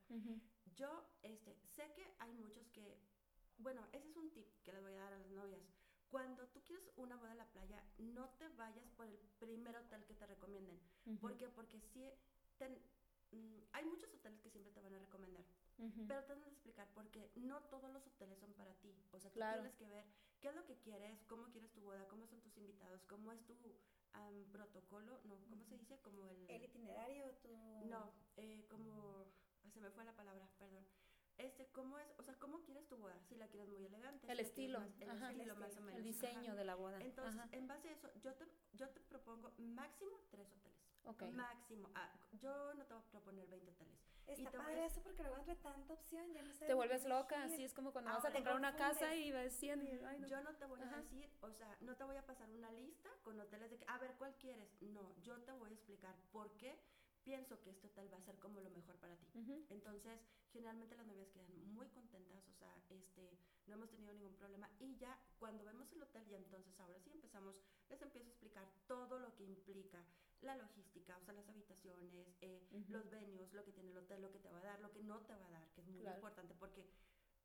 Yo, 0.76 1.04
este, 1.24 1.56
sé 1.76 1.92
que 1.94 2.06
hay 2.20 2.34
muchos 2.34 2.68
que, 2.70 2.98
bueno, 3.58 3.88
ese 3.92 4.10
es 4.10 4.16
un 4.16 4.32
tip 4.32 4.48
que 4.64 4.72
les 4.72 4.82
voy 4.82 4.94
a 4.94 5.02
dar 5.02 5.14
a 5.14 5.18
las 5.18 5.32
novias. 5.32 5.64
Cuando 6.10 6.48
tú 6.50 6.62
quieres 6.64 6.90
una 6.96 7.16
boda 7.18 7.32
en 7.32 7.38
la 7.40 7.52
playa, 7.52 7.84
no 7.98 8.30
te 8.38 8.48
vayas 8.50 8.88
por 8.96 9.08
el 9.08 9.18
primer 9.40 9.76
hotel 9.76 10.06
que 10.06 10.14
te 10.14 10.26
recomienden. 10.26 10.80
Ujú, 11.06 11.20
¿Por 11.20 11.38
qué? 11.38 11.50
Porque 11.50 11.82
ten- 12.58 12.80
mm, 13.32 13.58
hay 13.74 13.86
muchos 13.86 14.14
hoteles 14.14 14.40
que 14.42 14.50
siempre 14.52 14.72
te 14.72 14.80
van 14.82 14.94
a 14.94 15.00
recomendar, 15.00 15.44
pero 16.08 16.24
te 16.24 16.34
van 16.34 16.44
a 16.44 16.50
explicar 16.50 16.88
porque 16.94 17.32
no 17.36 17.62
todos 17.64 17.90
los 17.92 18.06
hoteles 18.08 18.40
son 18.40 18.54
para 18.54 18.74
ti. 18.76 18.96
O 19.12 19.20
sea, 19.20 19.30
tú 19.32 19.40
Claro. 19.40 19.62
tienes 19.62 19.76
que 19.76 19.88
ver 19.90 20.06
qué 20.40 20.50
es 20.50 20.54
lo 20.56 20.64
que 20.66 20.78
quieres, 20.78 21.20
cómo 21.28 21.50
quieres 21.50 21.72
tu 21.74 21.82
boda, 21.82 22.08
cómo 22.08 22.26
son 22.28 22.42
tus 22.42 22.56
invitados, 22.58 23.04
cómo 23.06 23.32
es 23.32 23.44
tu 23.46 23.56
am, 24.18 24.46
protocolo, 24.52 25.20
no, 25.26 25.36
¿cómo 25.50 25.64
se 25.66 25.78
dice? 25.78 25.98
Como 26.02 26.26
el... 26.26 26.50
El 26.50 26.64
itinerario, 26.64 27.32
tu... 27.44 27.50
No, 27.86 28.12
eh, 28.38 28.66
como... 28.70 29.26
ay, 29.64 29.72
Se 29.72 29.80
me 29.80 29.90
fue 29.92 30.04
la 30.06 30.14
palabra, 30.16 30.48
perdón. 30.58 30.86
Este, 31.38 31.68
¿cómo 31.68 32.00
es? 32.00 32.08
O 32.18 32.24
sea, 32.24 32.34
¿cómo 32.40 32.64
quieres 32.64 32.88
tu 32.88 32.98
boda? 32.98 33.16
Si 33.30 33.36
la 33.36 33.48
quieres 33.48 33.70
muy 33.70 33.86
elegante. 33.86 34.26
si 34.26 34.32
El 34.32 34.38
quieres 34.38 34.48
estilo, 34.50 34.80
más- 34.80 35.02
el 35.02 35.10
ajá. 35.12 35.30
estilo 35.32 35.54
El 35.54 35.60
más 35.60 35.68
o 35.68 35.70
estilo. 35.70 35.86
menos. 35.86 35.98
el 36.00 36.04
diseño 36.04 36.40
ajá. 36.52 36.56
de 36.56 36.66
la 36.66 36.76
boda. 36.76 37.00
Entonces, 37.02 37.40
Ajá, 37.42 37.50
en 37.52 37.68
base 37.68 37.90
a 37.90 37.92
eso, 37.92 38.10
yo 38.24 38.34
te, 38.34 38.46
yo 38.74 38.90
te 38.90 39.00
propongo 39.02 39.54
máximo 39.58 40.18
tres 40.32 40.48
hoteles. 40.52 40.80
ok. 41.06 41.22
Máximo. 41.34 41.90
Ah, 41.94 42.12
yo 42.42 42.74
no 42.74 42.86
te 42.86 42.94
voy 42.94 43.04
a 43.04 43.12
proponer 43.12 43.48
20 43.48 43.70
hoteles. 43.72 44.00
Está 44.28 44.50
voy 44.52 44.60
padre 44.60 44.86
eso 44.86 45.02
porque 45.02 45.24
luego 45.24 45.38
entre 45.38 45.56
tanta 45.56 45.94
opción 45.94 46.34
ya 46.34 46.42
no 46.42 46.54
sé. 46.54 46.66
Te 46.66 46.74
vuelves 46.74 47.06
loca, 47.06 47.44
así 47.44 47.64
es 47.64 47.74
como 47.74 47.92
cuando 47.92 48.12
vas 48.12 48.24
a 48.24 48.28
Ahora, 48.28 48.34
comprar 48.34 48.56
una 48.56 48.76
casa 48.76 49.16
y 49.16 49.32
ves 49.32 49.54
100 49.54 49.82
y, 49.82 49.92
ay, 50.06 50.20
no. 50.20 50.28
Yo 50.28 50.42
no 50.44 50.54
te 50.56 50.66
voy 50.66 50.82
Ajá. 50.82 50.96
a 50.98 51.02
decir, 51.02 51.32
o 51.42 51.52
sea, 51.52 51.78
no 51.82 51.96
te 51.96 52.04
voy 52.04 52.18
a 52.18 52.26
pasar 52.26 52.50
una 52.52 52.72
lista 52.72 53.10
con 53.24 53.40
hoteles 53.40 53.72
de 53.72 53.78
que, 53.78 53.86
a 53.88 53.98
ver, 53.98 54.14
¿cuál 54.18 54.36
quieres? 54.36 54.70
No, 54.82 55.16
yo 55.22 55.42
te 55.44 55.52
voy 55.54 55.70
a 55.70 55.74
explicar 55.74 56.16
por 56.32 56.52
qué 56.58 56.78
pienso 57.24 57.60
que 57.62 57.72
este 57.72 57.88
hotel 57.88 58.12
va 58.14 58.18
a 58.18 58.22
ser 58.22 58.38
como 58.40 58.62
lo 58.62 58.70
mejor 58.70 58.96
para 58.98 59.16
ti. 59.18 59.28
Ujú. 59.36 59.66
Entonces, 59.70 60.20
generalmente 60.54 60.96
las 60.96 61.06
novias 61.08 61.30
quedan 61.30 61.52
muy 61.74 61.88
contentas, 61.90 62.48
o 62.48 62.54
sea, 62.54 62.74
este, 62.90 63.38
no 63.66 63.74
hemos 63.76 63.90
tenido 63.90 64.14
ningún 64.14 64.36
problema. 64.36 64.70
Y 64.80 64.96
ya 64.98 65.18
cuando 65.40 65.64
vemos 65.66 65.92
el 65.92 66.02
hotel, 66.04 66.26
ya 66.30 66.38
entonces 66.38 66.80
ahora 66.80 67.00
sí 67.00 67.12
empezamos, 67.12 67.56
les 67.90 68.02
empiezo 68.02 68.28
a 68.28 68.32
explicar 68.32 68.68
todo 68.88 69.20
lo 69.20 69.36
que 69.36 69.44
implica 69.44 70.04
la 70.42 70.56
logística, 70.56 71.18
o 71.18 71.22
sea, 71.26 71.34
las 71.34 71.48
habitaciones, 71.50 72.28
eh, 72.42 72.68
los 72.90 73.10
venues, 73.10 73.52
lo 73.54 73.64
que 73.66 73.72
tiene 73.72 73.92
el 73.92 73.98
hotel, 73.98 74.22
lo 74.22 74.32
que 74.32 74.40
te 74.40 74.50
va 74.50 74.60
a 74.60 74.64
dar, 74.64 74.80
lo 74.82 74.92
que 74.92 75.02
no 75.02 75.20
te 75.22 75.36
va 75.36 75.48
a 75.48 75.52
dar, 75.52 75.68
que 75.74 75.82
es 75.82 75.88
muy 75.88 76.00
Claro. 76.02 76.18
importante 76.18 76.54
porque 76.56 76.86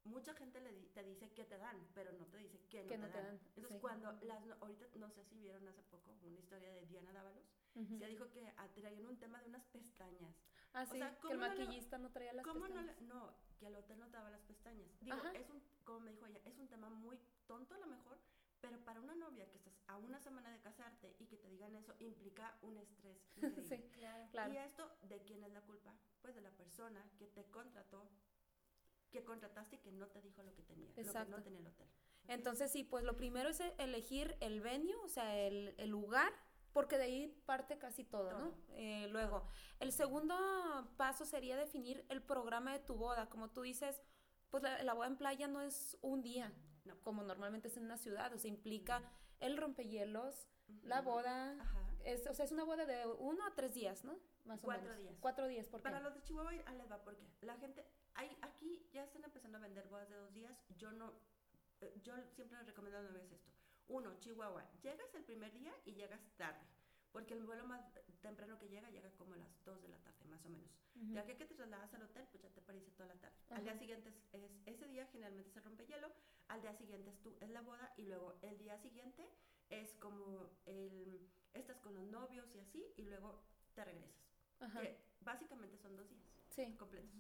mucha 0.05 0.35
gente 0.35 0.61
le 0.61 0.72
di- 0.72 0.87
te 0.87 1.02
dice 1.05 1.31
qué 1.33 1.44
te 1.44 1.57
dan, 1.59 1.76
pero 1.94 2.12
no 2.12 2.26
te 2.26 2.37
dice 2.38 2.59
qué 2.68 2.83
no, 2.83 2.88
Que 2.88 2.94
te, 2.96 2.98
no 2.98 3.09
te 3.11 3.18
dan. 3.22 3.40
Entonces, 3.57 3.72
sí. 3.72 3.81
cuando 3.81 4.12
las, 4.22 4.44
no- 4.44 4.57
ahorita 4.61 4.87
no 4.96 5.11
sé 5.11 5.24
si 5.24 5.38
vieron 5.38 5.66
hace 5.68 5.83
poco 5.85 6.12
una 6.22 6.38
historia 6.38 6.70
de 6.72 6.87
Diana 6.87 7.12
Dávalos, 7.12 7.44
Ujú. 7.74 7.98
que 7.98 8.07
dijo 8.07 8.28
que 8.31 8.52
traían 8.74 9.07
un 9.07 9.16
tema 9.18 9.40
de 9.40 9.46
unas 9.48 9.64
pestañas. 9.66 10.35
Ah, 10.74 10.83
o 10.88 10.92
sí, 10.92 10.98
sea, 10.98 11.11
que 11.11 11.14
el 11.33 11.38
¿cómo 11.38 11.46
no 11.46 11.48
maquillista 11.48 11.98
no 11.98 12.11
traía 12.11 12.33
las 12.33 12.44
¿Cómo 12.44 12.66
no, 12.68 12.74
pestañas. 12.74 13.00
no, 13.02 13.35
que 13.59 13.66
el 13.66 13.76
hotel 13.76 13.98
no 14.00 14.07
te 14.07 14.12
daba 14.16 14.31
las 14.31 14.42
pestañas? 14.42 14.90
Digo, 15.00 15.16
Ajá. 15.16 15.33
es 15.33 15.48
un, 15.50 15.62
como 15.85 16.00
me 16.00 16.11
dijo 16.12 16.26
ella, 16.26 16.40
es 16.44 16.59
un 16.59 16.68
tema 16.68 16.88
muy 16.90 17.18
tonto 17.46 17.74
a 17.74 17.78
lo 17.78 17.87
mejor, 17.87 18.18
pero 18.62 18.79
para 18.85 19.01
una 19.01 19.14
novia 19.16 19.51
que 19.51 19.59
estás 19.59 19.75
a 19.88 19.96
una 19.98 20.18
semana 20.20 20.51
de 20.51 20.61
casarte 20.61 21.14
y 21.18 21.27
que 21.27 21.37
te 21.37 21.48
digan 21.48 21.75
eso 21.77 21.94
implica 21.98 22.57
un 22.62 22.79
estrés 22.79 23.18
increíble. 23.37 23.64
Sí, 23.68 23.90
Claro. 23.92 24.29
claro. 24.31 24.53
Y 24.55 24.57
esto, 24.57 24.90
¿de 25.03 25.20
quién 25.25 25.42
es 25.44 25.53
la 25.53 25.61
culpa? 25.62 25.92
Pues 26.22 26.35
de 26.35 26.40
la 26.40 26.51
persona 26.53 27.05
que 27.18 27.27
te 27.27 27.44
contrató, 27.51 28.09
que 29.11 29.25
contrataste 29.25 29.77
y 29.77 29.79
que 29.81 29.92
no 29.92 30.07
te 30.09 30.22
dijo 30.22 30.42
lo 30.42 30.55
que 30.55 30.62
tenía, 30.62 30.88
lo 30.88 30.94
que 30.94 31.01
Exacto. 31.03 31.37
no 31.37 31.42
tenía 31.42 31.61
el 31.61 31.66
hotel. 31.66 31.88
Entonces, 32.29 32.70
sí, 32.70 32.85
pues 32.85 33.05
lo 33.05 33.16
primero 33.16 33.48
es 33.51 33.61
e- 33.61 33.75
elegir 33.79 34.37
el 34.40 34.61
venue, 34.61 34.94
o 35.05 35.09
sea, 35.09 35.37
el, 35.37 35.75
el 35.77 35.90
lugar, 35.90 36.33
porque 36.72 36.96
de 36.96 37.05
ahí 37.05 37.42
parte 37.44 37.79
casi 37.79 38.05
todo, 38.05 38.33
¿no? 38.38 38.55
Eh, 38.70 39.09
luego, 39.11 39.48
el 39.81 39.92
segundo 39.92 40.35
paso 40.96 41.27
sería 41.27 41.57
definir 41.57 42.07
el 42.09 42.22
programa 42.22 42.72
de 42.72 42.79
tu 42.79 42.94
boda. 42.94 43.29
Como 43.29 43.51
tú 43.51 43.62
dices, 43.62 44.01
pues 44.51 44.62
la, 44.62 44.83
la 44.85 44.94
boda 44.94 45.09
en 45.09 45.16
playa 45.16 45.48
no 45.48 45.61
es 45.62 45.98
un 46.01 46.22
día, 46.22 46.55
No. 46.85 46.99
como 47.03 47.23
normalmente 47.23 47.68
es 47.68 47.77
en 47.77 47.85
una 47.85 47.97
ciudad, 47.99 48.33
o 48.33 48.38
sea, 48.38 48.49
implica 48.51 49.03
el 49.40 49.57
rompehielos, 49.57 50.49
Ujú. 50.68 50.87
la 50.87 51.01
boda, 51.01 51.53
Ajá. 51.61 51.88
es, 52.05 52.27
o 52.27 52.35
sea, 52.35 52.45
es 52.45 52.53
una 52.53 52.64
boda 52.64 52.87
de 52.87 53.07
uno 53.07 53.45
a 53.47 53.55
tres 53.55 53.75
días, 53.75 54.05
¿no? 54.05 54.18
Más 54.45 54.61
o 54.62 54.66
Cuatro 54.66 54.85
menos. 54.88 54.99
días. 54.99 55.16
Cuatro 55.21 55.47
días, 55.47 55.68
¿por 55.68 55.81
qué? 55.81 55.85
Para 55.85 56.01
los 56.01 56.14
de 56.14 56.23
Chihuahua, 56.23 56.51
ahí 56.66 56.77
les 56.77 56.90
va, 56.90 57.03
porque 57.05 57.23
la 57.42 57.57
gente, 57.59 57.85
hay, 58.14 58.37
aquí 58.42 58.88
ya 58.92 59.05
están 59.05 59.23
empezando 59.25 59.59
a 59.59 59.61
vender 59.61 59.87
bodas 59.88 60.09
de 60.09 60.16
dos 60.16 60.33
días. 60.33 60.57
Yo 60.77 60.90
no, 60.92 61.12
eh, 61.81 61.95
yo 62.03 62.14
siempre 62.35 62.59
les 62.59 62.66
recomiendo 62.66 62.99
a 62.99 63.03
las 63.03 63.12
novias 63.12 63.31
esto. 63.33 63.51
Uno, 63.88 64.18
Chihuahua, 64.18 64.64
llegas 64.83 65.14
el 65.14 65.25
primer 65.25 65.53
día 65.53 65.73
y 65.85 65.92
llegas 65.95 66.21
tarde, 66.37 66.64
porque 67.12 67.35
el 67.35 67.45
vuelo 67.45 67.64
más 67.66 67.85
temprano 68.21 68.59
que 68.59 68.68
llega 68.68 68.90
llega 68.90 69.11
como 69.12 69.35
a 69.35 69.37
las 69.37 69.64
2 69.64 69.83
de 69.83 69.88
la 69.88 69.99
tarde, 69.99 70.25
más 70.27 70.45
o 70.45 70.49
menos. 70.49 70.71
Ujú. 70.97 71.12
Ya 71.12 71.25
que, 71.25 71.37
que 71.37 71.45
te 71.47 71.55
trasladas 71.55 71.92
al 71.95 72.03
hotel, 72.03 72.27
pues 72.31 72.42
ya 72.42 72.51
te 72.51 72.61
parece 72.62 72.90
toda 72.92 73.09
la 73.14 73.21
tarde. 73.21 73.37
Al 73.51 73.62
día 73.64 73.77
siguiente 73.77 74.09
es, 74.09 74.16
es- 74.33 74.51
ese 74.66 74.87
día 74.88 75.07
generalmente 75.09 75.51
se 75.51 75.61
rompe 75.61 75.87
hielo, 75.87 76.11
al 76.53 76.61
día 76.61 76.75
siguiente 76.75 77.11
es, 77.11 77.19
tu, 77.23 77.35
es 77.41 77.51
la 77.51 77.62
boda 77.62 77.95
y 77.97 78.03
luego 78.03 78.38
el 78.43 78.59
día 78.59 78.77
siguiente 78.79 79.27
es 79.71 79.95
como 79.95 80.51
el, 80.67 81.27
estás 81.55 81.79
con 81.81 81.95
los 81.95 82.05
novios 82.05 82.55
y 82.55 82.61
así 82.61 82.85
y 82.97 83.05
luego 83.05 83.43
te 83.75 83.83
regresas. 83.85 84.23
Ajá. 84.61 84.83
Que 84.83 85.03
básicamente 85.21 85.79
son 85.79 85.97
dos 85.97 86.09
días 86.11 86.29
Sí. 86.51 86.77
completos. 86.77 87.11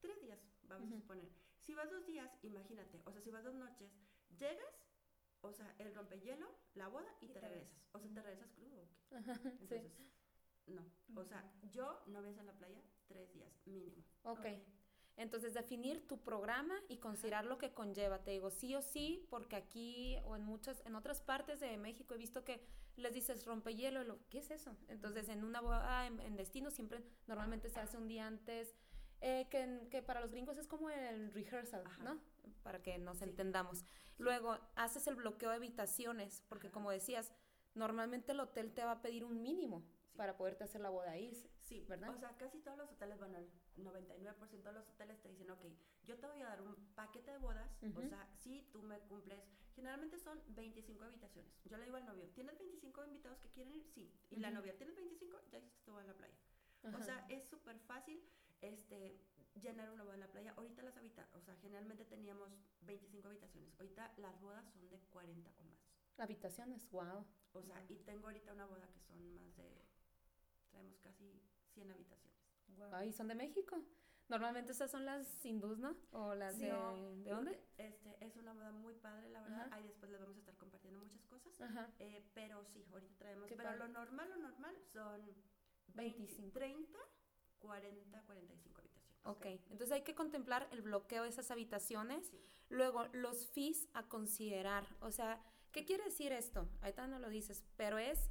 Tres 0.00 0.18
días, 0.22 0.40
vamos 0.62 0.86
Ujú. 0.88 0.96
a 0.96 1.00
suponer. 1.00 1.28
Si 1.60 1.74
vas 1.74 1.90
dos 1.90 2.06
días, 2.06 2.30
imagínate, 2.42 3.02
o 3.04 3.12
sea, 3.12 3.20
si 3.20 3.30
vas 3.30 3.44
dos 3.44 3.54
noches, 3.54 3.92
llegas, 4.38 4.74
o 5.42 5.52
sea, 5.52 5.74
el 5.78 5.94
rompehielo, 5.94 6.46
la 6.74 6.88
boda 6.88 7.08
y, 7.20 7.26
Y 7.26 7.28
te 7.28 7.34
te 7.40 7.40
regresas. 7.48 7.76
O 7.92 8.00
sea, 8.00 8.08
te 8.14 8.22
regresas 8.22 8.50
crudo. 8.52 8.88
Ajá, 9.10 9.34
sí. 9.34 9.50
Entonces, 9.60 9.92
no. 10.66 10.86
O 11.16 11.24
sea, 11.24 11.44
yo 11.70 12.00
no 12.06 12.20
voy 12.20 12.28
a 12.28 12.32
hacer 12.32 12.44
la 12.44 12.54
playa 12.54 12.82
tres 13.06 13.30
días 13.34 13.52
mínimo. 13.66 14.02
Ok. 14.22 14.38
Ok. 14.40 14.46
Entonces, 15.16 15.54
definir 15.54 16.06
tu 16.08 16.18
programa 16.18 16.74
y 16.88 16.96
considerar 16.96 17.44
lo 17.44 17.56
que 17.58 17.72
conlleva. 17.72 18.22
Te 18.24 18.32
digo, 18.32 18.50
sí 18.50 18.74
o 18.74 18.82
sí, 18.82 19.26
porque 19.30 19.56
aquí 19.56 20.16
o 20.24 20.34
en 20.34 20.42
muchas, 20.44 20.84
en 20.86 20.96
otras 20.96 21.20
partes 21.20 21.60
de 21.60 21.76
México 21.76 22.14
he 22.14 22.18
visto 22.18 22.44
que 22.44 22.60
les 22.96 23.12
dices 23.14 23.44
rompehielo, 23.44 24.02
y 24.02 24.06
lo, 24.06 24.18
¿qué 24.28 24.38
es 24.38 24.50
eso? 24.50 24.76
Entonces, 24.88 25.28
en 25.28 25.44
una 25.44 25.60
boda 25.60 26.06
en, 26.06 26.18
en 26.20 26.36
destino 26.36 26.70
siempre, 26.70 27.02
normalmente 27.26 27.68
se 27.68 27.80
hace 27.80 27.96
un 27.96 28.08
día 28.08 28.26
antes, 28.26 28.74
eh, 29.20 29.46
que, 29.50 30.02
para 30.02 30.20
los 30.20 30.32
gringos 30.32 30.58
es 30.58 30.66
como 30.66 30.90
el 30.90 31.32
rehearsal, 31.32 31.82
Ajá. 31.86 32.02
¿no? 32.02 32.20
Para 32.62 32.82
que 32.82 32.98
nos 32.98 33.18
Sí. 33.18 33.24
entendamos. 33.24 33.84
Luego, 34.18 34.58
haces 34.74 35.06
el 35.06 35.14
bloqueo 35.14 35.50
de 35.50 35.56
habitaciones, 35.56 36.42
porque 36.48 36.66
Ajá. 36.66 36.74
como 36.74 36.90
decías, 36.90 37.32
normalmente 37.74 38.32
el 38.32 38.40
hotel 38.40 38.72
te 38.72 38.84
va 38.84 38.92
a 38.92 39.02
pedir 39.02 39.24
un 39.24 39.42
mínimo 39.42 39.82
Sí. 40.10 40.16
para 40.18 40.36
poderte 40.36 40.64
hacer 40.64 40.80
la 40.80 40.90
boda 40.90 41.12
ahí. 41.12 41.32
Sí, 41.64 41.84
¿Verdad? 41.88 42.10
O 42.10 42.18
sea, 42.18 42.36
casi 42.36 42.60
todos 42.60 42.76
los 42.76 42.92
hoteles, 42.92 43.18
bueno, 43.18 43.38
el 43.38 43.50
99% 43.76 44.62
de 44.62 44.72
los 44.72 44.86
hoteles 44.88 45.20
te 45.22 45.30
dicen, 45.30 45.50
ok, 45.50 45.64
yo 46.04 46.18
te 46.18 46.26
voy 46.26 46.40
a 46.42 46.48
dar 46.48 46.60
un 46.60 46.74
paquete 46.94 47.30
de 47.30 47.38
bodas, 47.38 47.70
o 47.96 48.02
sea, 48.02 48.28
si 48.38 48.68
tú 48.70 48.82
me 48.82 49.00
cumples, 49.00 49.40
generalmente 49.74 50.18
son 50.18 50.40
25 50.48 51.04
habitaciones. 51.04 51.50
Yo 51.64 51.78
le 51.78 51.86
digo 51.86 51.96
al 51.96 52.04
novio, 52.04 52.28
¿tienes 52.34 52.58
25 52.58 53.06
invitados 53.06 53.38
que 53.40 53.48
quieren 53.48 53.72
ir? 53.74 53.84
Sí. 53.94 54.12
Y 54.30 54.36
la 54.36 54.50
novia, 54.50 54.76
¿tienes 54.76 54.94
25? 54.94 55.40
Ya 55.50 55.58
hiciste 55.58 55.80
todo 55.84 56.00
en 56.00 56.06
la 56.06 56.14
playa. 56.14 56.34
O 56.92 57.02
sea, 57.02 57.24
es 57.30 57.48
súper 57.48 57.78
fácil, 57.80 58.22
este, 58.60 59.18
llenar 59.54 59.90
una 59.90 60.02
boda 60.02 60.14
en 60.14 60.20
la 60.20 60.30
playa. 60.30 60.52
Ahorita 60.58 60.82
las 60.82 60.96
habitaciones, 60.98 61.34
o 61.34 61.40
sea, 61.40 61.56
generalmente 61.56 62.04
teníamos 62.04 62.50
25 62.82 63.28
habitaciones. 63.28 63.74
Ahorita 63.78 64.12
las 64.18 64.38
bodas 64.42 64.68
son 64.70 64.90
de 64.90 65.00
40 65.00 65.50
o 65.56 65.62
más. 65.64 65.78
Habitaciones, 66.18 66.88
wow. 66.90 67.24
O 67.54 67.62
sea, 67.62 67.82
y 67.88 67.96
tengo 68.00 68.26
ahorita 68.26 68.52
una 68.52 68.66
boda 68.66 68.86
que 68.88 69.00
son 69.00 69.34
más 69.34 69.56
de, 69.56 69.82
traemos 70.70 70.98
casi 70.98 71.40
100 71.74 71.90
habitaciones. 71.90 72.40
Wow. 72.76 72.88
Ay, 72.92 73.12
son 73.12 73.28
de 73.28 73.34
México. 73.34 73.84
Normalmente 74.28 74.72
esas 74.72 74.90
son 74.90 75.04
las 75.04 75.44
hindús, 75.44 75.78
¿no? 75.78 75.96
O 76.12 76.34
las 76.34 76.58
de, 76.58 76.66
¿de 76.66 77.30
dónde? 77.30 77.60
Este, 77.76 78.16
es 78.24 78.36
una 78.36 78.54
boda 78.54 78.72
muy 78.72 78.94
padre, 78.94 79.28
la 79.28 79.42
verdad. 79.42 79.68
Ahí 79.70 79.82
después 79.82 80.10
les 80.10 80.20
vamos 80.20 80.36
a 80.36 80.40
estar 80.40 80.56
compartiendo 80.56 80.98
muchas 81.00 81.22
cosas. 81.26 81.60
Ajá. 81.60 81.90
Eh, 81.98 82.24
pero 82.32 82.64
sí, 82.64 82.86
ahorita 82.90 83.14
traemos. 83.18 83.48
Pero 83.54 83.76
lo 83.76 83.88
normal, 83.88 84.30
lo 84.30 84.36
normal 84.36 84.76
son 84.92 85.20
25. 85.94 86.58
30, 86.58 86.98
40, 87.58 88.22
45 88.22 88.80
habitaciones. 88.80 89.26
Ok, 89.26 89.46
entonces 89.70 89.92
hay 89.92 90.02
que 90.02 90.14
contemplar 90.14 90.68
el 90.70 90.82
bloqueo 90.82 91.24
de 91.24 91.28
esas 91.28 91.50
habitaciones. 91.50 92.32
Luego, 92.70 93.06
los 93.12 93.46
fees 93.46 93.88
a 93.92 94.08
considerar. 94.08 94.86
O 95.00 95.10
sea, 95.10 95.42
¿qué 95.70 95.84
quiere 95.84 96.04
decir 96.04 96.32
esto? 96.32 96.66
Ahorita 96.80 97.06
no 97.06 97.18
lo 97.18 97.28
dices, 97.28 97.62
pero 97.76 97.98
es 97.98 98.30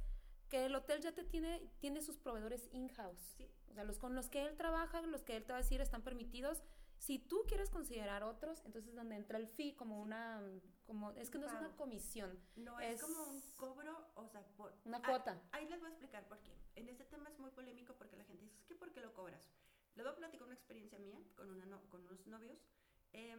que 0.54 0.66
el 0.66 0.74
hotel 0.76 1.00
ya 1.00 1.10
te 1.10 1.24
tiene, 1.24 1.68
tiene 1.80 2.00
sus 2.00 2.16
proveedores 2.16 2.68
in-house. 2.70 3.18
Sí. 3.36 3.50
O 3.70 3.74
sea, 3.74 3.82
los 3.82 3.98
con 3.98 4.14
los 4.14 4.28
que 4.28 4.46
él 4.46 4.56
trabaja, 4.56 5.02
los 5.02 5.24
que 5.24 5.36
él 5.36 5.44
te 5.44 5.52
va 5.52 5.58
a 5.58 5.62
decir 5.62 5.80
están 5.80 6.02
permitidos. 6.02 6.62
Si 6.96 7.18
tú 7.18 7.42
quieres 7.48 7.70
considerar 7.70 8.22
otros, 8.22 8.62
entonces 8.64 8.94
donde 8.94 9.16
entra 9.16 9.36
el 9.36 9.48
fee 9.48 9.74
como 9.74 10.00
una, 10.00 10.40
como, 10.86 11.10
es 11.10 11.28
que 11.28 11.38
no 11.38 11.46
es 11.46 11.52
una 11.54 11.74
comisión. 11.74 12.38
No, 12.54 12.78
es, 12.78 13.02
como 13.02 13.24
un 13.24 13.40
cobro, 13.56 14.12
o 14.14 14.28
sea, 14.28 14.46
por... 14.56 14.72
Una 14.84 15.02
cuota. 15.02 15.42
Ahí 15.50 15.68
les 15.68 15.80
voy 15.80 15.88
a 15.88 15.90
explicar 15.90 16.24
por 16.28 16.38
qué. 16.38 16.56
En 16.76 16.88
este 16.88 17.04
tema 17.04 17.30
es 17.30 17.38
muy 17.40 17.50
polémico 17.50 17.94
porque 17.94 18.16
la 18.16 18.22
gente 18.22 18.44
dice, 18.44 18.56
es 18.60 18.66
que 18.66 18.76
¿por 18.76 18.92
qué 18.92 19.00
lo 19.00 19.12
cobras? 19.12 19.50
Les 19.96 20.04
voy 20.04 20.12
a 20.12 20.16
platicar 20.16 20.46
una 20.46 20.54
experiencia 20.54 21.00
mía 21.00 21.18
con, 21.34 21.50
una 21.50 21.80
con 21.88 22.00
unos 22.02 22.24
novios. 22.28 22.64
Eh, 23.12 23.36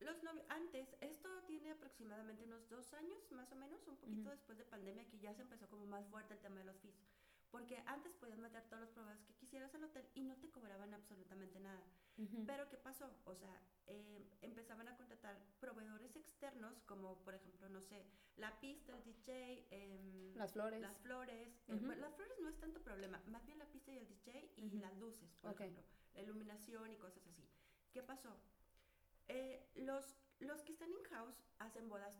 los 0.00 0.16
antes, 0.48 0.88
esto 1.00 1.28
tiene 1.46 1.70
aproximadamente 1.70 2.44
unos 2.44 2.68
dos 2.68 2.92
años, 2.94 3.30
más 3.30 3.50
o 3.52 3.56
menos, 3.56 3.86
un 3.86 3.96
poquito 3.96 4.30
después 4.30 4.58
de 4.58 4.64
pandemia, 4.64 5.06
que 5.08 5.18
ya 5.18 5.34
se 5.34 5.42
empezó 5.42 5.68
como 5.68 5.86
más 5.86 6.06
fuerte 6.08 6.34
el 6.34 6.40
tema 6.40 6.60
de 6.60 6.64
los 6.64 6.78
fees. 6.78 6.94
Porque 7.50 7.82
antes 7.86 8.12
podías 8.14 8.38
meter 8.38 8.62
todos 8.64 8.82
los 8.82 8.90
proveedores 8.90 9.24
que 9.24 9.34
quisieras 9.34 9.74
al 9.74 9.84
hotel 9.84 10.06
y 10.14 10.22
no 10.22 10.36
te 10.36 10.50
cobraban 10.50 10.92
absolutamente 10.94 11.60
nada. 11.60 11.82
Pero 12.46 12.68
¿qué 12.68 12.76
pasó? 12.78 13.14
O 13.24 13.34
sea, 13.34 13.60
eh, 13.86 14.26
empezaban 14.40 14.88
a 14.88 14.96
contratar 14.96 15.38
proveedores 15.60 16.16
externos, 16.16 16.82
como 16.86 17.22
por 17.22 17.34
ejemplo, 17.34 17.68
no 17.68 17.80
sé, 17.82 18.04
la 18.36 18.58
pista, 18.58 18.96
el 18.96 19.04
DJ, 19.04 19.66
em, 19.70 20.34
las 20.34 20.52
flores. 20.52 20.80
Las 20.80 20.98
flores. 20.98 21.48
Eh, 21.68 21.80
las 21.98 22.14
flores 22.14 22.36
no 22.40 22.48
es 22.48 22.58
tanto 22.58 22.82
problema, 22.82 23.22
más 23.26 23.44
bien 23.44 23.58
la 23.58 23.66
pista 23.66 23.92
y 23.92 23.98
el 23.98 24.08
DJ 24.08 24.52
y 24.56 24.70
las 24.78 24.96
luces, 24.98 25.30
por 25.40 25.52
ejemplo, 25.52 25.82
la 26.14 26.22
iluminación 26.22 26.90
y 26.90 26.96
cosas 26.96 27.26
así. 27.26 27.46
¿Qué 27.92 28.02
pasó? 28.02 28.36
Eh, 29.28 29.70
los, 29.74 30.16
los 30.40 30.62
que 30.62 30.72
están 30.72 30.90
in-house 30.90 31.42
hacen 31.58 31.88
bodas 31.88 32.16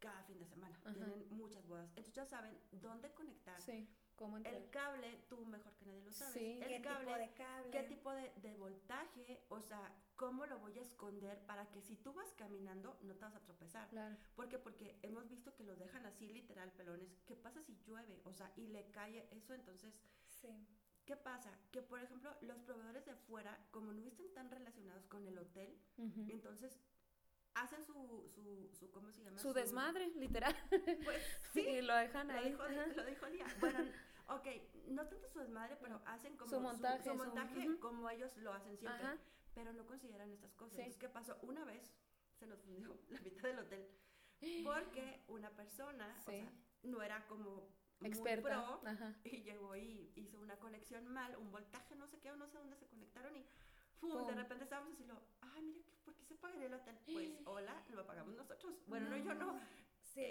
cada 0.00 0.22
fin 0.24 0.38
de 0.38 0.46
semana. 0.46 0.78
Tienen 0.92 1.26
muchas 1.30 1.66
bodas. 1.66 1.88
Entonces 1.90 2.14
ya 2.14 2.24
saben 2.24 2.58
dónde 2.72 3.12
conectar. 3.12 3.60
Sí. 3.60 3.88
¿Cómo 4.16 4.36
el 4.36 4.68
cable, 4.68 5.24
tú 5.30 5.46
mejor 5.46 5.74
que 5.76 5.86
nadie 5.86 6.02
lo 6.02 6.12
sabes. 6.12 6.34
Sí. 6.34 6.60
El 6.60 6.68
¿Qué 6.68 6.82
cable, 6.82 7.06
tipo 7.06 7.18
de 7.18 7.32
cable? 7.32 7.70
¿Qué 7.70 7.82
tipo 7.84 8.12
de, 8.12 8.32
de, 8.42 8.54
voltaje? 8.58 9.46
O 9.48 9.62
sea, 9.62 9.94
¿cómo 10.14 10.44
lo 10.44 10.58
voy 10.58 10.78
a 10.78 10.82
esconder 10.82 11.38
para 11.46 11.70
que 11.70 11.80
si 11.80 11.96
tú 11.96 12.12
vas 12.12 12.30
caminando 12.34 12.98
no 13.00 13.14
te 13.14 13.24
vas 13.24 13.34
a 13.34 13.40
tropezar? 13.40 13.88
Claro. 13.88 14.14
¿Por 14.34 14.48
qué? 14.50 14.58
Porque 14.58 14.98
hemos 15.02 15.26
visto 15.30 15.54
que 15.54 15.64
los 15.64 15.78
dejan 15.78 16.04
así 16.04 16.28
literal 16.28 16.70
pelones. 16.72 17.18
¿Qué 17.24 17.34
pasa 17.34 17.62
si 17.62 17.78
llueve? 17.86 18.20
O 18.24 18.32
sea, 18.34 18.52
y 18.56 18.66
le 18.66 18.90
cae 18.90 19.26
eso, 19.30 19.54
entonces... 19.54 19.98
Sí. 20.26 20.66
¿Qué 21.10 21.16
pasa? 21.16 21.50
Que, 21.72 21.82
por 21.82 22.00
ejemplo, 22.00 22.32
los 22.40 22.60
proveedores 22.60 23.04
de 23.04 23.16
fuera, 23.16 23.58
como 23.72 23.92
no 23.92 24.06
están 24.06 24.32
tan 24.32 24.48
relacionados 24.48 25.08
con 25.08 25.26
el 25.26 25.36
hotel, 25.38 25.76
entonces 26.28 26.78
hacen 27.54 27.84
su, 27.84 28.30
su, 28.32 28.70
su, 28.72 28.92
¿cómo 28.92 29.10
se 29.10 29.24
llama? 29.24 29.40
Su, 29.40 29.52
desmadre, 29.52 30.06
literal. 30.14 30.54
Pues 31.02 31.20
sí. 31.52 31.62
y 31.62 31.82
lo 31.82 31.96
dejan 31.96 32.30
ahí. 32.30 32.50
Dijo, 32.50 32.62
lo 32.94 33.04
dijo 33.04 33.26
Lía. 33.26 33.46
Bueno, 33.58 33.80
ok, 34.28 34.46
no 34.86 35.08
tanto 35.08 35.28
su 35.28 35.40
desmadre, 35.40 35.76
pero 35.82 36.00
hacen 36.06 36.36
como 36.36 36.48
su 36.48 36.60
montaje, 36.60 37.02
su, 37.02 37.16
montaje 37.16 37.80
como 37.80 38.08
ellos 38.08 38.36
lo 38.36 38.52
hacen 38.52 38.78
siempre. 38.78 39.18
Pero 39.52 39.72
no 39.72 39.84
consideran 39.88 40.30
estas 40.30 40.54
cosas. 40.54 40.78
Entonces, 40.78 40.96
¿qué 40.96 41.08
pasó? 41.08 41.36
Una 41.42 41.64
vez 41.64 41.92
se 42.38 42.46
nos 42.46 42.60
fundió 42.60 42.96
la 43.08 43.20
mitad 43.20 43.42
del 43.48 43.58
hotel 43.58 43.84
porque 44.62 45.24
una 45.26 45.50
persona, 45.50 46.14
o 46.18 46.22
sea, 46.22 46.52
no 46.84 47.02
era 47.02 47.26
como 47.26 47.68
experta 48.08 48.80
y 49.24 49.42
llegó 49.42 49.76
y 49.76 50.12
hizo 50.16 50.38
una 50.40 50.56
conexión 50.56 51.06
mal, 51.08 51.36
un 51.36 51.50
voltaje, 51.50 51.94
no 51.96 52.06
sé 52.06 52.18
qué, 52.20 52.30
o 52.30 52.36
no 52.36 52.46
sé 52.48 52.58
dónde 52.58 52.76
se 52.76 52.86
conectaron 52.86 53.36
y 53.36 53.46
¡pum! 54.00 54.26
de 54.26 54.34
repente 54.34 54.64
estábamos 54.64 54.94
así, 54.94 55.04
lo, 55.04 55.20
ay, 55.40 55.62
mira, 55.62 55.88
¿por 56.04 56.14
qué 56.14 56.24
se 56.24 56.34
paga 56.36 56.64
el 56.64 56.74
hotel? 56.74 56.98
Pues, 57.06 57.30
hola, 57.46 57.84
lo 57.90 58.06
pagamos 58.06 58.34
nosotros. 58.34 58.74
Bueno, 58.86 59.08
no, 59.08 59.16
yo 59.16 59.34
no. 59.34 59.60
Sí, 60.00 60.28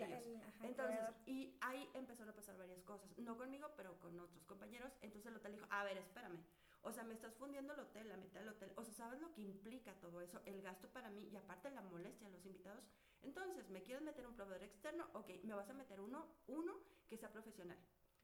entonces, 0.62 0.99
y 1.25 1.55
ahí 1.62 1.89
empezaron 1.93 2.29
a 2.29 2.36
pasar 2.36 2.58
varias 2.58 2.82
cosas, 2.84 3.17
no 3.17 3.38
conmigo, 3.38 3.71
pero 3.77 3.97
con 3.99 4.19
otros 4.19 4.43
compañeros. 4.43 4.91
Entonces 5.01 5.27
el 5.27 5.38
hotel 5.38 5.53
dijo, 5.53 5.67
a 5.69 5.86
ver, 5.86 5.97
espérame, 5.97 6.38
o 6.82 6.91
sea, 6.91 7.03
me 7.03 7.13
estás 7.13 7.34
fundiendo 7.36 7.73
el 7.73 7.79
hotel, 7.79 8.10
la 8.10 8.17
mitad 8.17 8.39
del 8.41 8.49
hotel, 8.49 8.71
o 8.75 8.84
sea, 8.84 8.93
¿sabes 8.93 9.21
lo 9.21 9.34
que 9.34 9.41
implica 9.41 9.93
todo 10.01 10.21
eso? 10.21 10.41
El 10.45 10.62
gasto 10.62 10.89
para 10.89 11.10
mí 11.10 11.29
y 11.29 11.36
aparte 11.38 11.69
la 11.71 11.82
molestia 11.82 12.27
a 12.27 12.32
los 12.32 12.45
invitados. 12.45 12.84
Entonces, 13.21 13.69
¿me 13.69 13.82
quieres 13.82 14.03
meter 14.03 14.25
un 14.25 14.36
proveedor 14.36 14.63
externo? 14.63 15.10
Ok, 15.13 15.29
me 15.43 15.53
vas 15.53 15.69
a 15.69 15.73
meter 15.73 15.99
uno, 15.99 16.27
uno 16.47 16.79
que 17.08 17.17
sea 17.17 17.32
profesional 17.32 17.77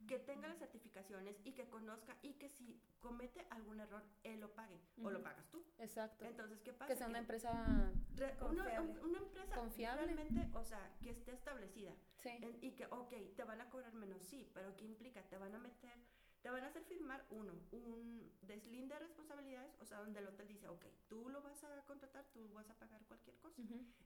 que 0.07 0.19
tenga 0.19 0.47
las 0.47 0.59
certificaciones 0.59 1.35
y 1.43 1.53
que 1.53 1.67
conozca 1.67 2.15
y 2.21 2.33
que 2.33 2.49
si 2.49 2.79
comete 2.99 3.45
algún 3.49 3.79
error, 3.79 4.03
él 4.23 4.39
lo 4.39 4.53
pague 4.53 4.79
o 5.01 5.09
lo 5.09 5.23
pagas 5.23 5.49
tú. 5.49 5.65
Exacto. 5.79 6.25
Entonces, 6.25 6.61
¿qué 6.61 6.73
pasa? 6.73 6.87
Que 6.87 6.97
sea 6.97 7.07
una 7.07 7.19
empresa 7.19 7.91
confiable. 8.39 8.99
Una, 9.01 9.17
empresa 9.19 9.55
confiable. 9.55 10.05
realmente, 10.05 10.57
o 10.57 10.63
sea, 10.63 10.95
que 11.01 11.11
esté 11.11 11.31
establecida. 11.31 11.93
Sí. 12.17 12.29
y 12.61 12.71
que, 12.71 12.85
ok, 12.87 13.13
te 13.35 13.43
van 13.43 13.61
a 13.61 13.69
cobrar 13.69 13.93
menos, 13.93 14.21
sí, 14.23 14.49
pero 14.53 14.75
¿qué 14.75 14.85
implica? 14.85 15.21
Te 15.23 15.37
van 15.37 15.53
a 15.53 15.59
meter, 15.59 15.97
te 16.45 16.51
van 16.51 16.63
a 16.63 16.67
hacer 16.67 16.83
firmar, 16.83 17.25
uno, 17.31 17.53
un 17.71 18.31
deslinde 18.43 18.93
de 18.93 18.99
responsabilidades, 18.99 19.75
o 19.81 19.85
sea, 19.87 19.97
donde 19.97 20.19
el 20.19 20.27
hotel 20.27 20.47
dice, 20.47 20.67
ok, 20.67 20.85
tú 21.07 21.27
lo 21.29 21.41
vas 21.41 21.63
a 21.63 21.83
contratar, 21.85 22.23
tú 22.33 22.47
vas 22.53 22.69
a 22.69 22.75
pagar 22.75 23.01
cualquier 23.07 23.35
cosa. 23.37 23.63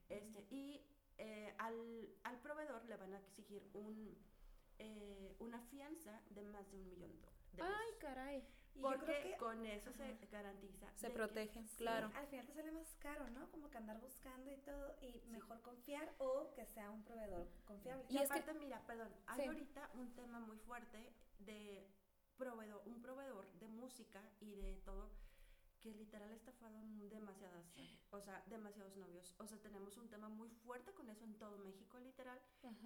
este, 0.07 0.47
y 0.49 0.81
eh, 1.17 1.53
al, 1.57 2.07
al 2.23 2.39
proveedor 2.39 2.85
le 2.85 2.95
van 2.95 3.13
a 3.13 3.19
exigir 3.19 3.61
un 3.73 4.17
eh, 4.77 5.35
una 5.39 5.59
fianza 5.63 6.21
de 6.29 6.43
más 6.43 6.71
de 6.71 6.77
un 6.77 6.87
millón 6.87 7.11
de 7.11 7.17
dólares. 7.17 7.77
Ay, 7.77 7.99
caray. 7.99 8.47
Porque 8.79 9.35
con 9.37 9.65
eso 9.65 9.91
se 9.91 10.25
garantiza. 10.31 10.87
Se 10.95 11.09
protege, 11.09 11.65
claro. 11.75 12.09
al 12.15 12.27
final 12.27 12.45
te 12.45 12.53
sale 12.53 12.71
más 12.71 12.95
caro, 12.99 13.29
¿no? 13.31 13.51
Como 13.51 13.69
que 13.69 13.77
andar 13.77 13.99
buscando 13.99 14.49
y 14.49 14.57
todo, 14.59 14.95
y 15.01 15.21
mejor 15.27 15.61
confiar 15.61 16.13
o 16.19 16.53
que 16.53 16.65
sea 16.67 16.89
un 16.89 17.03
proveedor 17.03 17.49
confiable. 17.65 18.05
Y, 18.07 18.17
aparte, 18.17 18.53
mira, 18.53 18.81
perdón, 18.87 19.13
hay 19.27 19.45
ahorita 19.45 19.89
un 19.95 20.15
tema 20.15 20.39
muy 20.39 20.57
fuerte 20.59 21.11
de 21.39 21.98
proveedor, 22.39 22.81
un 22.87 23.01
proveedor 23.01 23.45
de 23.59 23.67
música 23.67 24.23
y 24.39 24.55
de 24.55 24.73
todo 24.77 25.11
que 25.81 25.93
literal 25.93 26.31
estafaron 26.31 27.09
demasiadas, 27.09 27.65
o 28.11 28.19
sea, 28.19 28.43
demasiados 28.47 28.97
novios. 28.97 29.33
O 29.37 29.47
sea, 29.47 29.57
tenemos 29.59 29.95
un 29.97 30.09
tema 30.09 30.27
muy 30.27 30.49
fuerte 30.49 30.91
con 30.93 31.09
eso 31.09 31.23
en 31.23 31.35
todo 31.35 31.57
México, 31.59 31.99
literal. 31.99 32.39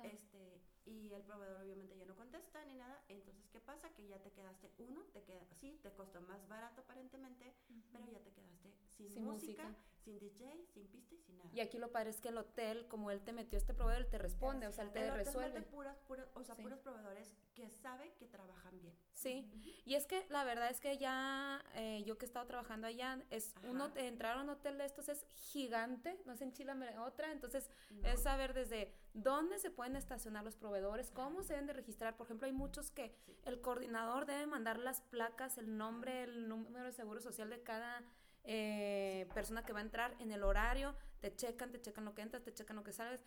Este, 0.04 0.62
y 0.86 1.12
el 1.14 1.24
proveedor 1.24 1.62
obviamente 1.62 1.98
ya 1.98 2.06
no 2.06 2.16
contesta 2.16 2.64
ni 2.66 2.76
nada. 2.76 3.04
Entonces, 3.08 3.48
¿qué 3.50 3.60
pasa? 3.60 3.90
Que 3.96 4.08
ya 4.08 4.22
te 4.22 4.32
quedaste 4.32 4.72
uno, 4.78 5.02
te 5.14 5.24
queda, 5.24 5.44
sí, 5.60 5.80
te 5.82 5.92
costó 5.94 6.22
más 6.22 6.48
barato 6.48 6.82
aparentemente, 6.82 7.56
pero 7.92 8.06
ya 8.12 8.20
te 8.20 8.32
quedaste 8.32 8.74
sin, 8.90 9.24
música, 9.24 9.76
sin 10.04 10.20
DJ, 10.20 10.66
sin 10.74 10.88
pista 10.88 11.16
y 11.16 11.18
sin 11.20 11.38
nada. 11.38 11.50
Y 11.54 11.60
aquí 11.60 11.78
lo 11.78 11.92
padre 11.92 12.10
es 12.10 12.20
que 12.20 12.30
el 12.30 12.38
hotel, 12.38 12.88
como 12.88 13.12
él 13.12 13.22
te 13.22 13.34
metió 13.34 13.58
este 13.58 13.74
proveedor, 13.74 14.04
él 14.04 14.10
te 14.10 14.18
responde, 14.18 14.68
o 14.68 14.72
sea, 14.72 14.84
él 14.84 14.92
te 14.92 15.08
el 15.08 15.14
resuelve. 15.14 15.50
Hotel 15.50 15.66
puras, 15.66 15.98
puras, 16.08 16.28
o 16.34 16.44
sea, 16.44 16.56
puros 16.56 16.80
proveedores 16.80 17.34
que 17.56 17.70
saben 17.70 18.12
que 18.18 18.26
trabajan 18.28 18.80
bien. 18.82 18.96
Sí, 19.12 19.48
y 19.86 19.96
es 19.96 20.06
que 20.06 20.26
la 20.30 20.44
verdad 20.44 20.70
es 20.70 20.80
que 20.80 20.98
ya 20.98 21.64
eh, 21.76 22.04
yo 22.06 22.18
que 22.18 22.26
he 22.26 22.28
estado 22.28 22.46
trabajando 22.48 22.88
allá, 22.88 23.24
es 23.30 23.54
uno 23.70 23.92
entrar 23.96 24.38
a 24.38 24.42
un 24.42 24.50
hotel 24.50 24.78
de 24.78 24.86
estos 24.86 25.08
es 25.10 25.26
gigante, 25.36 26.20
no 26.26 26.36
sé 26.36 26.46
en 26.46 26.54
Chile 26.54 26.74
otra, 27.00 27.32
entonces 27.32 27.70
es 28.04 28.24
saber 28.24 28.54
desde 28.54 28.94
dónde 29.14 29.60
se 29.60 29.70
pueden 29.70 29.96
estacionar 29.96 30.44
los 30.44 30.56
proveedores, 30.56 31.12
cómo 31.12 31.44
se 31.44 31.54
deben 31.54 31.68
de 31.68 31.74
registrar. 31.74 32.18
Por 32.18 32.26
ejemplo, 32.26 32.48
hay 32.48 32.54
muchos 32.54 32.92
que 32.92 33.16
el 33.46 33.62
coordinador 33.62 34.26
debe 34.26 34.48
mandar 34.48 34.80
las 34.80 35.02
placas, 35.02 35.58
el 35.58 35.78
nombre, 35.78 36.24
el 36.24 36.48
número 36.48 36.86
de 36.86 36.92
seguro 36.92 37.22
social 37.22 37.50
de 37.50 37.62
cada 37.62 38.04
eh, 38.44 39.28
persona 39.34 39.64
que 39.64 39.74
va 39.74 39.80
a 39.80 39.84
entrar 39.84 40.16
en 40.20 40.32
el 40.32 40.44
horario, 40.44 40.96
te 41.22 41.36
checan, 41.36 41.72
te 41.72 41.82
checan 41.82 42.06
lo 42.06 42.14
que 42.14 42.22
entras, 42.22 42.44
te 42.44 42.54
checan 42.54 42.76
lo 42.76 42.84
que 42.84 42.94
sales 42.94 43.22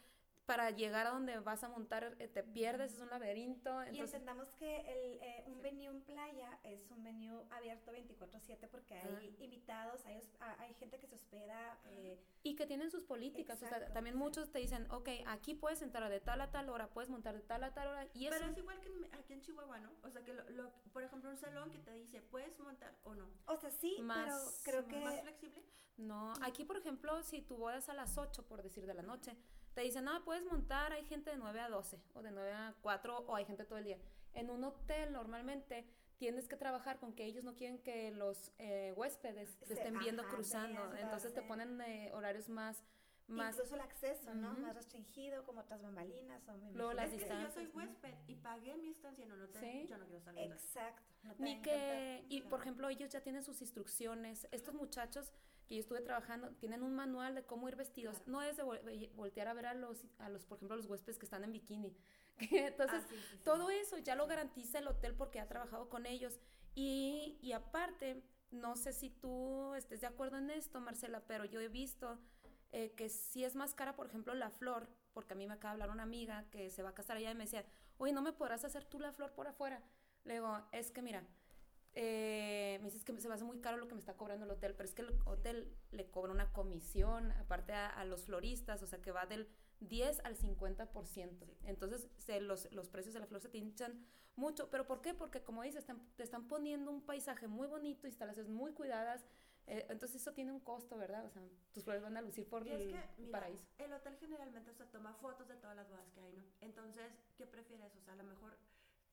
para 0.46 0.70
llegar 0.70 1.06
a 1.06 1.10
donde 1.10 1.38
vas 1.40 1.64
a 1.64 1.68
montar 1.68 2.14
eh, 2.18 2.28
te 2.28 2.42
pierdes, 2.42 2.94
es 2.94 3.00
un 3.00 3.10
laberinto. 3.10 3.84
y 3.92 3.98
entendamos 3.98 4.50
que 4.52 4.80
el, 4.80 5.18
eh, 5.20 5.44
un 5.46 5.55
venue 5.77 5.91
en 5.91 6.01
playa 6.03 6.59
es 6.62 6.91
un 6.91 7.03
venue 7.03 7.45
abierto 7.51 7.93
24/7 7.93 8.68
porque 8.68 8.95
hay 8.95 9.37
invitados, 9.41 10.05
hay, 10.07 10.20
hay, 10.59 10.74
gente 10.74 10.99
que 10.99 11.07
se 11.07 11.14
hospeda. 11.14 11.79
Eh, 11.91 12.18
y 12.43 12.57
que 12.57 12.66
tienen 12.66 12.91
sus 12.91 13.05
políticas, 13.05 13.62
o 13.62 13.68
sea, 13.68 13.93
también 13.93 14.16
muchos 14.16 14.51
te 14.51 14.59
dicen, 14.59 14.91
ok, 14.91 15.09
aquí 15.27 15.55
puedes 15.55 15.83
entrar 15.83 16.09
de 16.11 16.20
tal 16.20 16.41
a 16.41 16.51
tal 16.51 16.68
hora, 16.68 16.89
puedes 16.89 17.11
montar 17.11 17.35
de 17.35 17.43
tal 17.43 17.62
a 17.64 17.74
tal 17.74 17.89
hora. 17.89 18.07
Y 18.14 18.29
Pero 18.29 18.47
es 18.47 18.59
igual 18.59 18.81
que 18.81 18.91
aquí 19.12 19.35
en 19.35 19.41
Chihuahua, 19.43 19.79
¿no? 19.79 19.91
O 20.03 20.11
sea, 20.11 20.24
que, 20.24 20.33
lo, 20.33 20.70
por 20.93 21.03
ejemplo, 21.03 21.31
un 21.31 21.37
salón 21.37 21.70
que 21.70 21.79
te 21.79 21.93
dice, 21.93 22.22
puedes 22.22 22.59
montar 22.59 22.95
o 23.05 23.14
no. 23.14 23.29
O 23.47 23.57
sea, 23.57 23.70
sí, 23.70 23.99
más, 24.01 24.61
pero 24.64 24.87
creo 24.87 24.89
que... 24.89 25.05
¿Más 25.05 25.20
flexible? 25.20 25.62
No, 25.97 26.35
aquí, 26.43 26.64
por 26.64 26.77
ejemplo, 26.77 27.22
si 27.22 27.41
tu 27.41 27.57
boda 27.57 27.79
es 27.79 27.89
a 27.89 27.95
las 27.95 28.18
8, 28.18 28.47
por 28.47 28.62
decir, 28.62 28.87
de 28.87 28.95
la 28.95 29.03
noche, 29.03 29.35
te 29.74 29.81
dicen, 29.81 30.05
no, 30.05 30.24
puedes 30.24 30.45
montar, 30.45 30.93
hay 30.93 31.05
gente 31.05 31.31
de 31.31 31.37
9 31.37 31.61
a 31.61 31.68
12 31.68 32.01
o 32.14 32.22
de 32.22 32.31
9 32.31 32.53
a 32.53 32.74
4 32.83 33.18
o 33.27 33.35
hay 33.35 33.45
gente 33.47 33.64
todo 33.64 33.79
el 33.79 33.85
día. 33.85 33.99
En 34.37 34.51
un 34.51 34.64
hotel 34.64 35.12
normalmente 35.12 35.87
tienes 36.18 36.49
que 36.49 36.57
trabajar 36.57 36.99
con 36.99 37.12
que 37.14 37.24
ellos 37.24 37.45
no 37.45 37.57
quieren 37.57 37.78
que 37.78 38.11
los 38.11 38.53
eh, 38.59 38.93
huéspedes 38.97 39.59
te 39.59 39.74
estén 39.74 39.99
viendo 39.99 40.26
cruzando, 40.28 40.95
entonces 40.97 41.34
te 41.34 41.43
ponen 41.43 41.80
eh, 41.80 42.11
horarios 42.12 42.49
más... 42.49 42.84
Más, 43.28 43.57
Incluso 43.57 43.74
el 43.74 43.80
acceso, 43.80 44.32
¿no? 44.37 44.55
Más 44.55 44.76
restringido, 44.76 45.43
como 45.43 45.61
otras 45.61 45.82
bambalinas 45.82 46.47
o 46.47 46.53
Luego 46.74 46.93
las 46.93 47.12
es 47.12 47.24
Que 47.24 47.28
yo 47.28 47.51
soy 47.51 47.66
huésped 47.74 48.14
y 48.28 48.37
pagué 48.37 48.76
mi 48.76 48.91
estancia 48.91 49.24
en 49.24 49.32
un 49.32 49.43
hotel, 49.43 49.89
yo 49.89 49.99
no 49.99 50.07
quiero 50.07 50.20
salir. 50.20 50.45
Exacto. 50.45 51.03
Ni 51.41 51.61
que, 51.61 52.24
y 52.28 52.43
por 52.43 52.61
ejemplo, 52.61 52.89
ellos 52.89 53.11
ya 53.11 53.20
tienen 53.22 53.43
sus 53.43 53.61
instrucciones. 53.62 54.47
Estos 54.53 54.74
muchachos 54.74 55.32
que 55.66 55.74
yo 55.74 55.80
estuve 55.80 56.01
trabajando, 56.01 56.51
tienen 56.53 56.82
un 56.82 56.95
manual 56.95 57.34
de 57.34 57.43
cómo 57.45 57.68
ir 57.68 57.76
vestidos. 57.76 58.22
No 58.26 58.43
es 58.43 58.57
de 58.57 58.62
voltear 59.14 59.49
a 59.49 59.55
ver 59.55 59.66
a 59.66 59.74
los, 59.74 60.07
a 60.18 60.28
los, 60.28 60.45
por 60.45 60.59
ejemplo, 60.59 60.76
los 60.76 60.87
huéspedes 60.87 61.18
que 61.18 61.26
están 61.26 61.45
en 61.45 61.53
bikini. 61.53 61.97
Entonces, 62.51 63.03
ah, 63.05 63.39
todo 63.45 63.70
eso 63.70 63.99
ya 63.99 64.14
lo 64.14 64.26
garantiza 64.26 64.78
el 64.78 64.89
hotel 64.89 65.14
porque 65.14 65.41
ha 65.41 65.49
trabajado 65.49 65.89
con 65.89 66.07
ellos. 66.07 66.39
Y, 66.74 67.39
y 67.41 67.53
aparte, 67.53 68.22
no 68.51 68.76
sé 68.76 68.93
si 68.93 69.11
tú 69.11 69.74
estés 69.74 70.01
de 70.01 70.07
acuerdo 70.07 70.39
en 70.39 70.51
esto, 70.51 70.80
Marcela, 70.80 71.22
pero 71.26 71.45
yo 71.45 71.61
he 71.61 71.68
visto 71.68 72.18
eh, 72.72 72.93
que 72.97 73.09
si 73.09 73.45
es 73.45 73.55
más 73.55 73.74
cara, 73.74 73.97
por 73.97 74.07
ejemplo, 74.07 74.34
la 74.34 74.51
flor, 74.51 74.89
porque 75.12 75.32
a 75.32 75.37
mí 75.37 75.47
me 75.47 75.55
acaba 75.55 75.74
de 75.74 75.82
hablar 75.82 75.91
una 75.91 76.03
amiga 76.03 76.45
que 76.51 76.70
se 76.70 76.82
va 76.82 76.91
a 76.91 76.95
casar 76.95 77.16
allá 77.16 77.30
y 77.30 77.34
me 77.34 77.45
decía, 77.45 77.64
oye, 77.99 78.12
¿no 78.12 78.22
me 78.22 78.32
podrás 78.32 78.64
hacer 78.64 78.84
tú 78.84 78.99
la 79.01 79.12
flor 79.12 79.32
por 79.32 79.47
afuera? 79.47 79.82
Le 80.24 80.34
digo, 80.34 80.61
es 80.72 80.91
que 80.91 81.01
mira, 81.01 81.24
eh, 81.95 82.78
me 82.80 82.87
dices 82.87 83.05
que 83.05 83.18
se 83.18 83.28
me 83.28 83.34
hace 83.34 83.45
muy 83.45 83.61
caro 83.61 83.78
lo 83.78 83.89
que 83.89 83.95
me 83.95 84.01
está 84.01 84.14
cobrando 84.14 84.45
el 84.45 84.51
hotel, 84.51 84.74
pero 84.74 84.87
es 84.87 84.95
que 84.95 85.03
el 85.03 85.18
hotel 85.24 85.74
le 85.93 86.11
cobra 86.11 86.32
una 86.32 86.53
comisión, 86.53 87.32
aparte 87.32 87.72
a, 87.72 88.05
los 88.05 88.24
floristas, 88.24 88.82
o 88.82 88.87
sea 88.87 89.01
que 89.01 89.12
va 89.12 89.24
del 89.24 89.49
10 89.81 90.20
al 90.24 90.37
50%. 90.37 91.47
Entonces 91.64 92.09
los, 92.41 92.72
los, 92.72 92.89
precios 92.89 93.14
de 93.14 93.20
la 93.20 93.27
flor 93.27 93.41
se 93.41 93.49
te 93.49 93.59
hinchan 93.59 94.07
mucho. 94.37 94.70
¿Pero 94.70 94.87
por 94.87 95.01
qué? 95.01 95.14
Porque 95.14 95.43
como 95.43 95.62
dices, 95.62 95.87
te 96.16 96.22
están 96.22 96.49
poniendo 96.49 96.91
un 96.91 97.03
paisaje 97.03 97.49
muy 97.49 97.66
bonito, 97.66 98.07
instalaciones 98.07 98.51
muy 98.51 98.72
cuidadas. 98.72 99.24
Eh, 99.66 99.85
entonces 99.89 100.22
eso 100.22 100.33
tiene 100.33 100.53
un 100.53 100.61
costo, 100.61 100.97
¿verdad? 100.97 101.24
O 101.24 101.31
sea, 101.31 101.43
tus 101.72 101.83
flores 101.83 102.03
van 102.03 102.16
a 102.16 102.22
lucir 102.22 102.49
por 102.49 102.66
el 102.68 102.95
paraíso. 103.33 103.66
El 103.79 103.93
hotel 103.93 104.16
generalmente 104.16 104.70
o 104.70 104.85
toma 104.87 105.12
fotos 105.14 105.49
de 105.49 105.57
todas 105.57 105.74
las 105.74 105.89
bodas 105.89 106.09
que 106.11 106.20
hay, 106.20 106.33
¿no? 106.33 106.45
Entonces, 106.61 107.12
¿qué 107.37 107.47
prefieres? 107.47 107.95
O 107.97 108.01
sea, 108.01 108.12
a 108.14 108.16
lo 108.16 108.24
mejor 108.24 108.57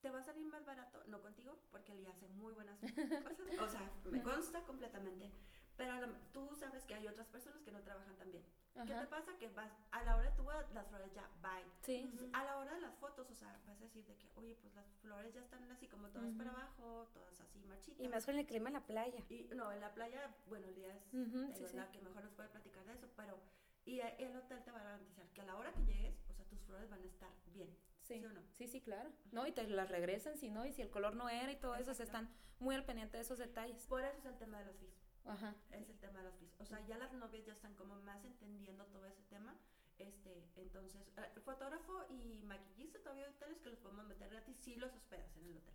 te 0.04 0.10
va 0.10 0.18
a 0.18 0.22
salir 0.22 0.46
más 0.46 0.64
barato, 0.66 1.02
no 1.06 1.22
contigo, 1.22 1.58
porque 1.70 1.92
él 1.92 2.06
hace 2.06 2.28
muy 2.28 2.52
buenas 2.52 2.78
cosas, 2.80 3.58
o 3.58 3.68
sea, 3.68 3.90
me 4.04 4.22
consta 4.22 4.62
completamente, 4.64 5.30
pero 5.76 5.94
tú 6.32 6.54
sabes 6.54 6.84
que 6.84 6.94
hay 6.94 7.06
otras 7.08 7.26
personas 7.28 7.62
que 7.62 7.72
no 7.72 7.80
trabajan 7.80 8.16
tan 8.16 8.30
bien. 8.30 8.44
¿Qué 8.74 8.92
te 8.92 9.06
pasa? 9.06 9.36
Que 9.38 9.48
vas, 9.48 9.70
a 9.92 10.02
la 10.02 10.16
hora 10.16 10.30
de 10.30 10.36
tu 10.36 10.44
las 10.74 10.86
flores 10.88 11.12
ya, 11.14 11.28
bye. 11.40 11.64
Sí. 11.82 12.10
A 12.32 12.44
la 12.44 12.58
hora 12.58 12.74
de 12.74 12.80
las 12.80 12.94
fotos, 12.96 13.30
o 13.30 13.34
sea, 13.34 13.56
vas 13.66 13.80
a 13.80 13.84
decir 13.84 14.04
de 14.04 14.16
que, 14.16 14.28
oye, 14.34 14.56
pues 14.60 14.74
las 14.74 14.86
flores 15.00 15.32
ya 15.32 15.40
están 15.40 15.70
así 15.70 15.86
como 15.86 16.08
todas 16.08 16.32
para 16.34 16.50
abajo, 16.50 17.08
todas 17.14 17.40
así 17.40 17.62
marchitas. 17.64 18.04
Y 18.04 18.08
más 18.08 18.26
con 18.26 18.36
el 18.36 18.46
clima 18.46 18.68
en 18.68 18.74
la 18.74 18.84
playa. 18.84 19.24
Y 19.28 19.48
no, 19.54 19.70
en 19.72 19.80
la 19.80 19.94
playa, 19.94 20.34
bueno, 20.48 20.66
el 20.66 20.74
día 20.74 20.92
es 20.92 21.74
la 21.74 21.90
que 21.92 22.00
mejor 22.00 22.24
nos 22.24 22.32
puede 22.32 22.48
platicar 22.48 22.84
de 22.84 22.94
eso, 22.94 23.08
pero, 23.16 23.38
y 23.84 24.00
el 24.00 24.36
hotel 24.36 24.62
te 24.64 24.72
va 24.72 24.80
a 24.80 24.84
garantizar 24.84 25.28
que 25.28 25.40
a 25.40 25.44
la 25.44 25.56
hora 25.56 25.72
que 25.72 25.84
llegues, 25.84 26.16
o 26.28 26.34
sea, 26.34 26.44
tus 26.46 26.60
flores 26.62 26.90
van 26.90 27.00
a 27.00 27.06
estar 27.06 27.30
bien. 27.52 27.76
Sí, 28.02 28.22
sí, 28.52 28.66
sí, 28.66 28.80
claro. 28.82 29.10
No, 29.32 29.46
y 29.46 29.52
te 29.52 29.66
las 29.66 29.90
regresan 29.90 30.36
si 30.36 30.50
no, 30.50 30.66
y 30.66 30.72
si 30.72 30.82
el 30.82 30.90
color 30.90 31.16
no 31.16 31.28
era 31.30 31.50
y 31.52 31.56
todo 31.56 31.74
eso, 31.76 31.94
se 31.94 32.02
están 32.02 32.28
muy 32.58 32.74
al 32.74 32.84
pendiente 32.84 33.16
de 33.16 33.22
esos 33.22 33.38
detalles. 33.38 33.86
Por 33.86 34.02
eso 34.02 34.18
es 34.18 34.26
el 34.26 34.36
tema 34.36 34.58
de 34.58 34.66
los 34.66 34.76
fees. 34.76 35.03
Ajá. 35.24 35.54
Es 35.70 35.88
el 35.88 35.98
tema 35.98 36.20
de 36.20 36.24
los 36.26 36.36
fees. 36.36 36.54
O 36.58 36.64
sea, 36.64 36.84
ya 36.86 36.98
las 36.98 37.12
novias 37.12 37.44
ya 37.46 37.52
están 37.52 37.74
como 37.74 37.96
más 38.02 38.24
entendiendo 38.24 38.84
todo 38.86 39.06
ese 39.06 39.22
tema. 39.24 39.56
Este, 39.98 40.44
entonces, 40.56 41.02
eh, 41.16 41.40
fotógrafo 41.44 42.04
y 42.10 42.42
maquillista 42.44 42.98
todavía 42.98 43.26
hay 43.26 43.32
hoteles 43.32 43.60
que 43.60 43.70
los 43.70 43.78
podemos 43.78 44.06
meter 44.06 44.28
gratis 44.28 44.56
si 44.58 44.76
los 44.76 44.92
hospedas 44.92 45.36
en 45.36 45.46
el 45.46 45.56
hotel. 45.56 45.74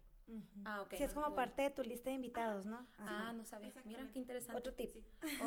Ah, 0.66 0.82
ok. 0.82 0.93
Si 0.95 1.04
es 1.04 1.14
como 1.14 1.34
parte 1.34 1.64
de 1.64 1.70
tu 1.72 1.84
lista 1.84 2.10
de 2.10 2.16
invitados, 2.16 2.66
¿no? 2.66 2.86
Ah, 3.00 3.34
no 3.34 3.45
sabía. 3.45 3.72
Mira, 3.86 4.08
qué 4.12 4.20
interesante. 4.20 4.60
Otro 4.60 4.74
tip. 4.74 4.91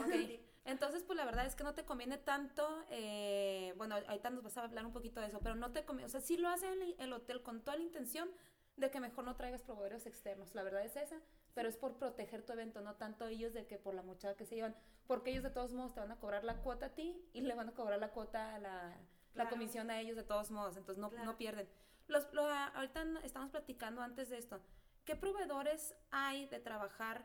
Okay. 0.05 0.44
Entonces, 0.64 1.03
pues 1.03 1.16
la 1.16 1.24
verdad 1.24 1.46
es 1.46 1.55
que 1.55 1.64
no 1.64 1.74
te 1.74 1.84
conviene 1.84 2.18
tanto, 2.18 2.84
eh, 2.90 3.74
bueno, 3.76 3.96
ahorita 3.96 4.30
nos 4.30 4.44
vas 4.44 4.57
a 4.59 4.64
hablar 4.64 4.86
un 4.86 4.92
poquito 4.92 5.20
de 5.20 5.26
eso, 5.26 5.40
pero 5.40 5.57
no 5.57 5.72
te 5.72 5.84
conviene, 5.84 6.07
o 6.07 6.09
sea, 6.09 6.20
sí 6.20 6.36
lo 6.36 6.48
hace 6.48 6.72
el, 6.72 6.94
el, 6.98 7.12
hotel 7.12 7.42
con 7.42 7.62
toda 7.62 7.76
la 7.76 7.82
intención 7.82 8.30
de 8.76 8.90
que 8.90 9.00
mejor 9.00 9.24
no 9.24 9.34
traigas 9.34 9.62
proveedores 9.62 10.07
externos, 10.07 10.55
la 10.55 10.62
verdad 10.62 10.84
es 10.84 10.94
esa, 10.94 11.20
pero 11.55 11.68
es 11.68 11.76
por 11.76 11.96
proteger 11.96 12.44
tu 12.44 12.53
evento, 12.53 12.80
no 12.80 12.94
tanto 12.96 13.26
ellos 13.26 13.53
de 13.53 13.66
que 13.66 13.78
por 13.78 13.94
la 13.94 14.03
muchacha 14.03 14.36
que 14.36 14.46
se 14.46 14.55
llevan, 14.55 14.74
porque 15.07 15.30
ellos 15.30 15.42
de 15.42 15.50
todos 15.50 15.72
modos 15.72 15.94
te 15.94 16.00
van 16.00 16.12
a 16.12 16.18
cobrar 16.18 16.44
la 16.44 16.57
cuota 16.62 16.86
a 16.86 16.94
ti 16.94 17.28
y 17.32 17.40
le 17.42 17.55
van 17.55 17.68
a 17.68 17.72
cobrar 17.72 17.98
la 17.98 18.11
cuota 18.11 18.55
a 18.55 18.59
la, 18.59 18.96
la 19.34 19.48
comisión 19.48 19.90
a 19.90 20.00
ellos 20.00 20.16
de 20.16 20.22
todos 20.24 20.50
modos, 20.50 20.76
entonces 20.76 21.00
no, 21.00 21.11
no 21.24 21.36
pierden. 21.36 21.68
Los, 22.09 22.26
ahorita 22.74 23.05
estamos 23.22 23.50
platicando 23.50 24.03
antes 24.03 24.28
de 24.30 24.38
esto, 24.38 24.61
¿qué 25.05 25.16
proveedores 25.16 25.94
hay 26.11 26.46
de 26.46 26.59
trabajar? 26.59 27.24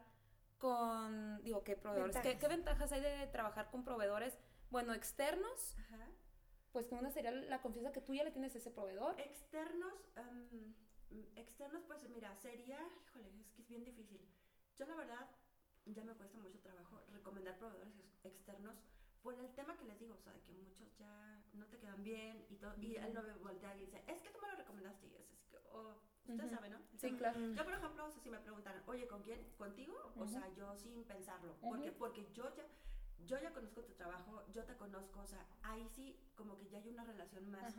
con, 0.58 1.44
digo, 1.44 1.64
¿qué 1.64 1.76
proveedores? 1.76 2.18
¿Qué, 2.18 2.48
ventajas 2.48 2.92
hay 2.92 3.02
de 3.02 3.28
trabajar 3.28 3.70
con 3.70 3.84
proveedores, 3.84 4.38
bueno, 4.70 4.94
externos? 4.94 5.76
Ajá. 5.78 6.10
Pues 6.72 6.92
una 6.92 7.12
sería 7.12 7.32
la 7.32 7.62
confianza 7.62 7.92
que 7.92 8.02
tú 8.02 8.14
ya 8.14 8.24
le 8.24 8.32
tienes 8.32 8.54
a 8.56 8.58
ese 8.58 8.72
proveedor. 8.72 9.20
Externos, 9.20 9.94
externos, 11.36 11.84
pues 11.88 12.00
mira, 12.10 12.36
sería, 12.36 12.80
híjole, 13.06 13.30
es 13.40 13.52
que 13.52 13.62
es 13.62 13.68
bien 13.68 13.84
difícil. 13.84 14.22
Yo 14.78 14.86
la 14.86 14.96
verdad, 14.96 15.30
ya 15.86 16.04
me 16.04 16.14
cuesta 16.14 16.38
mucho 16.38 16.60
trabajo 16.60 17.04
recomendar 17.12 17.58
proveedores 17.58 17.94
externos 18.24 18.76
por 19.24 19.34
el 19.34 19.50
tema 19.56 19.78
que 19.78 19.86
les 19.86 20.00
digo, 20.00 20.16
o 20.16 20.20
sea, 20.20 20.34
que 20.46 20.54
muchos 20.54 20.96
ya 20.98 21.44
no 21.54 21.66
te 21.66 21.78
quedan 21.80 22.04
bien 22.04 22.46
y 22.50 22.56
todo, 22.56 22.76
y 22.78 22.96
él 22.96 23.14
no 23.14 23.24
me 23.24 23.34
voltea 23.34 23.76
y 23.76 23.82
dice, 23.82 24.04
es 24.08 24.22
que 24.22 24.30
tú 24.30 24.40
me 24.42 24.50
lo 24.50 24.56
recomendaste 24.58 25.08
y 25.08 25.16
es, 25.16 25.32
es 25.32 25.46
que, 25.48 25.58
oh, 25.72 25.96
Usted 26.28 26.50
sabe, 26.50 26.70
¿no? 26.70 26.78
Sí, 26.98 27.12
claro. 27.14 27.40
Yo, 27.54 27.64
por 27.64 27.74
ejemplo, 27.74 28.12
si 28.22 28.30
me 28.30 28.40
preguntaran, 28.40 28.84
oye, 28.88 29.08
¿con 29.08 29.24
quién? 29.24 29.42
¿Contigo? 29.58 29.96
O 30.18 30.28
sea, 30.28 30.48
yo 30.56 30.76
sin 30.76 31.04
pensarlo. 31.06 31.56
porque, 31.62 31.92
porque 31.92 32.28
yo 32.34 32.54
ya, 32.56 32.66
yo 33.26 33.40
ya 33.40 33.54
conozco 33.54 33.82
tu 33.84 33.94
trabajo, 33.94 34.44
yo 34.54 34.64
te 34.66 34.76
conozco, 34.76 35.22
o 35.22 35.26
sea, 35.26 35.46
ahí 35.64 35.88
sí 35.90 36.20
como 36.36 36.58
que 36.58 36.68
ya 36.70 36.80
hay 36.80 36.90
una 36.90 37.04
relación 37.06 37.50
más. 37.50 37.74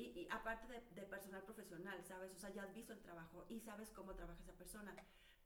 Y, 0.00 0.20
y, 0.20 0.28
aparte 0.30 0.66
de, 0.66 0.80
de, 0.94 1.02
personal 1.06 1.42
profesional, 1.42 2.02
¿sabes? 2.04 2.32
O 2.34 2.38
sea, 2.38 2.50
ya 2.50 2.62
has 2.62 2.74
visto 2.74 2.92
el 2.92 3.00
trabajo 3.00 3.44
y 3.48 3.60
sabes 3.60 3.90
cómo 3.90 4.14
trabaja 4.14 4.40
esa 4.40 4.54
persona. 4.54 4.94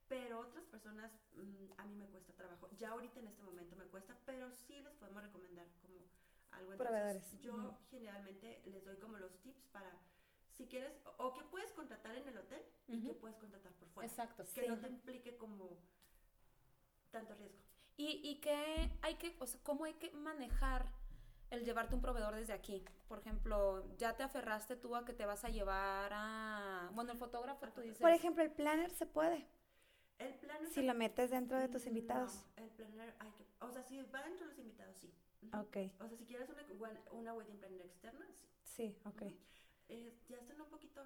Pero 0.08 0.40
otras 0.40 0.64
personas, 0.66 1.10
mm, 1.34 1.72
a 1.78 1.84
mí 1.86 1.96
me 1.96 2.06
cuesta 2.06 2.32
trabajo. 2.34 2.68
Ya 2.76 2.90
ahorita 2.90 3.20
en 3.20 3.28
este 3.28 3.42
momento 3.42 3.74
me 3.76 3.86
cuesta, 3.86 4.16
pero 4.24 4.52
sí 4.52 4.80
les 4.80 4.94
podemos 4.94 5.22
recomendar 5.22 5.66
como 5.82 5.98
algo. 6.52 6.72
Entonces, 6.72 7.40
yo 7.40 7.78
generalmente 7.90 8.62
les 8.66 8.84
doy 8.84 8.96
como 8.98 9.16
los 9.18 9.36
tips 9.40 9.66
para 9.72 9.90
si 10.52 10.66
quieres, 10.66 10.92
o 11.18 11.34
que 11.34 11.42
puedes 11.44 11.72
contratar 11.72 12.14
en 12.16 12.28
el 12.28 12.38
hotel 12.38 12.62
y 12.86 13.04
que 13.04 13.14
puedes 13.14 13.36
contratar 13.38 13.72
por 13.72 13.88
fuera. 13.88 14.08
Exacto. 14.08 14.44
Que 14.54 14.68
no 14.68 14.78
te 14.78 14.86
implique 14.88 15.36
como 15.36 15.80
tanto 17.10 17.34
riesgo. 17.34 17.58
Y, 17.96 18.20
y 18.22 18.40
que 18.40 18.90
hay 19.02 19.16
que, 19.16 19.36
o 19.40 19.46
sea, 19.46 19.60
cómo 19.64 19.84
hay 19.84 19.94
que 19.94 20.10
manejar 20.12 20.92
el 21.54 21.64
llevarte 21.64 21.94
un 21.94 22.00
proveedor 22.00 22.34
desde 22.34 22.52
aquí. 22.52 22.84
Por 23.08 23.18
ejemplo, 23.18 23.84
ya 23.96 24.16
te 24.16 24.22
aferraste 24.22 24.76
tú 24.76 24.94
a 24.96 25.04
que 25.04 25.12
te 25.12 25.26
vas 25.26 25.44
a 25.44 25.48
llevar 25.48 26.10
a, 26.12 26.90
bueno, 26.94 27.12
el 27.12 27.18
fotógrafo, 27.18 27.66
tú 27.68 27.80
dices. 27.80 27.98
Por 27.98 28.10
ejemplo, 28.10 28.42
el 28.42 28.50
planner 28.50 28.90
se 28.90 29.06
puede. 29.06 29.46
El 30.18 30.34
planner. 30.34 30.68
Si 30.68 30.82
lo 30.82 30.94
metes 30.94 31.30
dentro 31.30 31.58
de 31.58 31.68
tus 31.68 31.86
invitados. 31.86 32.44
el 32.56 32.68
planner 32.70 33.14
hay 33.18 33.30
que, 33.32 33.44
o 33.60 33.70
sea, 33.70 33.82
si 33.82 34.00
va 34.02 34.22
dentro 34.22 34.46
de 34.46 34.52
los 34.52 34.58
invitados, 34.58 34.96
sí. 34.98 35.12
Ok. 35.52 35.76
O 36.00 36.08
sea, 36.08 36.16
si 36.16 36.24
quieres 36.24 36.48
una, 36.50 36.90
una 37.12 37.34
wedding 37.34 37.58
planner 37.58 37.86
externa, 37.86 38.26
sí. 38.62 38.94
Sí, 38.94 38.98
ok 39.04 39.22
eh, 39.88 40.14
ya 40.28 40.36
están 40.38 40.60
un 40.60 40.68
poquito... 40.68 41.02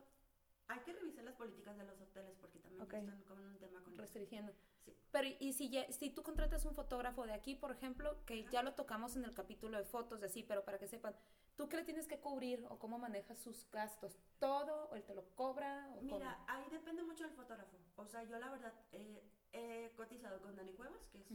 Hay 0.68 0.80
que 0.80 0.92
revisar 0.92 1.24
las 1.24 1.34
políticas 1.34 1.78
de 1.78 1.84
los 1.84 1.98
hoteles 1.98 2.36
porque 2.40 2.58
también 2.58 2.82
están 2.82 3.22
con 3.22 3.38
un 3.38 3.56
tema 3.58 3.82
con 3.82 3.96
restringiendo. 3.96 4.52
Sí. 4.84 4.96
Pero 5.10 5.28
y 5.40 5.52
si 5.52 5.70
si 5.90 6.10
tú 6.10 6.22
contratas 6.22 6.64
un 6.64 6.74
fotógrafo 6.74 7.24
de 7.26 7.32
aquí, 7.32 7.54
por 7.54 7.72
ejemplo, 7.72 8.24
que 8.26 8.44
ya 8.44 8.62
lo 8.62 8.74
tocamos 8.74 9.16
en 9.16 9.24
el 9.24 9.34
capítulo 9.34 9.78
de 9.78 9.84
fotos 9.84 10.20
de 10.20 10.26
así, 10.26 10.42
pero 10.42 10.64
para 10.64 10.78
que 10.78 10.86
sepan, 10.86 11.14
¿tú 11.56 11.68
qué 11.68 11.76
le 11.76 11.84
tienes 11.84 12.06
que 12.06 12.20
cubrir 12.20 12.64
o 12.68 12.78
cómo 12.78 12.98
manejas 12.98 13.38
sus 13.38 13.70
gastos? 13.70 14.18
¿Todo 14.38 14.88
o 14.90 14.94
él 14.94 15.04
te 15.04 15.14
lo 15.14 15.24
cobra? 15.34 15.88
O 15.98 16.02
Mira, 16.02 16.38
ahí 16.46 16.64
depende 16.70 17.02
mucho 17.02 17.24
del 17.24 17.32
fotógrafo. 17.32 17.76
O 17.96 18.06
sea, 18.06 18.22
yo 18.24 18.38
la 18.38 18.50
verdad 18.50 18.72
eh, 18.92 19.22
he 19.52 19.90
cotizado 19.96 20.40
con 20.40 20.54
Dani 20.56 20.72
Cuevas, 20.74 21.06
que 21.10 21.18
es 21.18 21.26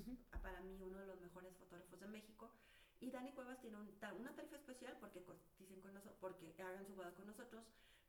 para 0.41 0.61
mí 0.61 0.77
uno 0.81 0.99
de 0.99 1.07
los 1.07 1.19
mejores 1.19 1.55
fotógrafos 1.57 1.99
de 1.99 2.07
México 2.07 2.51
Y 2.99 3.11
Dani 3.11 3.31
Cuevas 3.31 3.59
tiene 3.59 3.77
un, 3.77 3.89
una 4.19 4.35
tarifa 4.35 4.55
especial 4.55 4.95
porque 4.99 5.23
coticen 5.23 5.81
con 5.81 5.93
nosotros, 5.93 6.17
porque 6.21 6.53
hagan 6.61 6.85
su 6.85 6.95
boda 6.95 7.11
con 7.13 7.27
nosotros, 7.27 7.63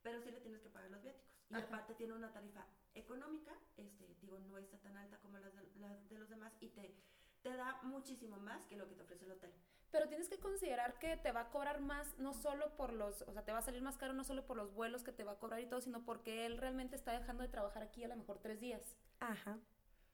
pero 0.05 0.21
sí 0.21 0.31
le 0.31 0.41
tienes 0.41 0.61
que 0.61 0.69
pagar 0.69 0.91
los 0.91 1.03
viáticos. 1.03 1.27
Y 1.51 1.55
Ajá. 1.55 1.65
aparte 1.65 1.95
tiene 1.95 2.13
una 2.13 2.31
tarifa 2.33 2.65
económica, 2.95 3.53
este, 3.77 4.15
digo, 4.21 4.39
no 4.39 4.57
está 4.59 4.79
tan 4.79 4.97
alta 4.97 5.19
como 5.19 5.39
las 5.39 5.53
de, 5.57 5.67
las 5.81 6.09
de 6.09 6.19
los 6.19 6.29
demás 6.29 6.53
y 6.61 6.69
te, 6.69 6.95
te 7.43 7.57
da 7.57 7.81
muchísimo 7.83 8.37
más 8.37 8.65
que 8.67 8.77
lo 8.77 8.87
que 8.87 8.95
te 8.95 9.03
ofrece 9.03 9.25
el 9.25 9.33
hotel. 9.33 9.53
Pero 9.91 10.09
tienes 10.09 10.29
que 10.29 10.39
considerar 10.39 10.99
que 10.99 11.17
te 11.17 11.33
va 11.33 11.43
a 11.43 11.51
cobrar 11.51 11.81
más, 11.81 12.19
no 12.19 12.35
solo 12.35 12.77
por 12.77 12.93
los, 12.93 13.23
o 13.23 13.33
sea, 13.33 13.45
te 13.45 13.53
va 13.53 13.59
a 13.59 13.63
salir 13.63 13.81
más 13.83 13.97
caro 13.97 14.13
no 14.13 14.25
solo 14.25 14.45
por 14.47 14.57
los 14.57 14.73
vuelos 14.75 15.03
que 15.05 15.13
te 15.13 15.25
va 15.25 15.33
a 15.33 15.39
cobrar 15.39 15.61
y 15.61 15.67
todo, 15.67 15.81
sino 15.81 16.05
porque 16.05 16.47
él 16.47 16.59
realmente 16.59 16.97
está 16.97 17.13
dejando 17.13 17.43
de 17.43 17.49
trabajar 17.49 17.83
aquí 17.83 18.05
a 18.05 18.09
lo 18.09 18.17
mejor 18.17 18.39
tres 18.39 18.61
días. 18.61 18.97
Ajá. 19.21 19.59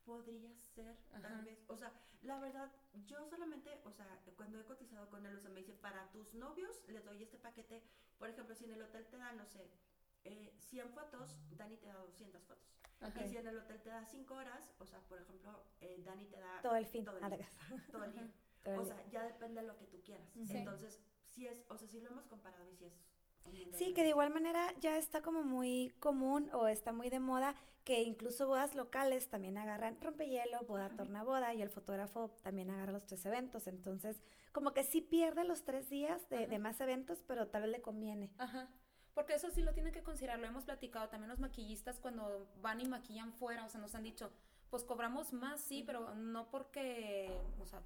Podría 0.05 0.53
ser, 0.74 0.97
Ajá. 1.12 1.22
tal 1.22 1.45
vez. 1.45 1.59
O 1.68 1.76
sea, 1.76 1.93
la 2.22 2.38
verdad, 2.38 2.70
yo 3.06 3.24
solamente, 3.26 3.80
o 3.84 3.90
sea, 3.92 4.06
cuando 4.36 4.60
he 4.60 4.64
cotizado 4.64 5.08
con 5.08 5.24
él, 5.26 5.34
o 5.36 5.40
sea, 5.40 5.50
me 5.50 5.60
dice, 5.60 5.72
para 5.74 6.10
tus 6.10 6.34
novios 6.34 6.82
les 6.88 7.04
doy 7.04 7.22
este 7.22 7.38
paquete. 7.38 7.82
Por 8.18 8.28
ejemplo, 8.28 8.54
si 8.54 8.64
en 8.64 8.72
el 8.72 8.82
hotel 8.82 9.06
te 9.06 9.16
da, 9.16 9.32
no 9.32 9.46
sé, 9.46 9.70
eh, 10.24 10.54
100 10.58 10.90
fotos, 10.90 11.36
Dani 11.50 11.76
te 11.78 11.86
da 11.88 11.94
200 12.00 12.42
fotos. 12.44 12.66
Y 13.16 13.28
si 13.28 13.36
en 13.38 13.46
el 13.46 13.58
hotel 13.58 13.80
te 13.80 13.88
da 13.88 14.04
5 14.04 14.34
horas, 14.34 14.70
o 14.78 14.84
sea, 14.84 15.00
por 15.08 15.18
ejemplo, 15.18 15.64
eh, 15.80 16.02
Dani 16.04 16.26
te 16.26 16.38
da 16.38 16.60
Todo 16.60 16.76
el 16.76 16.86
fin. 16.86 17.04
todo 17.04 17.16
el 17.16 17.24
Ah, 17.24 17.30
día. 17.30 17.48
todo 17.90 18.04
el 18.04 18.12
día. 18.12 18.30
todo 18.62 18.82
O 18.82 18.84
sea, 18.84 19.08
ya 19.08 19.22
depende 19.24 19.62
de 19.62 19.66
lo 19.66 19.78
que 19.78 19.86
tú 19.86 20.02
quieras. 20.02 20.28
Sí. 20.44 20.58
Entonces, 20.58 21.00
si 21.24 21.46
es, 21.46 21.64
o 21.68 21.76
sea, 21.78 21.88
si 21.88 22.00
lo 22.00 22.10
hemos 22.10 22.26
comparado 22.26 22.68
y 22.68 22.74
si 22.74 22.84
es... 22.84 22.92
Sí, 23.72 23.95
que 23.95 24.03
de 24.03 24.11
igual 24.11 24.30
manera 24.30 24.74
ya 24.80 24.97
está 24.99 25.22
como 25.22 25.43
muy 25.43 25.93
común 26.01 26.51
o 26.53 26.66
está 26.66 26.93
muy 26.93 27.09
de 27.09 27.20
moda 27.20 27.55
que 27.84 28.03
incluso 28.03 28.47
bodas 28.47 28.74
locales 28.74 29.28
también 29.28 29.57
agarran 29.59 29.99
rompehielo, 30.01 30.61
boda, 30.66 30.91
tornaboda 30.91 31.55
y 31.55 31.62
el 31.62 31.70
fotógrafo 31.70 32.30
también 32.43 32.70
agarra 32.70 32.93
los 32.93 33.07
tres 33.07 33.24
eventos. 33.24 33.66
Entonces, 33.66 34.22
como 34.53 34.72
que 34.72 34.84
sí 34.84 35.01
pierde 35.01 35.45
los 35.45 35.64
tres 35.64 35.88
días 35.88 36.28
de, 36.28 36.59
más 36.59 36.80
eventos, 36.80 37.22
pero 37.26 37.49
tal 37.49 37.62
vez 37.62 37.70
le 37.70 37.80
conviene. 37.80 38.30
Ajá. 38.38 38.68
Porque 39.14 39.34
eso 39.34 39.51
sí 39.51 39.62
lo 39.62 39.72
tienen 39.72 39.93
que 39.93 40.03
considerar, 40.03 40.38
lo 40.38 40.47
hemos 40.47 40.64
platicado 40.64 41.09
también 41.09 41.30
los 41.30 41.41
maquillistas 41.41 41.99
cuando 41.99 42.49
van 42.61 42.80
y 42.80 42.86
maquillan 42.86 43.32
fuera, 43.32 43.64
o 43.64 43.68
sea, 43.68 43.80
nos 43.80 43.95
han 43.95 44.05
dicho, 44.05 44.30
pues 44.70 44.84
cobramos 44.84 45.32
más, 45.32 45.61
sí, 45.61 45.82
pero 45.84 46.14
no 46.14 46.49
porque, 46.49 47.36
o 47.59 47.66
sea, 47.66 47.82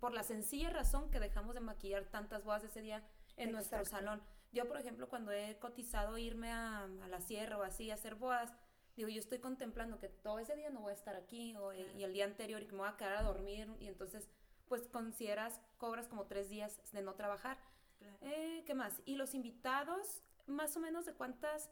por 0.00 0.12
la 0.12 0.24
sencilla 0.24 0.70
razón 0.70 1.10
que 1.10 1.20
dejamos 1.20 1.54
de 1.54 1.60
maquillar 1.60 2.04
tantas 2.06 2.44
bodas 2.44 2.64
ese 2.64 2.82
día 2.82 3.04
en 3.36 3.52
nuestro 3.52 3.84
salón. 3.84 4.20
Yo, 4.52 4.66
por 4.66 4.78
ejemplo, 4.78 5.08
cuando 5.08 5.30
he 5.32 5.58
cotizado 5.58 6.16
irme 6.18 6.50
a, 6.50 6.84
a 6.84 7.08
la 7.08 7.20
sierra 7.20 7.58
o 7.58 7.62
así 7.62 7.90
a 7.90 7.94
hacer 7.94 8.14
bodas, 8.14 8.54
digo, 8.96 9.08
yo 9.08 9.20
estoy 9.20 9.38
contemplando 9.38 10.00
que 10.00 10.08
todo 10.08 10.38
ese 10.38 10.56
día 10.56 10.70
no 10.70 10.80
voy 10.80 10.90
a 10.92 10.94
estar 10.94 11.14
aquí 11.16 11.54
o, 11.56 11.72
eh, 11.72 11.84
Claro. 11.84 11.98
y 11.98 12.04
el 12.04 12.12
día 12.12 12.24
anterior 12.24 12.62
y 12.62 12.66
que 12.66 12.72
me 12.72 12.78
voy 12.78 12.88
a 12.88 12.96
quedar 12.96 13.16
a 13.16 13.22
dormir 13.22 13.68
y 13.78 13.86
entonces, 13.86 14.28
pues 14.66 14.88
consideras, 14.88 15.60
cobras 15.76 16.08
como 16.08 16.26
tres 16.26 16.48
días 16.48 16.80
de 16.92 17.02
no 17.02 17.14
trabajar. 17.14 17.58
Claro. 17.98 18.16
Eh, 18.22 18.62
¿Qué 18.66 18.74
más? 18.74 19.00
Y 19.04 19.16
los 19.16 19.34
invitados, 19.34 20.22
más 20.46 20.76
o 20.76 20.80
menos 20.80 21.04
de 21.04 21.12
cuántas, 21.14 21.70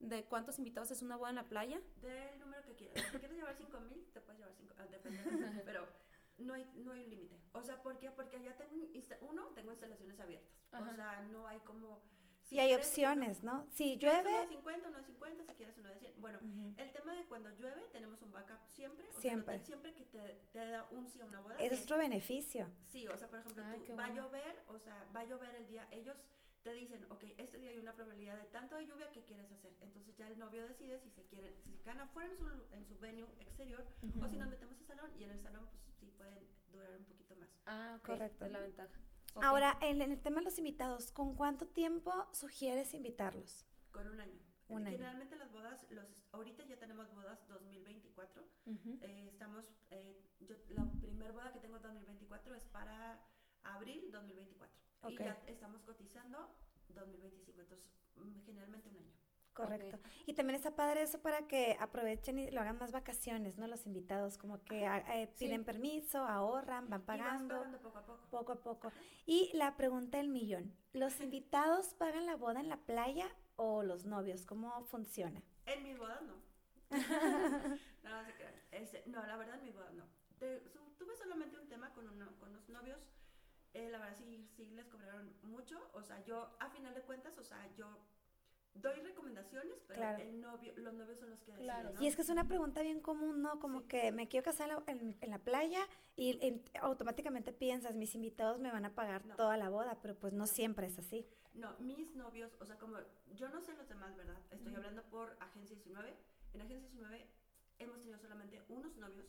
de 0.00 0.24
cuántos 0.24 0.58
invitados 0.58 0.90
es 0.90 1.02
una 1.02 1.16
boda 1.16 1.30
en 1.30 1.36
la 1.36 1.44
playa. 1.48 1.80
Del 2.02 2.38
número 2.40 2.62
que 2.64 2.74
quieras. 2.74 3.04
Si 3.12 3.18
quieres 3.18 3.36
llevar 3.36 3.56
5000, 3.56 4.10
te 4.12 4.20
puedes 4.20 4.38
llevar 4.40 4.54
5, 4.56 4.74
depende. 4.90 5.62
pero 5.64 5.86
no 6.38 6.54
hay, 6.54 6.64
no 6.74 6.92
hay 6.92 7.04
un 7.04 7.10
límite. 7.10 7.40
O 7.52 7.62
sea, 7.62 7.80
¿por 7.82 7.98
qué? 7.98 8.10
Porque 8.10 8.36
allá 8.36 8.56
tengo, 8.56 8.86
uno, 9.22 9.46
tengo 9.54 9.70
instalaciones 9.70 10.18
abiertas. 10.20 10.52
Ajá. 10.72 10.90
O 10.90 10.94
sea, 10.94 11.20
no 11.30 11.46
hay 11.46 11.58
como... 11.60 12.02
si 12.48 12.56
y 12.56 12.60
hay 12.60 12.74
opciones, 12.74 13.40
uno- 13.42 13.52
¿no? 13.64 13.66
Si 13.70 13.76
si 13.76 13.92
Uno 13.92 14.00
llueve, 14.12 14.32
de 14.40 14.46
50, 14.48 14.88
uno 14.88 14.98
de 14.98 15.04
50, 15.04 15.44
si 15.44 15.54
quieres 15.54 15.76
uno 15.78 15.88
de 15.88 15.98
100. 15.98 16.20
Bueno, 16.20 16.38
Ujú. 16.42 16.74
el 16.76 16.92
tema 16.92 17.14
de 17.14 17.24
cuando 17.26 17.50
llueve, 17.50 17.82
tenemos 17.92 18.22
un 18.22 18.32
backup 18.32 18.58
siempre. 18.68 19.04
O 19.08 19.10
sea, 19.10 19.16
el 19.16 19.20
Siempre. 19.20 19.54
hotel 19.54 19.66
siempre 19.66 19.94
que 19.94 20.04
te, 20.04 20.40
te 20.52 20.58
da 20.70 20.86
un 20.90 21.08
sí 21.08 21.20
a 21.20 21.24
una 21.26 21.40
boda. 21.40 21.56
eso 21.56 21.74
es 21.74 21.80
que- 21.80 21.84
otro 21.84 21.98
beneficio. 21.98 22.68
Sí, 22.88 23.06
o 23.08 23.16
sea, 23.16 23.28
por 23.28 23.40
ejemplo, 23.40 23.62
Ay, 23.66 23.80
tú, 23.86 23.96
va 23.96 24.04
a 24.04 24.08
bueno. 24.08 24.22
llover, 24.26 24.62
o 24.68 24.78
sea, 24.78 25.04
va 25.14 25.20
a 25.20 25.24
llover 25.24 25.54
el 25.56 25.66
día, 25.68 25.86
ellos 25.90 26.16
te 26.62 26.72
dicen, 26.72 27.04
ok, 27.10 27.22
este 27.38 27.58
día 27.58 27.70
hay 27.70 27.78
una 27.78 27.92
probabilidad 27.94 28.36
de 28.38 28.44
tanto 28.46 28.74
de 28.74 28.86
lluvia, 28.86 29.08
¿qué 29.12 29.22
quieres 29.22 29.50
hacer? 29.52 29.72
Entonces 29.80 30.16
ya 30.16 30.26
el 30.26 30.36
novio 30.38 30.66
decide 30.66 30.98
si 30.98 31.10
se 31.10 31.22
quieren, 31.26 31.54
si 31.62 31.70
se 31.72 31.80
quedan 31.80 32.00
afuera 32.00 32.28
en 32.30 32.36
su, 32.38 32.46
en 32.72 32.84
su 32.84 32.98
venue 32.98 33.28
exterior, 33.40 33.84
o 34.20 34.28
si 34.28 34.36
nos 34.36 34.48
metemos 34.48 34.76
al 34.80 34.86
salón, 34.86 35.10
y 35.16 35.24
en 35.24 35.30
el 35.30 35.40
salón, 35.42 35.68
pues 35.70 35.80
sí 36.00 36.06
pueden 36.16 36.44
durar 36.72 36.90
un 36.98 37.04
poquito 37.04 37.36
más. 37.36 37.48
Ah, 37.66 37.94
ok, 38.00 38.06
Correcto. 38.06 38.44
Es 38.46 38.50
la 38.52 38.60
ventaja. 38.60 38.98
Ok. 39.36 39.44
Ahora, 39.44 39.78
en, 39.82 40.00
en 40.00 40.12
el 40.12 40.20
tema 40.20 40.38
de 40.38 40.44
los 40.44 40.58
invitados, 40.58 41.12
¿con 41.12 41.34
cuánto 41.34 41.66
tiempo 41.66 42.12
sugieres 42.32 42.94
invitarlos? 42.94 43.66
Con 43.90 44.08
un 44.08 44.20
año. 44.20 44.40
Un 44.68 44.86
año. 44.86 44.96
Generalmente 44.96 45.36
las 45.36 45.52
bodas, 45.52 45.86
los, 45.90 46.24
ahorita 46.32 46.64
ya 46.64 46.76
tenemos 46.78 47.14
bodas 47.14 47.46
2024. 47.48 48.42
Ujú. 48.66 48.98
eh, 49.02 49.28
estamos, 49.30 49.70
eh, 49.90 50.20
yo, 50.40 50.56
la 50.70 50.90
primera 51.00 51.32
boda 51.32 51.52
que 51.52 51.60
tengo 51.60 51.78
2024 51.78 52.54
es 52.54 52.64
para 52.64 53.20
abril 53.62 54.10
2024. 54.10 54.74
Ok. 55.02 55.10
Y 55.12 55.16
ya 55.18 55.40
estamos 55.46 55.82
cotizando 55.82 56.56
2025. 56.88 57.60
Entonces, 57.60 57.86
mm, 58.16 58.40
generalmente 58.44 58.88
un 58.88 58.96
año. 58.96 59.12
Correcto. 59.56 59.98
Y 60.26 60.34
también 60.34 60.54
está 60.56 60.76
padre 60.76 61.02
eso 61.02 61.20
para 61.20 61.46
que 61.48 61.76
aprovechen 61.80 62.38
y 62.38 62.50
lo 62.50 62.60
hagan 62.60 62.78
más 62.78 62.92
vacaciones, 62.92 63.56
¿no? 63.58 63.66
Los 63.66 63.86
invitados, 63.86 64.36
como 64.38 64.62
que 64.64 64.84
eh, 64.84 65.28
Sí. 65.34 65.46
piden 65.46 65.64
permiso, 65.64 66.18
ahorran, 66.24 66.88
van 66.90 67.00
Y 67.00 67.04
vas 67.04 67.06
pagando 67.06 67.54
pagando 67.56 67.78
poco 67.80 67.98
a 67.98 68.02
poco. 68.04 68.26
poco 68.30 68.52
a 68.52 68.62
poco. 68.62 68.92
Y 69.24 69.50
la 69.54 69.76
pregunta 69.76 70.18
del 70.18 70.28
millón, 70.28 70.74
¿los 70.92 71.20
invitados 71.20 71.94
pagan 71.94 72.26
la 72.26 72.36
boda 72.36 72.60
en 72.60 72.68
la 72.68 72.76
playa 72.78 73.28
o 73.56 73.82
los 73.82 74.04
novios? 74.04 74.44
¿Cómo 74.46 74.84
funciona? 74.84 75.42
En 75.66 75.82
mis 75.82 75.96
bodas 75.98 76.20
no. 76.26 76.34
no, 76.90 76.98
no 78.10 78.24
se 78.24 78.34
crean. 78.34 78.54
Este, 78.70 79.02
no, 79.06 79.24
la 79.26 79.36
verdad 79.36 79.56
en 79.56 79.62
mis 79.64 79.74
bodas 79.74 79.92
no. 79.94 80.04
Te- 80.38 80.68
su- 80.68 80.94
tuve 80.98 81.16
solamente 81.16 81.58
un 81.58 81.68
tema 81.68 81.92
con, 81.94 82.08
uno, 82.08 82.36
con 82.38 82.52
los 82.52 82.68
novios. 82.68 83.00
eh, 83.74 83.90
la 83.90 83.98
verdad 83.98 84.16
sí, 84.16 84.48
sí 84.56 84.70
les 84.70 84.86
cobraron 84.86 85.34
mucho. 85.42 85.78
O 85.92 86.02
sea, 86.02 86.22
yo 86.24 86.56
a 86.60 86.68
final 86.70 86.94
de 86.94 87.02
cuentas, 87.02 87.36
o 87.38 87.42
sea, 87.44 87.66
yo 87.74 87.86
doy 88.80 89.00
recomendaciones, 89.00 89.74
pero 89.86 89.98
Claro. 90.00 90.22
el 90.22 90.40
novio, 90.40 90.72
los 90.76 90.94
novios 90.94 91.18
son 91.18 91.30
los 91.30 91.40
que 91.40 91.52
deciden. 91.52 92.02
Y 92.02 92.06
es 92.06 92.16
que 92.16 92.22
es 92.22 92.28
una 92.28 92.46
pregunta 92.48 92.82
bien 92.82 93.00
común, 93.00 93.42
¿no? 93.42 93.58
Como 93.60 93.80
Sí. 93.82 93.88
que 93.88 94.12
me 94.12 94.28
quiero 94.28 94.44
casar 94.44 94.68
en 94.70 94.76
la, 94.76 94.82
en- 94.92 95.16
en 95.20 95.30
la 95.30 95.38
playa 95.38 95.80
y 96.16 96.38
en- 96.46 96.62
automáticamente 96.80 97.52
piensas, 97.52 97.94
mis 97.94 98.14
invitados 98.14 98.58
me 98.58 98.70
van 98.70 98.84
a 98.84 98.94
pagar 98.94 99.24
No. 99.26 99.36
toda 99.36 99.56
la 99.56 99.68
boda, 99.68 99.98
pero 100.02 100.14
pues 100.14 100.32
no 100.32 100.40
No. 100.40 100.46
siempre 100.46 100.86
es 100.86 100.98
así. 100.98 101.26
No, 101.54 101.74
mis 101.78 102.14
novios, 102.14 102.54
o 102.60 102.64
sea, 102.66 102.76
como 102.78 102.98
yo 103.34 103.48
no 103.48 103.60
sé 103.60 103.72
los 103.74 103.88
demás, 103.88 104.14
¿verdad? 104.16 104.36
Estoy 104.50 104.74
hablando 104.74 105.02
por 105.04 105.36
Agencia 105.40 105.74
19. 105.76 106.14
En 106.52 106.60
Agencia 106.60 106.80
19 106.88 107.26
hemos 107.78 107.98
tenido 108.00 108.18
solamente 108.18 108.62
unos 108.68 108.96
novios 108.96 109.26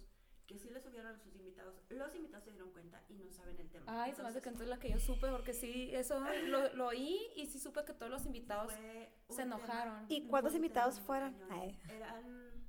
que 0.47 0.57
sí 0.57 0.69
les 0.69 0.81
subieron 0.81 1.07
a 1.13 1.17
sus 1.19 1.35
invitados. 1.35 1.75
Los 1.89 2.15
invitados 2.15 2.45
se 2.45 2.51
dieron 2.51 2.71
cuenta 2.71 3.03
y 3.09 3.15
no 3.15 3.29
saben 3.31 3.59
el 3.59 3.69
tema. 3.69 4.03
Ay, 4.03 4.13
se 4.15 4.23
me 4.23 4.29
hace 4.29 4.41
que 4.41 4.49
Entonces, 4.49 4.69
la 4.69 4.79
que 4.79 4.89
yo 4.89 4.99
supe, 4.99 5.29
porque 5.29 5.53
sí, 5.53 5.93
eso 5.93 6.19
lo, 6.47 6.73
lo 6.73 6.87
oí 6.87 7.19
y 7.35 7.45
sí 7.47 7.59
supe 7.59 7.83
que 7.85 7.93
todos 7.93 8.09
los 8.11 8.25
invitados 8.25 8.71
se 8.73 9.09
tema- 9.27 9.43
enojaron. 9.43 10.05
¿Y 10.09 10.25
cuántos 10.27 10.55
invitados 10.55 10.99
fueron? 11.01 11.35
Eran, 11.89 12.67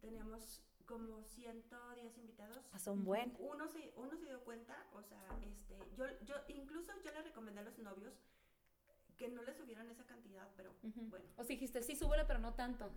teníamos 0.00 0.62
como 0.86 1.22
110 1.24 2.18
invitados. 2.18 2.64
pues 2.70 2.86
un 2.86 3.04
buen. 3.04 3.34
Uno 3.38 3.66
se, 3.68 3.92
uno 3.96 4.16
se 4.16 4.26
dio 4.26 4.40
cuenta, 4.44 4.86
o 4.92 5.02
sea, 5.02 5.24
este, 5.42 5.78
yo, 5.96 6.04
yo, 6.24 6.34
incluso 6.48 6.92
yo 7.04 7.10
le 7.12 7.22
recomendé 7.22 7.60
a 7.60 7.64
los 7.64 7.78
novios 7.78 8.14
que 9.16 9.28
no 9.28 9.42
le 9.42 9.54
subieran 9.54 9.88
esa 9.90 10.04
cantidad, 10.04 10.48
pero 10.56 10.72
bueno. 10.82 11.24
O 11.36 11.44
si 11.44 11.54
dijiste, 11.54 11.82
sí, 11.82 11.96
súbele, 11.96 12.24
pero 12.26 12.38
no 12.40 12.54
tanto. 12.54 12.90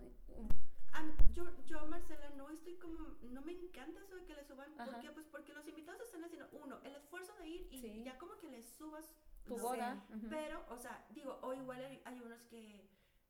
Am- 0.92 1.16
yo, 1.32 1.44
yo, 1.66 1.86
Marcela, 1.86 2.30
no 2.30 2.48
estoy 2.50 2.74
como, 2.76 2.98
no 3.22 3.42
me 3.42 3.52
encanta 3.52 4.00
eso 4.02 4.16
de 4.16 4.24
que 4.24 4.34
le 4.34 4.44
suban. 4.44 4.72
Ajá. 4.80 4.90
¿Por 4.92 5.00
qué? 5.00 5.10
Pues 5.10 5.26
porque 5.26 5.52
los 5.54 5.66
invitados 5.68 6.00
están 6.02 6.24
haciendo, 6.24 6.48
uno, 6.52 6.80
el 6.84 6.94
esfuerzo 6.94 7.34
de 7.38 7.46
ir 7.48 7.68
y 7.72 7.80
Sí. 7.80 8.02
ya 8.04 8.16
como 8.18 8.36
que 8.38 8.48
les 8.50 8.66
subas 8.70 9.04
Tu 9.44 9.56
no 9.56 9.62
boda. 9.62 10.02
sé. 10.08 10.26
Pero, 10.30 10.64
o 10.70 10.78
sea, 10.78 11.04
digo, 11.10 11.38
o 11.42 11.52
igual 11.54 11.84
hay, 11.84 12.00
hay 12.04 12.20
unos 12.20 12.42
que, 12.44 12.88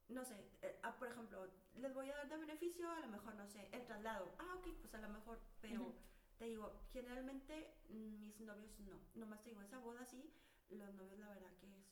no 0.08 0.24
sé, 0.24 0.48
eh, 0.62 0.78
ah, 0.84 0.96
por 0.96 1.08
ejemplo, 1.08 1.50
les 1.74 1.92
voy 1.92 2.08
a 2.10 2.16
dar 2.16 2.28
de 2.28 2.36
beneficio, 2.36 2.88
a 2.90 3.00
lo 3.00 3.08
mejor, 3.08 3.34
no 3.34 3.46
sé, 3.48 3.68
el 3.72 3.84
traslado. 3.84 4.34
Ah, 4.38 4.54
ok, 4.58 4.68
pues 4.80 4.94
a 4.94 4.98
lo 5.00 5.08
mejor, 5.08 5.40
pero 5.60 5.92
te 6.38 6.44
digo, 6.46 6.72
generalmente 6.92 7.74
mm, 7.88 8.20
mis 8.20 8.40
novios 8.40 8.78
no. 8.80 9.00
Nomás 9.14 9.42
te 9.42 9.50
digo, 9.50 9.62
esa 9.62 9.78
boda 9.78 10.04
sí, 10.06 10.32
los 10.70 10.94
novios 10.94 11.18
la 11.18 11.28
verdad 11.28 11.52
que 11.60 11.66
es, 11.66 11.86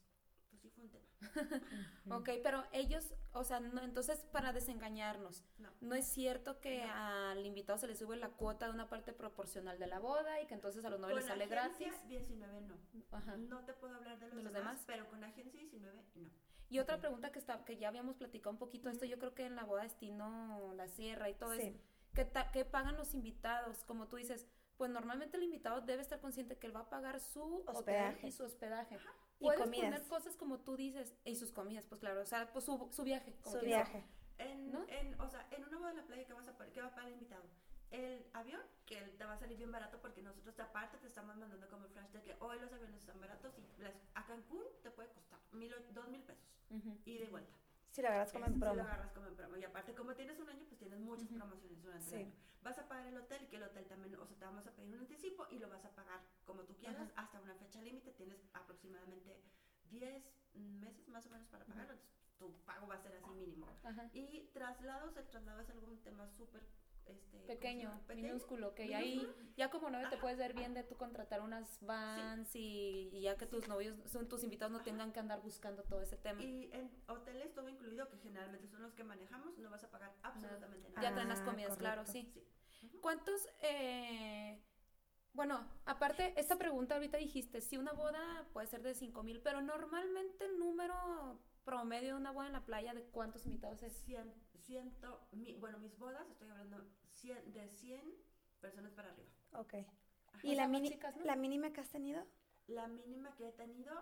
pues 0.61 0.63
sí 0.63 0.71
fue 0.71 0.85
un 0.85 0.91
tema. 0.91 2.17
Ok, 2.17 2.31
pero 2.43 2.65
ellos, 2.73 3.15
o 3.33 3.45
sea, 3.45 3.61
no, 3.61 3.83
entonces 3.83 4.25
para 4.33 4.53
desengañarnos, 4.53 5.45
No. 5.59 5.71
no 5.81 5.95
es 5.95 6.07
cierto 6.07 6.61
que 6.61 6.85
No. 6.87 6.93
al 6.95 7.45
invitado 7.47 7.79
se 7.79 7.87
le 7.87 7.95
sube 7.97 8.17
la 8.17 8.29
cuota 8.29 8.67
de 8.67 8.73
una 8.73 8.89
parte 8.89 9.13
proporcional 9.13 9.79
de 9.79 9.87
la 9.87 9.99
boda 9.99 10.41
y 10.41 10.47
que 10.47 10.55
entonces 10.55 10.85
a 10.85 10.91
los 10.91 11.01
novios 11.01 11.17
les 11.21 11.25
Con 11.25 11.39
sale 11.39 11.45
agencia 11.45 11.89
gratis. 11.89 12.09
19 12.09 12.61
no. 12.63 12.77
Ajá. 13.13 13.37
No 13.37 13.65
te 13.65 13.73
puedo 13.75 13.95
hablar 13.95 14.19
de 14.19 14.27
los, 14.29 14.37
¿De 14.37 14.43
los 14.43 14.53
demás, 14.53 14.73
demás? 14.73 14.85
pero 14.87 15.09
con 15.09 15.25
agencia 15.25 15.61
19 15.61 16.03
no. 16.17 16.31
Y 16.71 16.79
otra 16.79 16.99
pregunta 16.99 17.31
que 17.31 17.39
está, 17.39 17.65
que 17.65 17.77
ya 17.77 17.89
habíamos 17.89 18.17
platicado 18.17 18.51
un 18.51 18.59
poquito, 18.59 18.89
esto 18.89 19.05
yo 19.05 19.19
creo 19.19 19.35
que 19.35 19.47
en 19.47 19.55
la 19.57 19.65
boda 19.65 19.83
destino, 19.83 20.73
la 20.75 20.89
sierra 20.89 21.29
y 21.31 21.35
todo 21.35 21.55
Sí. 21.55 21.63
eso, 21.63 21.79
¿qué, 22.15 22.25
ta- 22.25 22.51
qué 22.53 22.65
pagan 22.65 22.97
los 22.97 23.15
invitados? 23.15 23.85
Como 23.85 24.09
tú 24.09 24.17
dices, 24.17 24.47
pues 24.77 24.91
normalmente 24.91 25.37
el 25.37 25.45
invitado 25.45 25.83
debe 25.83 26.03
estar 26.03 26.21
consciente 26.21 26.57
que 26.57 26.67
él 26.67 26.75
va 26.75 26.81
a 26.81 26.89
pagar 26.91 27.21
su 27.21 27.43
hotel 27.67 27.77
Hospedaje. 27.77 28.27
y 28.27 28.33
su 28.33 28.43
hospedaje. 28.45 28.97
Y 28.97 28.99
Puedes 29.39 29.61
comidas. 29.61 29.87
poner 29.91 30.09
cosas 30.09 30.37
como 30.37 30.61
tú 30.61 30.77
dices, 30.77 31.15
y 31.25 31.37
sus 31.37 31.53
comidas, 31.53 31.85
pues 31.89 32.01
claro, 32.01 32.23
o 32.23 32.27
sea, 32.27 32.53
pues 32.53 32.65
su, 32.65 32.89
su 32.93 33.03
viaje. 33.03 33.35
como 33.43 33.55
Su 33.57 33.61
sea. 33.61 33.67
viaje. 33.69 34.05
En, 34.39 34.73
¿No? 34.73 34.85
en, 34.89 35.21
o 35.21 35.29
sea, 35.29 35.47
en 35.53 35.65
una 35.65 35.79
boda 35.79 35.91
de 35.91 35.97
la 35.97 36.07
playa, 36.07 36.25
¿qué, 36.27 36.33
vas 36.33 36.49
a, 36.49 36.57
qué 36.73 36.81
va 36.81 36.89
a 36.89 36.95
pagar 36.95 37.09
el 37.09 37.15
invitado? 37.15 37.43
el 37.91 38.27
avión, 38.33 38.61
que 38.87 38.97
te 39.01 39.25
va 39.25 39.35
a 39.35 39.39
salir 39.39 39.57
bien 39.57 39.71
barato 39.71 40.01
porque 40.01 40.21
nosotros 40.21 40.59
aparte 40.59 40.99
te 40.99 41.07
estamos 41.07 41.37
mandando 41.37 41.69
como 41.69 41.85
el 41.85 41.93
flash 41.93 42.09
de 42.11 42.23
que 42.23 42.37
hoy 42.41 42.59
los 42.59 42.73
aviones 42.73 42.97
están 42.97 43.21
baratos 43.21 43.55
y 43.57 43.83
las- 43.83 43.95
a 44.17 44.27
Cancún 44.27 44.65
te 44.83 44.91
puede 44.91 45.11
costar 45.11 45.39
mil, 45.53 45.73
o- 45.73 45.93
dos 45.93 46.09
mil 46.09 46.21
pesos 46.23 46.43
y 47.05 47.19
de 47.19 47.29
vuelta. 47.29 47.55
Si 47.95 48.03
lo 48.03 48.09
agarras 48.09 48.33
como 48.33 48.47
en 48.47 48.55
Si 48.55 48.59
promo. 48.59 48.75
lo 48.75 48.83
agarras 48.83 49.13
como 49.13 49.27
en 49.29 49.37
promo. 49.37 49.57
Y 49.57 49.63
aparte, 49.65 49.95
como 49.95 50.15
tienes 50.17 50.41
un 50.41 50.49
año, 50.51 50.65
pues 50.67 50.79
tienes 50.81 50.99
muchas 50.99 51.29
promociones 51.29 51.81
durante 51.81 52.05
Sí. 52.05 52.15
el 52.17 52.23
año. 52.23 52.33
Vas 52.63 52.79
a 52.79 52.89
pagar 52.89 53.07
el 53.07 53.17
hotel 53.17 53.47
que 53.49 53.57
el 53.57 53.63
hotel 53.63 53.87
también, 53.87 54.17
o 54.17 54.27
sea, 54.27 54.37
te 54.37 54.45
vamos 54.45 54.67
a 54.67 54.73
pedir 54.73 54.95
un 54.95 55.01
anticipo 55.03 55.47
y 55.51 55.59
lo 55.61 55.69
vas 55.69 55.85
a 55.85 55.91
pagar 55.95 56.21
como 56.45 56.65
tú 56.65 56.75
quieras 56.77 57.09
hasta 57.15 57.41
una 57.41 57.55
fecha 57.55 57.81
límite. 57.83 58.11
Tienes 58.13 58.41
aproximadamente 58.53 59.41
10 59.91 60.25
meses 60.55 61.07
más 61.09 61.25
o 61.27 61.31
menos 61.31 61.47
para 61.49 61.65
pagarlo. 61.67 61.93
Entonces, 61.93 62.11
tu 62.37 62.53
pago 62.65 62.89
va 62.89 62.97
a 62.97 62.99
ser 62.99 63.15
así 63.15 63.31
mínimo. 63.31 63.69
Ajá. 63.85 64.11
Y 64.13 64.51
traslados, 64.53 65.17
el 65.17 65.27
traslado 65.29 65.61
es 65.61 65.71
algún 65.71 66.03
tema 66.03 66.27
súper 66.27 66.67
este, 67.13 67.31
¿cómo 67.31 67.43
se 67.43 67.55
Pequeño? 67.55 68.01
Pequeño. 68.07 68.27
minúsculo, 68.29 68.75
que 68.75 68.89
ya 68.89 68.99
ahí, 68.99 69.27
ya 69.57 69.71
como 69.71 69.91
novio 69.91 70.09
te 70.09 70.17
puedes 70.17 70.39
ver 70.39 70.55
bien 70.55 70.75
de 70.75 70.83
tú 70.85 70.97
contratar 70.97 71.41
unas 71.41 71.79
vans 71.85 72.55
y, 72.57 73.11
y 73.13 73.21
ya 73.23 73.37
que 73.37 73.47
tus 73.47 73.69
novios, 73.69 73.97
son 74.11 74.29
tus 74.29 74.43
invitados 74.45 74.71
no 74.73 74.79
Ajá. 74.79 74.85
tengan 74.85 75.13
que 75.13 75.21
andar 75.21 75.43
buscando 75.43 75.83
todo 75.85 76.01
ese 76.01 76.17
tema. 76.17 76.43
Y 76.43 76.71
en 76.73 76.91
hoteles 77.09 77.53
todo 77.55 77.69
incluido, 77.69 78.09
que 78.09 78.19
generalmente 78.19 78.69
son 78.69 78.83
los 78.83 78.95
que 78.95 79.05
manejamos, 79.05 79.57
no 79.59 79.71
vas 79.71 79.85
a 79.85 79.91
pagar 79.91 80.15
absolutamente 80.23 80.89
nada. 80.91 81.03
Ya 81.03 81.13
traen 81.15 81.29
las 81.29 81.41
Ah, 81.41 81.45
comidas, 81.45 81.77
claro, 81.77 82.05
correcto. 82.05 82.13
sí. 82.35 82.45
Sí. 82.81 82.91
¿Cuántos, 83.01 83.49
eh, 83.63 84.61
bueno, 85.33 85.67
aparte, 85.87 86.33
esta 86.39 86.57
pregunta 86.57 86.95
ahorita 86.95 87.19
dijiste, 87.19 87.61
si 87.61 87.77
una 87.77 87.93
boda 87.93 88.47
puede 88.53 88.67
ser 88.67 88.83
de 88.83 88.95
5 88.95 89.23
mil, 89.23 89.41
pero 89.41 89.63
normalmente 89.63 90.45
el 90.45 90.59
número 90.59 90.95
promedio 91.65 92.09
de 92.15 92.21
una 92.21 92.31
boda 92.31 92.47
en 92.49 92.53
la 92.53 92.65
playa, 92.65 92.93
¿de 92.95 93.03
cuántos 93.05 93.47
invitados 93.47 93.83
es? 93.83 93.93
Cien, 94.05 94.33
ciento, 94.67 95.27
mi- 95.33 95.55
bueno, 95.55 95.79
mis 95.79 95.97
bodas, 95.99 96.29
estoy 96.31 96.49
hablando 96.51 96.79
cien- 97.13 97.45
de 97.53 97.69
100 97.69 98.03
personas 98.61 98.93
para 98.93 99.11
arriba. 99.11 99.29
Ok. 99.53 99.75
Ajá. 99.75 100.41
¿Y 100.43 100.55
la, 100.55 100.67
mini- 100.69 100.89
chicas, 100.91 101.17
¿no? 101.17 101.25
la 101.25 101.37
mínima 101.37 101.73
que 101.73 101.81
has 101.81 101.91
tenido? 101.91 102.25
La 102.67 102.89
mínima 102.89 103.35
que 103.37 103.49
he 103.49 103.53
tenido, 103.53 103.93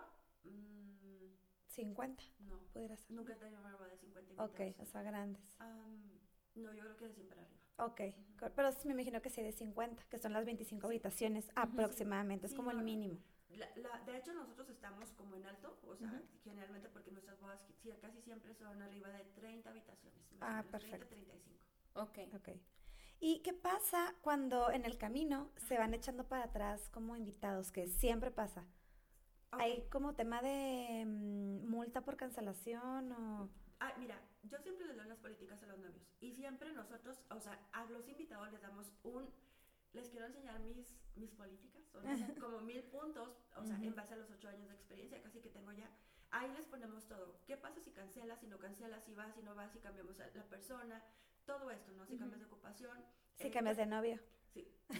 mm, 0.45 1.33
50, 1.67 2.23
no, 2.39 2.59
pudiera 2.71 2.95
ser. 2.97 3.11
nunca 3.11 3.33
he 3.33 3.35
tenido 3.35 3.59
una 3.59 3.75
boda 3.75 3.87
de 3.89 3.97
50 3.97 4.31
Ok, 4.43 4.59
invitados. 4.59 4.87
o 4.87 4.91
sea, 4.91 5.01
grandes. 5.03 5.41
Am, 5.59 6.19
no, 6.55 6.73
yo 6.73 6.81
creo 6.83 6.97
que 6.97 7.07
de 7.07 7.13
100 7.13 7.27
para 7.27 7.41
arriba. 7.41 7.59
Ok, 7.77 8.01
cor- 8.39 8.53
pero 8.55 8.71
sí 8.71 8.87
me 8.87 8.93
imagino 8.93 9.21
que 9.21 9.29
sí 9.29 9.41
de 9.41 9.51
50, 9.51 10.03
que 10.09 10.17
son 10.19 10.33
las 10.33 10.45
25 10.45 10.87
habitaciones 10.87 11.49
aproximadamente, 11.55 12.45
es 12.45 12.51
Sí, 12.51 12.55
como 12.57 12.71
el 12.71 12.77
no, 12.77 12.83
mínimo. 12.83 13.17
La, 13.57 13.67
la- 13.75 13.99
de 14.05 14.17
hecho, 14.17 14.33
nosotros 14.33 14.69
estamos 14.69 15.11
como 15.13 15.35
en 15.35 15.45
alto, 15.45 15.77
o 15.87 15.95
sea, 15.95 16.21
generalmente 16.43 16.89
porque 16.89 17.11
nuestras 17.11 17.39
bodas 17.39 17.65
sí, 17.81 17.91
casi 18.01 18.21
siempre 18.21 18.53
son 18.55 18.81
arriba 18.81 19.09
de 19.09 19.23
30 19.35 19.69
habitaciones. 19.69 20.19
más 20.33 20.41
Ah, 20.41 20.55
menos, 20.57 20.71
perfecto. 20.71 21.07
30, 21.07 21.33
35. 21.33 21.59
Ok. 21.95 22.19
Ok. 22.35 22.49
¿Y 23.19 23.39
qué 23.39 23.53
pasa 23.53 24.15
cuando 24.21 24.69
en 24.71 24.85
el 24.85 24.97
camino 24.97 25.49
se 25.55 25.77
van 25.77 25.93
echando 25.93 26.27
para 26.27 26.45
atrás 26.45 26.89
como 26.89 27.15
invitados? 27.15 27.71
Que 27.71 27.87
siempre 27.87 28.31
pasa. 28.31 28.65
¿Hay 29.51 29.87
como 29.89 30.15
tema 30.15 30.41
de 30.41 31.05
mm, 31.05 31.67
multa 31.69 32.01
por 32.01 32.17
cancelación 32.17 33.11
o...? 33.11 33.49
Ah, 33.79 33.93
mira, 33.99 34.19
yo 34.43 34.57
siempre 34.59 34.87
les 34.87 34.97
doy 34.97 35.07
las 35.07 35.19
políticas 35.19 35.61
a 35.61 35.67
los 35.67 35.77
novios 35.79 36.01
y 36.21 36.31
siempre 36.31 36.71
nosotros, 36.73 37.19
o 37.29 37.39
sea, 37.39 37.59
a 37.73 37.85
los 37.85 38.07
invitados 38.07 38.51
les 38.51 38.61
damos 38.61 38.91
un, 39.03 39.29
les 39.93 40.09
quiero 40.09 40.25
enseñar 40.25 40.59
mis, 40.59 40.95
mis 41.15 41.31
políticas, 41.31 41.81
son 41.91 42.35
como 42.41 42.59
mil 42.61 42.83
puntos, 42.83 43.29
o 43.55 43.63
sea, 43.65 43.75
Ujú. 43.75 43.85
en 43.85 43.95
base 43.95 44.13
a 44.13 44.17
los 44.17 44.29
ocho 44.31 44.49
años 44.49 44.67
de 44.67 44.73
experiencia 44.75 45.21
casi 45.21 45.39
que 45.39 45.49
tengo 45.49 45.71
ya. 45.71 45.89
Ahí 46.31 46.49
les 46.53 46.65
ponemos 46.65 47.05
todo. 47.07 47.39
¿Qué 47.45 47.55
pasa 47.57 47.79
si 47.79 47.91
cancelas, 47.91 48.39
si 48.39 48.47
no 48.47 48.57
cancelas, 48.57 49.03
si 49.03 49.13
vas, 49.13 49.33
si 49.35 49.43
no 49.43 49.53
vas, 49.53 49.71
si 49.71 49.79
cambiamos 49.79 50.19
a 50.19 50.25
la 50.33 50.43
persona? 50.45 51.03
Todo 51.45 51.69
esto, 51.69 51.91
¿no? 51.91 52.05
Si 52.07 52.17
cambias 52.17 52.39
de 52.39 52.45
ocupación. 52.47 52.97
Si 53.35 53.47
eh, 53.47 53.51
cambias 53.51 53.77
de 53.77 53.85
novio. 53.85 54.19
Sí. 54.53 54.67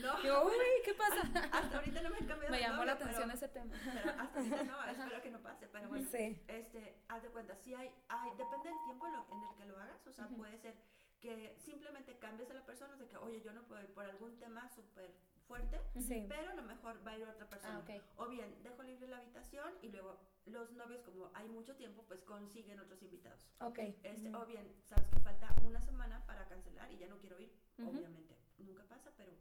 No. 0.00 0.22
Yo, 0.22 0.46
uy, 0.46 0.52
¿qué 0.84 0.94
pasa? 0.94 1.22
Hasta 1.52 1.78
ahorita 1.78 2.02
no 2.02 2.10
me 2.10 2.16
he 2.18 2.26
cambiado 2.26 2.50
Me 2.50 2.58
de 2.58 2.62
llamó 2.62 2.84
la 2.84 2.92
atención 2.92 3.22
pero- 3.24 3.34
ese 3.34 3.48
tema. 3.48 3.74
pero 3.84 4.10
hasta 4.20 4.38
ahorita 4.38 4.62
no, 4.64 4.84
espero 4.84 5.22
que 5.22 5.30
no 5.30 5.40
pase, 5.42 5.68
pero 5.68 5.88
bueno. 5.88 6.08
Sí. 6.10 6.40
Este, 6.48 6.96
haz 7.08 7.22
de 7.22 7.28
cuenta, 7.28 7.56
si 7.56 7.74
hay, 7.74 7.90
hay, 8.08 8.30
depende 8.36 8.68
del 8.68 8.78
tiempo 8.84 9.06
en, 9.06 9.14
el 9.42 9.56
que 9.56 9.64
lo 9.66 9.78
hagas, 9.78 10.06
o 10.06 10.12
sea, 10.12 10.26
Ujú. 10.26 10.36
puede 10.36 10.58
ser 10.58 10.74
que 11.22 11.54
simplemente 11.64 12.18
cambies 12.18 12.50
a 12.50 12.54
la 12.54 12.66
persona, 12.66 12.96
de 12.96 13.06
que, 13.06 13.16
oye, 13.16 13.40
yo 13.42 13.52
no 13.52 13.62
puedo 13.62 13.80
ir 13.80 13.88
por 13.94 14.04
algún 14.04 14.36
tema 14.38 14.68
súper 14.70 15.10
fuerte, 15.46 15.80
Sí. 16.00 16.26
pero 16.28 16.50
a 16.50 16.54
lo 16.54 16.62
mejor 16.62 17.06
va 17.06 17.12
a 17.12 17.18
ir 17.18 17.28
otra 17.28 17.48
persona. 17.48 17.82
Ah. 17.88 18.00
O 18.16 18.26
bien, 18.28 18.60
dejo 18.64 18.82
libre 18.82 19.06
la 19.06 19.18
habitación 19.18 19.72
y 19.82 19.88
luego 19.90 20.18
los 20.46 20.72
novios, 20.72 21.00
como 21.02 21.30
hay 21.34 21.48
mucho 21.48 21.76
tiempo, 21.76 22.02
pues 22.08 22.20
consiguen 22.24 22.80
otros 22.80 23.00
invitados. 23.02 23.40
Ok. 23.60 23.78
Este. 24.02 24.34
O 24.34 24.44
bien, 24.46 24.66
sabes 24.84 25.06
que 25.10 25.20
falta 25.20 25.54
una 25.64 25.80
semana 25.80 26.24
para 26.26 26.46
cancelar 26.48 26.90
y 26.90 26.98
ya 26.98 27.06
no 27.08 27.18
quiero 27.18 27.38
ir, 27.38 27.52
obviamente. 27.78 28.36
Nunca 28.58 28.82
pasa, 28.84 29.12
pero 29.16 29.32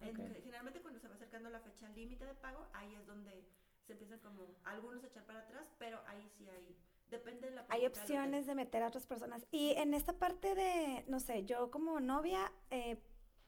en- 0.00 0.16
generalmente 0.42 0.80
cuando 0.82 1.00
se 1.00 1.08
va 1.08 1.14
acercando 1.14 1.48
la 1.50 1.60
fecha 1.60 1.88
límite 1.90 2.24
de 2.26 2.34
pago, 2.34 2.68
ahí 2.74 2.94
es 2.94 3.06
donde 3.06 3.46
se 3.86 3.92
empiezan 3.94 4.18
como 4.20 4.46
algunos 4.64 5.02
a 5.04 5.06
echar 5.06 5.24
para 5.24 5.40
atrás, 5.40 5.66
pero 5.78 6.00
ahí 6.06 6.28
sí 6.36 6.48
hay, 6.50 6.76
depende 7.10 7.48
de 7.48 7.56
la 7.56 7.66
Hay 7.68 7.86
opciones 7.86 8.46
de 8.46 8.54
meter 8.54 8.82
a 8.82 8.88
otras 8.88 9.06
personas. 9.06 9.46
Y 9.50 9.72
en 9.72 9.94
esta 9.94 10.12
parte 10.14 10.54
de, 10.54 11.04
no 11.08 11.20
sé, 11.20 11.44
yo 11.44 11.70
como 11.70 12.00
novia 12.00 12.52
eh, 12.70 12.98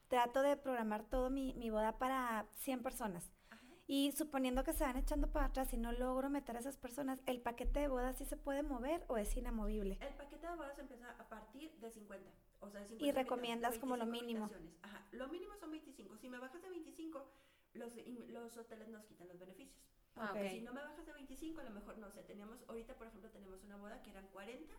trato 0.07 0.41
de 0.41 0.57
programar 0.57 1.03
todo 1.03 1.29
mi, 1.29 1.53
mi 1.55 1.69
boda 1.69 1.97
para 1.97 2.47
100 2.55 2.83
personas. 2.83 3.31
Ajá. 3.49 3.65
Y 3.87 4.11
suponiendo 4.11 4.63
que 4.63 4.73
se 4.73 4.83
van 4.83 4.97
echando 4.97 5.31
para 5.31 5.47
atrás 5.47 5.73
y 5.73 5.77
no 5.77 5.91
logro 5.91 6.29
meter 6.29 6.55
a 6.55 6.59
esas 6.59 6.77
personas, 6.77 7.21
¿el 7.25 7.41
paquete 7.41 7.79
de 7.79 7.87
boda 7.87 8.13
sí 8.13 8.25
se 8.25 8.37
puede 8.37 8.63
mover 8.63 9.03
o 9.07 9.17
es 9.17 9.35
inamovible? 9.35 9.97
El 10.01 10.13
paquete 10.15 10.47
de 10.47 10.55
bodas 10.55 10.77
empieza 10.77 11.09
a 11.11 11.29
partir 11.29 11.71
de 11.79 11.91
50. 11.91 12.29
O 12.61 12.69
sea, 12.69 12.81
de 12.81 12.87
50 12.87 13.05
Y 13.05 13.11
recomiendas 13.11 13.79
como 13.79 13.97
lo 13.97 14.05
25 14.05 14.25
mínimo. 14.25 14.49
Ajá. 14.83 15.05
Lo 15.11 15.27
mínimo 15.27 15.55
son 15.57 15.71
25. 15.71 16.17
Si 16.17 16.29
me 16.29 16.39
bajas 16.39 16.61
de 16.61 16.69
25, 16.69 17.25
los, 17.73 17.93
los 18.29 18.57
hoteles 18.57 18.89
nos 18.89 19.03
quitan 19.05 19.27
los 19.27 19.39
beneficios. 19.39 19.92
Ah, 20.15 20.29
Ok. 20.31 20.37
ok. 20.41 20.49
Si 20.51 20.61
no 20.61 20.73
me 20.73 20.81
bajas 20.81 21.05
de 21.05 21.13
25, 21.13 21.61
a 21.61 21.63
lo 21.63 21.71
mejor 21.71 21.97
no 21.97 22.09
sé. 22.11 22.23
Teníamos, 22.23 22.63
ahorita 22.67 22.95
por 22.95 23.07
ejemplo, 23.07 23.29
tenemos 23.31 23.63
una 23.63 23.77
boda 23.77 24.01
que 24.03 24.11
eran 24.11 24.27
40 24.27 24.73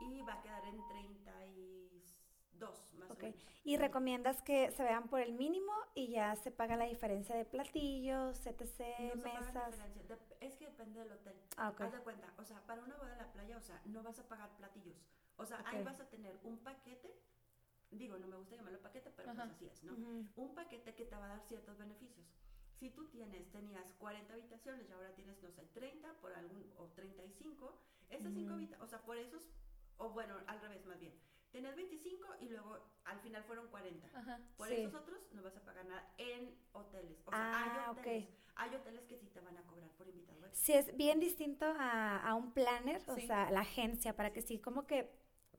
y 0.00 0.22
va 0.22 0.34
a 0.34 0.42
quedar 0.42 0.64
en 0.64 0.86
32 0.88 2.94
más 2.94 3.10
Ok. 3.10 3.18
o 3.18 3.22
menos. 3.22 3.40
Y 3.64 3.76
recomiendas 3.76 4.42
que 4.42 4.70
se 4.72 4.82
vean 4.82 5.08
por 5.08 5.20
el 5.20 5.32
mínimo 5.34 5.72
y 5.94 6.08
ya 6.08 6.34
se 6.36 6.50
paga 6.50 6.76
la 6.76 6.86
diferencia 6.86 7.36
de 7.36 7.44
platillos, 7.44 8.44
etc., 8.46 8.80
No 8.98 9.16
se 9.16 9.22
paga 9.22 9.40
mesas. 9.40 9.70
diferencia. 9.72 10.02
Dep- 10.08 10.36
es 10.40 10.56
que 10.56 10.66
depende 10.66 11.00
del 11.00 11.12
hotel. 11.12 11.36
Ah, 11.56 11.70
ok. 11.70 11.80
Haz 11.82 11.92
de 11.92 11.98
cuenta, 12.00 12.32
o 12.38 12.44
sea, 12.44 12.60
para 12.66 12.82
una 12.82 12.96
boda 12.96 13.12
en 13.12 13.18
la 13.18 13.32
playa, 13.32 13.56
o 13.58 13.62
sea, 13.62 13.80
no 13.84 14.02
vas 14.02 14.18
a 14.18 14.26
pagar 14.28 14.50
platillos. 14.56 14.96
O 15.36 15.46
sea, 15.46 15.62
ahí 15.66 15.82
vas 15.84 16.00
a 16.00 16.08
tener 16.08 16.38
un 16.42 16.58
paquete, 16.58 17.14
digo, 17.90 18.18
no 18.18 18.26
me 18.26 18.36
gusta 18.36 18.56
llamarlo 18.56 18.80
paquete, 18.80 19.10
pero 19.10 19.30
Ajá. 19.30 19.42
pues 19.44 19.54
así 19.54 19.66
es, 19.66 19.82
¿no? 19.84 19.92
Ujú. 19.92 20.26
Un 20.36 20.54
paquete 20.54 20.94
que 20.94 21.04
te 21.04 21.16
va 21.16 21.26
a 21.26 21.28
dar 21.28 21.40
ciertos 21.48 21.78
beneficios. 21.78 22.26
Si 22.80 22.88
tú 22.90 23.04
tienes, 23.10 23.50
tenías 23.52 23.84
40 23.98 24.32
habitaciones 24.32 24.88
y 24.88 24.92
ahora 24.92 25.14
tienes, 25.14 25.40
no 25.42 25.50
sé, 25.50 25.62
30 25.74 26.14
por 26.22 26.32
algún, 26.32 26.64
o 26.78 26.86
35, 26.86 27.78
esas 28.08 28.32
5 28.32 28.40
Ujú. 28.46 28.54
habitaciones, 28.54 28.80
o 28.82 28.86
sea, 28.88 29.02
por 29.02 29.18
esos, 29.18 29.42
o 29.98 30.08
bueno, 30.10 30.34
al 30.46 30.60
revés 30.62 30.84
más 30.86 30.98
bien. 30.98 31.12
Tenías 31.52 31.76
25 31.76 32.26
y 32.40 32.48
luego 32.48 32.78
al 33.04 33.20
final 33.20 33.44
fueron 33.44 33.68
40. 33.68 34.06
Ajá. 34.18 34.40
Por 34.56 34.68
Sí. 34.68 34.74
esos 34.76 34.94
otros 34.94 35.20
no 35.32 35.42
vas 35.42 35.56
a 35.56 35.64
pagar 35.64 35.84
nada 35.84 36.14
en 36.16 36.56
hoteles. 36.72 37.18
O 37.26 37.30
sea, 37.30 37.40
Ah, 37.52 37.84
hay 37.84 37.98
hoteles, 37.98 38.28
hay 38.54 38.74
hoteles 38.74 39.04
que 39.04 39.18
sí 39.18 39.26
te 39.28 39.40
van 39.40 39.58
a 39.58 39.62
cobrar 39.64 39.90
por 39.98 40.08
invitado. 40.08 40.40
Sí, 40.52 40.72
es 40.72 40.96
bien 40.96 41.20
distinto 41.20 41.66
a, 41.66 42.16
a 42.18 42.34
un 42.34 42.52
planner, 42.52 43.02
o 43.08 43.16
sea, 43.16 43.50
la 43.50 43.60
agencia, 43.60 44.16
para 44.16 44.32
que 44.32 44.40
sí, 44.42 44.58
como 44.58 44.86
que 44.86 45.10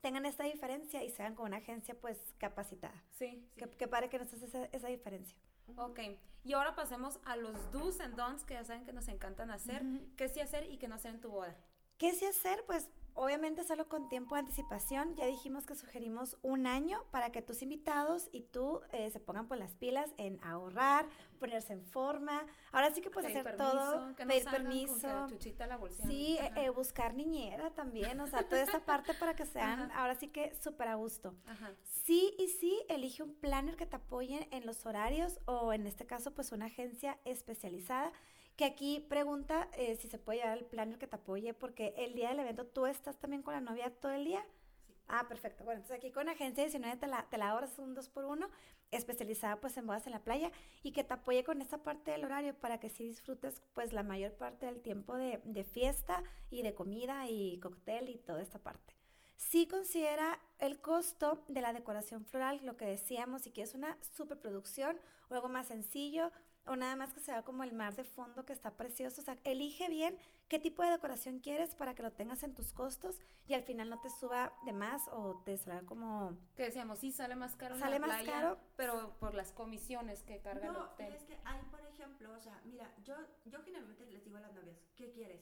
tengan 0.02 0.26
esta 0.26 0.44
diferencia 0.46 1.04
y 1.04 1.10
sean 1.10 1.36
con 1.36 1.46
una 1.46 1.58
agencia, 1.58 1.94
pues, 2.00 2.34
capacitada. 2.40 3.04
Sí. 3.12 3.48
Que, 3.56 3.70
que 3.70 3.88
pare 3.88 4.10
que 4.10 4.18
nos 4.18 4.34
hace 4.34 4.46
esa, 4.46 4.66
esa 4.66 4.88
diferencia. 4.88 5.38
Ok. 5.78 6.00
Y 6.44 6.54
ahora 6.54 6.76
pasemos 6.76 7.20
a 7.26 7.36
los 7.36 7.72
do's 7.72 8.00
and 8.00 8.16
don'ts 8.16 8.44
que 8.44 8.56
ya 8.56 8.64
saben 8.64 8.84
que 8.84 8.94
nos 8.94 9.08
encantan 9.08 9.52
hacer. 9.52 9.84
¿Qué 10.18 10.28
sí 10.28 10.40
hacer 10.40 10.72
y 10.72 10.78
qué 10.78 10.88
no 10.88 10.96
hacer 10.96 11.14
en 11.16 11.22
tu 11.22 11.30
boda? 11.30 11.56
¿Qué 11.98 12.14
sí 12.14 12.26
hacer? 12.26 12.64
Pues 12.66 12.90
obviamente 13.16 13.64
solo 13.64 13.88
con 13.88 14.10
tiempo 14.10 14.36
de 14.36 14.40
anticipación. 14.40 15.16
Ya 15.16 15.26
dijimos 15.26 15.66
que 15.66 15.76
sugerimos 15.76 16.38
un 16.42 16.68
año 16.68 17.04
para 17.12 17.32
que 17.32 17.42
tus 17.42 17.62
invitados 17.62 18.30
y 18.32 18.42
tú 18.42 18.82
eh, 18.92 19.10
se 19.12 19.20
pongan 19.20 19.48
por 19.48 19.58
las 19.58 19.76
pilas 19.76 20.10
en 20.18 20.40
ahorrar, 20.44 21.08
ponerse 21.40 21.74
en 21.74 21.84
forma. 21.86 22.46
Ahora 22.72 22.92
sí 22.94 23.02
que 23.02 23.10
puedes 23.10 23.32
Pedir 23.32 23.42
hacer 23.48 23.58
permiso, 23.58 23.92
todo, 23.92 24.16
que 24.16 24.26
no 24.26 24.30
pedir 24.30 24.44
con 24.44 24.54
permiso. 24.54 25.28
la 25.68 25.78
bolsilla. 25.78 26.08
Sí, 26.08 26.38
eh, 26.40 26.52
eh, 26.56 26.70
buscar 26.70 27.14
niñera 27.14 27.72
también, 27.72 28.20
o 28.20 28.28
sea, 28.28 28.48
toda 28.48 28.62
esta 28.62 28.80
parte 28.86 29.14
para 29.14 29.36
que 29.36 29.46
sean 29.46 29.84
Ajá. 29.84 30.02
ahora 30.02 30.16
sí 30.16 30.28
que 30.28 30.56
súper 30.56 30.88
a 30.88 30.96
gusto. 30.96 31.36
Ajá. 31.48 31.72
Sí 31.84 32.34
y 32.38 32.48
sí, 32.48 32.82
elige 32.90 33.24
un 33.24 33.34
planner 33.36 33.76
que 33.76 33.86
te 33.86 33.96
apoye 33.96 34.48
en 34.52 34.66
los 34.66 34.86
horarios 34.86 35.40
o 35.46 35.74
en 35.74 35.88
este 35.88 36.06
caso 36.06 36.32
pues 36.32 36.52
una 36.52 36.66
agencia 36.66 37.18
especializada 37.26 38.12
que 38.56 38.66
aquí 38.66 39.00
pregunta 39.10 39.70
eh, 39.74 39.96
si 39.96 40.08
se 40.08 40.20
puede 40.20 40.40
llevar 40.40 40.58
el 40.58 40.66
planner 40.66 40.98
que 41.00 41.08
te 41.08 41.16
apoye 41.16 41.54
porque 41.54 41.94
el 41.98 42.14
día 42.16 42.30
del 42.30 42.40
evento 42.40 42.66
tú 42.68 42.86
estás 42.86 43.18
también 43.20 43.42
con 43.44 43.54
la 43.54 43.62
novia 43.62 43.90
todo 44.00 44.12
el 44.12 44.26
día. 44.26 44.46
Sí. 44.86 44.94
Ah, 45.08 45.28
perfecto. 45.28 45.64
Bueno, 45.66 45.80
entonces 45.82 45.98
aquí 45.98 46.12
con 46.12 46.30
Agencia 46.30 46.64
19 46.64 46.98
te 46.98 47.08
la, 47.08 47.28
te 47.30 47.38
la 47.38 47.50
ahorras 47.50 47.78
un 47.80 47.94
2 47.94 48.10
por 48.10 48.26
1 48.26 48.50
especializada 48.92 49.60
pues 49.60 49.78
en 49.78 49.88
bodas 49.88 50.06
en 50.06 50.14
la 50.14 50.24
playa 50.24 50.52
y 50.84 50.92
que 50.92 51.04
te 51.04 51.14
apoye 51.14 51.44
con 51.44 51.62
esta 51.62 51.84
parte 51.84 52.12
del 52.12 52.24
horario 52.26 52.54
para 52.56 52.80
que 52.80 52.90
sí 52.90 53.06
disfrutes 53.06 53.62
pues 53.74 53.94
la 53.94 54.04
mayor 54.04 54.34
parte 54.34 54.66
del 54.66 54.82
tiempo 54.82 55.16
de, 55.16 55.42
de 55.46 55.64
fiesta 55.64 56.24
y 56.50 56.62
de 56.62 56.74
comida 56.74 57.30
y 57.30 57.60
cóctel 57.60 58.10
y 58.10 58.18
toda 58.18 58.42
esta 58.42 58.60
parte. 58.60 58.96
sí 59.38 59.68
considera 59.68 60.40
el 60.60 60.80
costo 60.82 61.44
de 61.48 61.62
la 61.62 61.74
decoración 61.74 62.26
floral, 62.26 62.60
lo 62.64 62.78
que 62.78 62.86
decíamos, 62.86 63.42
si 63.44 63.52
quieres 63.52 63.74
una 63.74 63.98
superproducción 64.16 65.00
o 65.30 65.34
algo 65.36 65.50
más 65.50 65.68
sencillo, 65.68 66.32
o 66.66 66.76
nada 66.76 66.96
más 66.96 67.14
que 67.14 67.20
sea 67.20 67.44
como 67.44 67.64
el 67.64 67.74
mar 67.74 67.96
de 67.96 68.04
fondo 68.04 68.46
que 68.46 68.54
está 68.54 68.72
precioso. 68.78 69.22
O 69.22 69.24
sea, 69.24 69.38
elige 69.44 69.90
bien 69.90 70.18
qué 70.48 70.60
tipo 70.60 70.84
de 70.84 70.92
decoración 70.92 71.40
quieres 71.40 71.76
para 71.76 71.96
que 71.96 72.04
lo 72.04 72.12
tengas 72.12 72.44
en 72.44 72.54
tus 72.54 72.72
costos 72.74 73.20
y 73.48 73.54
al 73.54 73.64
final 73.64 73.90
no 73.90 74.00
te 74.00 74.10
suba 74.10 74.54
de 74.66 74.74
más 74.74 75.08
o 75.12 75.42
te 75.44 75.58
salga 75.58 75.86
como... 75.86 76.38
Que 76.56 76.64
decíamos, 76.64 77.00
sí, 77.00 77.12
sale 77.12 77.36
más 77.36 77.56
caro. 77.56 77.78
Sale 77.78 77.96
en 77.96 78.02
la 78.02 78.08
más 78.08 78.22
playa, 78.24 78.32
caro. 78.42 78.60
Pero 78.78 79.16
por 79.20 79.34
las 79.34 79.52
comisiones 79.52 80.24
que 80.24 80.40
carga 80.40 80.68
el 80.68 80.74
No, 80.74 80.80
hotel. 80.86 81.14
es 81.14 81.24
que 81.24 81.38
hay, 81.46 81.62
por 81.72 81.82
ejemplo, 81.82 82.32
o 82.34 82.40
sea, 82.40 82.62
mira, 82.66 82.94
yo, 83.04 83.16
yo 83.46 83.62
generalmente 83.64 84.06
les 84.06 84.24
digo 84.24 84.38
a 84.38 84.42
las 84.42 84.54
novias, 84.54 84.78
¿qué 84.96 85.12
quieres? 85.12 85.42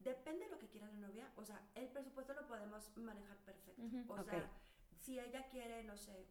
Depende 0.00 0.44
de 0.44 0.50
lo 0.50 0.58
que 0.58 0.68
quiera 0.68 0.86
la 0.88 0.94
novia, 1.08 1.30
o 1.36 1.44
sea, 1.44 1.60
el 1.74 1.88
presupuesto 1.88 2.34
lo 2.34 2.46
podemos 2.46 2.90
manejar 2.96 3.36
perfecto. 3.38 3.82
O 4.08 4.22
sea, 4.22 4.50
si 5.00 5.18
ella 5.18 5.46
quiere, 5.48 5.82
no 5.84 5.96
sé, 5.96 6.26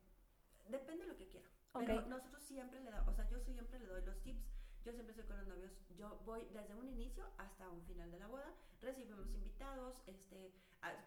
depende 0.70 1.06
de 1.06 1.12
lo 1.12 1.18
que 1.18 1.28
quiera. 1.28 1.48
Pero 1.74 2.02
nosotros 2.08 2.44
siempre 2.44 2.80
le 2.82 2.92
damos, 2.92 3.14
o 3.14 3.16
sea, 3.16 3.28
yo 3.30 3.40
siempre 3.40 3.80
le 3.80 3.88
doy 3.88 4.04
los 4.06 4.22
tips. 4.22 4.44
Yo 4.86 4.92
siempre 4.92 5.12
estoy 5.12 5.26
con 5.26 5.38
los 5.38 5.48
novios. 5.48 5.72
Yo 5.98 6.20
voy 6.26 6.46
desde 6.54 6.76
un 6.76 6.88
inicio 6.88 7.26
hasta 7.38 7.70
un 7.70 7.82
final 7.84 8.12
de 8.12 8.20
la 8.20 8.28
boda. 8.28 8.54
Recibimos 8.82 9.30
invitados, 9.32 9.96
este, 10.08 10.52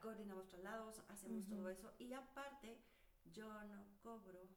coordinamos 0.00 0.48
traslados, 0.48 1.02
hacemos 1.08 1.46
todo 1.46 1.68
eso. 1.68 1.92
Y 1.98 2.14
aparte, 2.14 2.80
yo 3.32 3.46
no 3.64 3.84
cobro, 4.02 4.48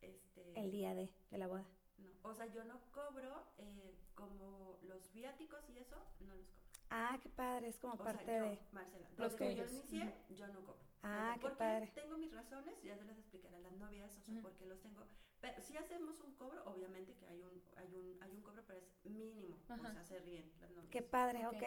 este, 0.00 0.58
El 0.58 0.70
día 0.70 0.94
de, 0.94 1.12
de 1.30 1.38
la 1.38 1.46
boda. 1.46 1.64
no, 1.98 2.08
o 2.22 2.34
sea, 2.34 2.46
yo 2.46 2.64
no 2.64 2.80
cobro 2.90 3.44
eh, 3.58 3.94
como 4.14 4.78
los 4.82 5.12
viáticos 5.12 5.60
y 5.68 5.78
eso, 5.78 5.96
no 6.20 6.34
los 6.34 6.46
cobro. 6.46 6.62
Ah, 6.88 7.18
qué 7.22 7.28
padre, 7.28 7.68
es 7.68 7.78
como 7.78 7.94
O 7.94 7.98
parte 7.98 8.24
sea, 8.24 8.38
yo, 8.38 8.50
de... 8.50 8.58
Marcela, 8.72 9.08
Los 9.18 9.34
que 9.34 9.54
yo 9.54 9.64
inicié, 9.66 10.14
yo 10.30 10.46
no 10.48 10.60
cobro. 10.60 10.91
Ah, 11.02 11.32
qué 11.34 11.40
porque 11.42 11.56
padre. 11.58 11.92
Tengo 11.94 12.16
mis 12.18 12.32
razones, 12.32 12.74
ya 12.82 12.96
se 12.96 13.04
las 13.04 13.18
explicaré 13.18 13.56
a 13.56 13.60
las 13.60 13.72
novias, 13.72 14.10
o 14.16 14.20
sea, 14.22 14.32
Ujú. 14.34 14.42
por 14.42 14.52
qué 14.54 14.66
los 14.66 14.80
tengo. 14.80 15.04
Pero 15.40 15.60
si 15.60 15.76
hacemos 15.76 16.20
un 16.20 16.34
cobro, 16.36 16.62
obviamente 16.66 17.14
que 17.16 17.26
hay 17.26 17.42
un, 17.42 17.62
hay 17.76 17.94
un, 17.96 18.22
hay 18.22 18.30
un 18.30 18.42
cobro, 18.42 18.62
pero 18.66 18.78
es 18.78 19.04
mínimo. 19.04 19.56
Ajá. 19.68 19.88
O 19.88 19.92
sea, 19.92 20.04
se 20.04 20.18
ríen 20.20 20.52
las 20.60 20.70
novias. 20.70 20.90
Qué 20.90 21.02
padre, 21.02 21.46
Ok. 21.46 21.54
ok. 21.56 21.62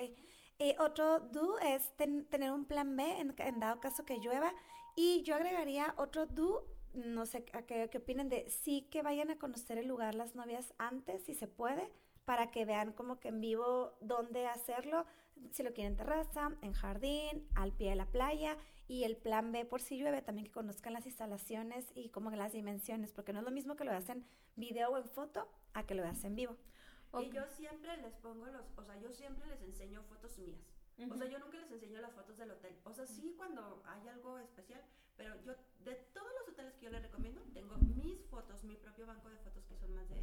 Eh, 0.60 0.76
otro 0.80 1.20
do 1.20 1.60
es 1.60 1.92
ten- 1.98 2.26
tener 2.28 2.52
un 2.54 2.64
plan 2.66 2.96
B 2.96 3.04
en, 3.20 3.36
en 3.38 3.60
dado 3.60 3.82
caso 3.82 4.06
que 4.06 4.20
llueva. 4.20 4.54
Y 4.96 5.24
yo 5.24 5.36
agregaría 5.36 5.94
otro 5.98 6.26
do, 6.26 6.66
no 6.94 7.26
sé 7.26 7.46
a 7.52 7.64
qué, 7.64 7.90
qué 7.90 7.98
opinen 7.98 8.30
de 8.30 8.50
sí 8.50 8.88
que 8.90 9.02
vayan 9.02 9.30
a 9.30 9.38
conocer 9.38 9.78
el 9.78 9.88
lugar 9.88 10.16
las 10.16 10.36
novias 10.36 10.74
antes, 10.78 11.24
si 11.26 11.34
se 11.34 11.48
puede, 11.50 11.92
para 12.24 12.52
que 12.52 12.64
vean 12.64 12.94
como 12.94 13.20
que 13.20 13.28
en 13.28 13.42
vivo 13.42 13.98
dónde 14.00 14.48
hacerlo, 14.48 15.06
si 15.52 15.64
lo 15.64 15.74
quieren 15.74 15.92
en 15.94 15.98
terraza, 15.98 16.52
en 16.62 16.72
jardín, 16.72 17.46
al 17.56 17.74
pie 17.74 17.90
de 17.90 17.96
la 17.98 18.06
playa. 18.06 18.58
Y 18.88 19.04
el 19.04 19.18
plan 19.18 19.52
B 19.52 19.66
por 19.66 19.82
si 19.82 19.98
llueve, 19.98 20.22
también 20.22 20.46
que 20.46 20.52
conozcan 20.52 20.94
las 20.94 21.06
instalaciones 21.06 21.92
y 21.96 22.10
como 22.10 22.30
las 22.32 22.54
dimensiones, 22.54 23.14
porque 23.14 23.34
no 23.34 23.40
es 23.40 23.46
lo 23.46 23.52
mismo 23.52 23.76
que 23.76 23.84
lo 23.84 23.92
veas 23.92 24.10
en 24.10 24.26
video 24.56 24.90
o 24.90 24.98
en 24.98 25.10
foto 25.10 25.48
a 25.74 25.86
que 25.86 25.96
lo 25.96 26.04
veas 26.04 26.24
en 26.24 26.36
vivo. 26.36 26.56
Ok. 27.12 27.24
Y 27.24 27.32
yo 27.32 27.46
siempre 27.48 27.98
les 27.98 28.14
pongo 28.16 28.46
los, 28.46 28.66
o 28.76 28.84
sea, 28.84 29.00
yo 29.00 29.12
siempre 29.12 29.48
les 29.48 29.62
enseño 29.62 30.04
fotos 30.04 30.38
mías. 30.38 30.60
O 31.12 31.18
sea, 31.18 31.28
yo 31.28 31.40
nunca 31.40 31.58
les 31.60 31.72
enseño 31.72 32.00
las 32.00 32.14
fotos 32.14 32.38
del 32.38 32.52
hotel. 32.52 32.76
O 32.84 32.94
sea, 32.94 33.06
sí 33.06 33.34
cuando 33.36 33.84
hay 33.86 34.08
algo 34.08 34.40
especial, 34.40 34.82
pero 35.18 35.36
yo 35.44 35.56
de 35.84 35.96
todos 36.14 36.32
los 36.40 36.50
hoteles 36.50 36.76
que 36.76 36.86
yo 36.86 36.92
les 36.92 37.02
recomiendo, 37.02 37.42
tengo 37.54 37.76
mis 37.78 38.24
fotos, 38.28 38.64
mi 38.64 38.76
propio 38.76 39.06
banco 39.06 39.30
de 39.30 39.38
fotos 39.40 39.66
que 39.66 39.76
son 39.76 39.94
más 39.94 40.08
de 40.10 40.16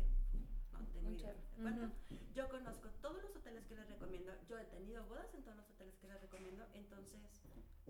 no 0.72 0.88
tengo 0.88 1.10
idea 1.10 1.32
de 1.32 1.40
cuánto. 1.62 1.94
Yo 2.34 2.48
conozco 2.48 2.88
todos 3.00 3.22
los 3.22 3.36
hoteles 3.36 3.66
que 3.66 3.76
les 3.76 3.88
recomiendo. 3.88 4.32
Yo 4.48 4.58
he 4.58 4.64
tenido 4.64 5.04
bodas 5.06 5.32
en 5.34 5.42
todos 5.42 5.56
los 5.58 5.70
hoteles 5.70 5.96
que 5.96 6.08
les 6.08 6.20
recomiendo, 6.20 6.64
entonces 6.72 7.20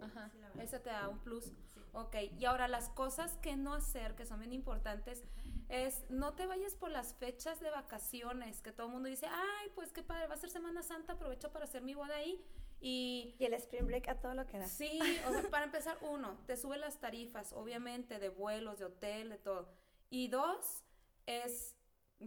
Ajá, 0.01 0.30
sí, 0.30 0.38
ese 0.61 0.78
te 0.80 0.90
da 0.90 1.09
un 1.09 1.18
plus. 1.18 1.45
Sí. 1.45 1.80
Ok, 1.93 2.16
y 2.38 2.45
ahora 2.47 2.68
las 2.68 2.88
cosas 2.88 3.36
que 3.38 3.57
no 3.57 3.74
hacer, 3.74 4.14
que 4.14 4.24
son 4.24 4.40
bien 4.40 4.53
importantes, 4.53 5.24
es 5.68 6.05
no 6.11 6.34
te 6.34 6.47
vayas 6.47 6.74
por 6.74 6.90
las 6.90 7.14
fechas 7.14 7.61
de 7.61 7.70
vacaciones, 7.70 8.62
que 8.62 8.72
todo 8.72 8.86
el 8.86 8.93
mundo 8.93 9.09
dice, 9.09 9.26
ay, 9.26 9.70
pues 9.74 9.93
qué 9.93 10.03
padre, 10.03 10.26
va 10.26 10.34
a 10.34 10.38
ser 10.38 10.51
Semana 10.51 10.82
Santa, 10.82 11.14
aprovecho 11.14 11.53
para 11.53 11.64
hacer 11.64 11.82
mi 11.82 11.95
boda 11.95 12.16
ahí. 12.16 12.43
Y 12.80 13.36
Y 13.38 13.45
el 13.45 13.55
spring 13.55 13.86
break 13.86 14.09
a 14.09 14.20
todo 14.20 14.34
lo 14.34 14.47
que 14.47 14.59
da. 14.59 14.66
sí, 14.66 14.99
o 15.28 15.32
sea, 15.32 15.49
para 15.51 15.64
empezar, 15.66 15.97
uno, 16.03 16.36
te 16.47 16.57
sube 16.57 16.78
las 16.78 16.99
tarifas, 16.99 17.53
obviamente, 17.53 18.18
de 18.18 18.28
vuelos, 18.28 18.78
de 18.80 18.86
hotel, 18.86 19.28
de 19.30 19.38
todo. 19.38 19.68
Y 20.11 20.28
dos, 20.28 20.82
es, 21.26 21.76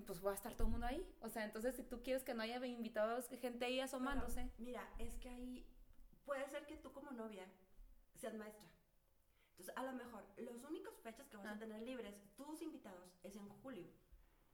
pues 0.07 0.26
va 0.26 0.32
a 0.32 0.34
estar 0.34 0.53
todo 0.55 0.68
el 0.68 0.72
mundo 0.72 0.88
ahí. 0.88 1.05
O 1.22 1.30
sea, 1.30 1.43
entonces 1.43 1.76
si 1.76 1.84
tú 1.84 2.01
quieres 2.03 2.24
que 2.24 2.34
no 2.34 2.41
haya 2.43 2.66
invitados, 2.66 3.28
gente 3.41 3.66
ahí 3.66 3.80
asomándose. 3.80 4.49
Pero, 4.55 4.66
mira, 4.66 4.89
es 4.97 5.18
que 5.18 5.30
ahí 5.30 5.66
puede 6.26 6.48
ser 6.50 6.66
que 6.66 6.78
tú 6.78 6.92
como 6.92 7.12
novia 7.12 7.46
seas 8.16 8.34
maestra. 8.36 8.66
Entonces, 9.52 9.76
a 9.78 9.84
lo 9.84 9.94
mejor, 9.94 10.24
los 10.38 10.64
únicos 10.64 10.94
fechas 11.02 11.28
que 11.30 11.38
vas 11.38 11.46
Ah. 11.46 11.52
a 11.52 11.60
tener 11.60 11.82
libres, 11.82 12.16
tus 12.36 12.62
invitados, 12.62 13.10
es 13.24 13.36
en 13.36 13.48
julio. 13.62 13.88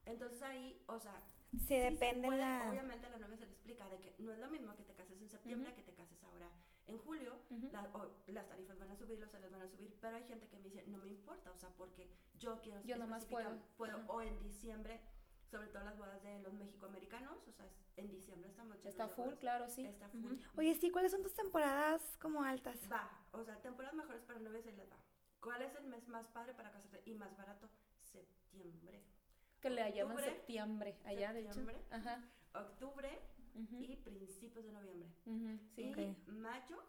Entonces 0.05 0.41
ahí, 0.41 0.83
o 0.87 0.99
sea, 0.99 1.19
Sí, 1.51 1.57
sí 1.59 1.65
se 1.67 1.75
depende 1.91 2.27
puede, 2.27 2.39
la... 2.41 2.69
obviamente 2.69 3.05
a 3.07 3.09
la 3.09 3.17
novia 3.19 3.37
se 3.37 3.45
le 3.45 3.51
explica 3.51 3.87
de 3.89 3.99
que 3.99 4.15
no 4.19 4.31
es 4.31 4.39
lo 4.39 4.49
mismo 4.49 4.75
que 4.75 4.83
te 4.83 4.93
cases 4.95 5.21
en 5.21 5.29
septiembre 5.29 5.69
Ujú. 5.69 5.75
que 5.75 5.83
te 5.83 5.93
cases 5.93 6.23
ahora 6.23 6.49
en 6.87 6.97
julio. 6.97 7.37
Ujú. 7.49 7.69
La- 7.71 7.89
o 7.93 8.09
las 8.27 8.47
tarifas 8.47 8.79
van 8.79 8.89
a 8.91 8.95
subir, 8.95 9.19
los 9.19 9.29
salarios 9.29 9.51
van 9.51 9.61
a 9.61 9.69
subir, 9.69 9.95
pero 10.01 10.17
hay 10.17 10.23
gente 10.23 10.47
que 10.47 10.57
me 10.57 10.63
dice, 10.69 10.83
no 10.87 10.97
me 10.99 11.09
importa, 11.09 11.51
o 11.51 11.57
sea, 11.57 11.69
porque 11.77 12.09
yo 12.39 12.59
quiero 12.61 12.81
Yo 12.83 12.97
nomás 12.97 13.25
puedo. 13.25 13.59
puedo 13.77 13.97
Ajá. 13.97 14.05
o 14.11 14.21
en 14.21 14.41
diciembre, 14.41 14.99
sobre 15.51 15.67
todo 15.67 15.83
las 15.83 15.97
bodas 15.97 16.23
de 16.23 16.39
los 16.39 16.53
mexicoamericanos, 16.53 17.37
o 17.47 17.51
sea, 17.51 17.65
es- 17.65 17.73
en 17.97 18.09
diciembre 18.09 18.49
estamos 18.49 18.83
Está 18.85 19.07
full, 19.09 19.25
bodas. 19.25 19.39
claro, 19.39 19.67
sí. 19.69 19.85
Está 19.85 20.07
full. 20.09 20.31
Ujú. 20.33 20.37
Oye, 20.57 20.73
sí, 20.75 20.89
¿cuáles 20.91 21.11
son 21.11 21.21
tus 21.21 21.33
temporadas 21.33 22.01
como 22.21 22.41
altas? 22.43 22.77
Va, 22.91 23.09
o 23.33 23.43
sea, 23.43 23.61
temporadas 23.61 23.95
mejores 23.95 24.23
para 24.23 24.39
novias 24.39 24.65
y 24.65 24.71
les 24.71 24.89
va. 24.89 24.97
¿Cuál 25.41 25.61
es 25.63 25.75
el 25.75 25.83
mes 25.85 26.07
más 26.07 26.25
padre 26.27 26.53
para 26.53 26.71
casarte 26.71 27.01
y 27.05 27.13
más 27.15 27.35
barato? 27.35 27.69
Septiembre. 28.01 29.03
Que 29.59 29.69
le 29.69 29.91
llaman 29.93 30.17
septiembre 30.23 30.97
allá, 31.03 31.33
de 31.33 31.41
hecho. 31.41 31.53
septiembre. 31.53 31.85
Ajá. 31.91 32.23
Octubre 32.53 33.19
y 33.53 33.95
principios 33.97 34.65
de 34.65 34.71
noviembre. 34.71 35.09
ujú, 35.25 35.59
Sí. 35.75 35.81
Y 35.83 35.91
Ok. 35.91 36.27
mayo, 36.29 36.81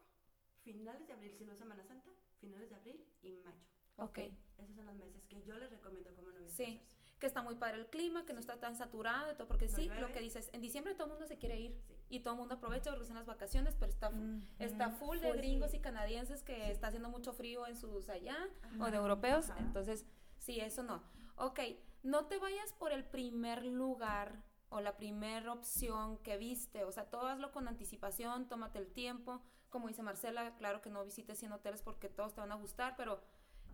finales 0.62 1.06
de 1.06 1.12
abril, 1.12 1.34
si 1.36 1.44
no 1.44 1.52
es 1.52 1.58
Semana 1.58 1.84
Santa, 1.84 2.10
finales 2.40 2.70
de 2.70 2.76
abril 2.76 3.04
y 3.22 3.32
mayo. 3.44 3.58
Ok. 3.96 4.18
Esos 4.58 4.76
son 4.76 4.86
los 4.86 4.94
meses 4.96 5.22
que 5.28 5.42
yo 5.42 5.58
les 5.58 5.70
recomiendo 5.70 6.14
como 6.14 6.30
novias 6.30 6.52
Sí. 6.52 6.64
casarse. 6.64 6.91
Que 7.22 7.28
está 7.28 7.40
muy 7.40 7.54
padre 7.54 7.76
el 7.78 7.86
clima, 7.86 8.26
que 8.26 8.32
no 8.32 8.40
está 8.40 8.56
tan 8.58 8.74
saturado 8.74 9.30
y 9.30 9.36
todo, 9.36 9.46
porque 9.46 9.68
sí, 9.68 9.88
lo 10.00 10.12
que 10.12 10.18
dices, 10.18 10.50
en 10.52 10.60
diciembre 10.60 10.94
todo 10.94 11.04
el 11.04 11.10
mundo 11.12 11.24
se 11.28 11.38
quiere 11.38 11.56
ir 11.60 11.78
Sí. 11.86 11.94
y 12.08 12.18
todo 12.18 12.34
el 12.34 12.40
mundo 12.40 12.56
aprovecha 12.56 12.90
porque 12.90 13.06
son 13.06 13.14
las 13.14 13.26
vacaciones, 13.26 13.76
pero 13.78 13.92
está, 13.92 14.10
Mm, 14.10 14.42
está 14.58 14.88
mm, 14.88 14.94
full 14.96 15.18
de 15.20 15.28
full. 15.28 15.36
gringos 15.36 15.72
y 15.72 15.78
canadienses 15.78 16.42
que 16.42 16.72
está 16.72 16.88
haciendo 16.88 17.10
mucho 17.10 17.32
frío 17.32 17.64
en 17.68 17.76
sus 17.76 18.08
allá 18.08 18.36
o 18.80 18.86
de 18.86 18.88
Ajá, 18.88 18.96
europeos, 18.96 19.50
ajá. 19.50 19.60
entonces 19.60 20.04
sí, 20.38 20.58
eso 20.58 20.82
no. 20.82 21.00
Ok, 21.36 21.60
no 22.02 22.26
te 22.26 22.38
vayas 22.38 22.72
por 22.72 22.90
el 22.90 23.04
primer 23.04 23.64
lugar 23.64 24.42
o 24.68 24.80
la 24.80 24.96
primera 24.96 25.52
opción 25.52 26.18
que 26.24 26.36
viste, 26.38 26.82
o 26.82 26.90
sea, 26.90 27.04
todo 27.08 27.28
hazlo 27.28 27.52
con 27.52 27.68
anticipación, 27.68 28.48
tómate 28.48 28.80
el 28.80 28.88
tiempo, 28.92 29.40
como 29.70 29.86
dice 29.86 30.02
Marcela, 30.02 30.56
claro 30.56 30.82
que 30.82 30.90
no 30.90 31.04
visites 31.04 31.38
100 31.38 31.52
hoteles 31.52 31.82
porque 31.82 32.08
todos 32.08 32.34
te 32.34 32.40
van 32.40 32.50
a 32.50 32.56
gustar, 32.56 32.96
pero 32.96 33.20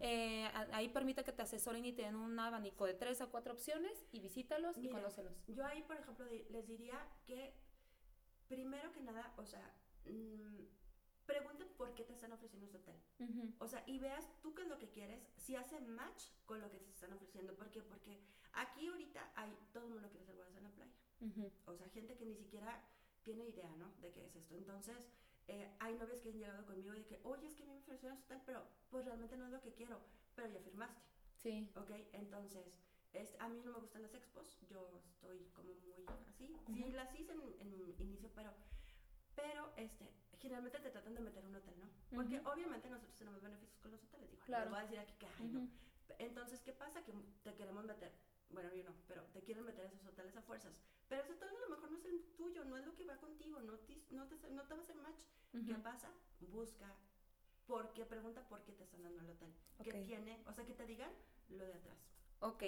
eh, 0.01 0.49
ahí 0.73 0.89
permite 0.89 1.25
que 1.25 1.33
te 1.33 1.43
asesoren 1.43 1.85
y 1.85 1.93
te 1.93 2.03
den 2.03 2.17
un 2.17 2.39
abanico 2.39 2.87
de 2.87 2.95
tres 2.95 3.21
a 3.21 3.27
cuatro 3.27 3.53
opciones 3.53 4.05
y 4.13 4.21
visítalos 4.21 4.77
y 4.79 4.83
Mira, 4.83 4.95
conócelos. 4.95 5.33
Yo 5.47 5.65
ahí, 5.65 5.83
por 5.83 5.97
ejemplo, 5.97 6.27
les 6.27 6.67
diría 6.67 7.07
que, 7.27 7.55
primero 8.49 8.93
que 8.93 9.01
nada, 9.01 9.35
o 9.37 9.45
sea, 9.45 9.75
mm, 10.07 10.65
pregunten 11.27 11.69
por 11.77 11.95
qué 11.95 12.05
te 12.05 12.13
están 12.13 12.33
ofreciendo 12.33 12.67
este 12.67 12.79
hotel. 12.79 12.97
Ujú. 13.19 13.55
O 13.59 13.69
sea, 13.69 13.83
y 13.87 13.99
veas 13.99 14.27
tú 14.41 14.55
qué 14.55 14.63
es 14.63 14.69
lo 14.69 14.79
que 14.79 14.89
quieres, 14.89 15.29
si 15.37 15.57
hace 15.57 15.81
match 15.81 16.25
con 16.47 16.61
lo 16.61 16.71
que 16.71 16.79
te 16.79 16.91
están 16.91 17.13
ofreciendo. 17.13 17.55
¿Por 17.55 17.71
qué? 17.71 17.83
Porque 17.83 18.19
aquí 18.53 18.89
ahorita 18.89 19.33
hay, 19.35 19.57
todo 19.73 19.85
el 19.85 19.91
mundo 19.91 20.09
quiere 20.09 20.25
hacer 20.25 20.37
en 20.57 20.65
la 20.65 20.71
playa. 20.71 20.93
Ujú. 21.21 21.51
O 21.67 21.75
sea, 21.75 21.89
gente 21.89 22.17
que 22.17 22.25
ni 22.25 22.35
siquiera 22.35 22.83
tiene 23.25 23.45
idea, 23.47 23.71
¿no? 23.77 23.93
De 24.01 24.11
qué 24.11 24.25
es 24.25 24.37
esto. 24.37 24.55
Entonces, 24.55 25.07
eh, 25.49 25.67
hay 25.79 25.95
novias 25.95 26.21
que 26.21 26.29
han 26.29 26.39
llegado 26.39 26.65
conmigo 26.67 26.95
y 26.95 26.99
de 26.99 27.07
que, 27.07 27.19
oye, 27.25 27.47
es 27.47 27.55
que 27.55 27.63
a 27.63 27.67
mí 27.67 27.73
me 27.73 27.79
ofrecieron 27.81 28.19
hotel, 28.19 28.41
pero 28.45 28.65
pues 28.91 29.05
realmente 29.05 29.37
no 29.37 29.47
es 29.47 29.53
lo 29.53 29.61
que 29.61 29.73
quiero, 29.73 30.01
pero 30.35 30.49
ya 30.49 30.61
firmaste, 30.61 31.01
Sí. 31.43 31.67
¿ok? 31.75 31.91
Entonces, 32.13 32.69
es, 33.13 33.35
a 33.39 33.49
mí 33.49 33.61
no 33.63 33.71
me 33.71 33.79
gustan 33.79 34.03
las 34.03 34.15
expos, 34.15 34.47
yo 34.69 34.99
estoy 34.99 35.45
como 35.55 35.75
muy 35.75 36.05
así. 36.27 36.53
Sí, 36.73 36.85
Ujú. 36.85 36.93
las 36.93 37.15
hice 37.15 37.33
en, 37.33 37.55
en 37.59 37.95
inicio, 37.99 38.31
pero, 38.35 38.55
pero 39.35 39.71
este, 39.77 40.11
generalmente 40.41 40.81
te 40.81 40.91
tratan 40.91 41.15
de 41.15 41.21
meter 41.21 41.45
un 41.45 41.55
hotel, 41.55 41.79
¿no? 41.81 41.89
Porque 42.15 42.37
Ujú. 42.37 42.51
obviamente 42.51 42.89
nosotros 42.89 43.17
tenemos 43.17 43.41
beneficios 43.41 43.79
con 43.81 43.91
los 43.93 44.03
hoteles, 44.03 44.31
digo, 44.31 44.45
Claro. 44.45 44.65
no 44.67 44.71
voy 44.71 44.79
a 44.81 44.83
decir 44.83 44.99
aquí 44.99 45.15
que, 45.19 45.27
ay, 45.27 45.49
no. 45.49 45.59
Ujú. 45.59 45.69
Entonces, 46.19 46.61
¿qué 46.63 46.73
pasa? 46.73 47.01
Que 47.03 47.13
te 47.43 47.55
queremos 47.55 47.85
meter, 47.85 48.11
bueno, 48.51 48.73
yo 48.73 48.83
no, 48.83 48.95
pero 49.07 49.23
te 49.33 49.43
quieren 49.43 49.65
meter 49.65 49.85
a 49.85 49.89
esos 49.89 50.05
hoteles 50.05 50.35
a 50.37 50.43
fuerzas. 50.43 50.75
Pero 51.09 51.23
ese 51.23 51.33
hotel 51.33 51.49
a 51.49 51.61
lo 51.69 51.69
mejor 51.69 51.91
no 51.91 51.97
es 51.97 52.05
el 52.07 52.21
tuyo, 52.37 52.65
no 52.65 52.77
es 52.77 52.85
lo 52.85 52.95
que 52.95 53.05
va 53.05 53.17
contigo, 53.17 53.61
no 53.61 53.77
te, 53.79 53.99
no 54.11 54.27
te, 54.27 54.37
no 54.51 54.65
te 54.65 54.75
va 54.75 54.81
a 54.81 54.83
hacer 54.83 54.97
match. 54.97 55.21
¿Qué 55.53 55.75
pasa? 55.75 56.09
Busca, 56.41 56.95
por 57.67 57.93
qué, 57.93 58.05
pregunta 58.05 58.43
por 58.49 58.63
qué 58.63 58.73
te 58.73 58.85
están 58.85 59.03
dando 59.03 59.21
el 59.23 59.31
hotel. 59.31 59.53
¿Qué 59.83 59.93
tiene? 59.93 60.39
O 60.47 60.53
sea, 60.53 60.65
que 60.65 60.75
te 60.75 60.87
digan 60.87 61.11
lo 61.49 61.65
de 61.67 61.75
atrás. 61.75 61.97
Ok. 62.41 62.63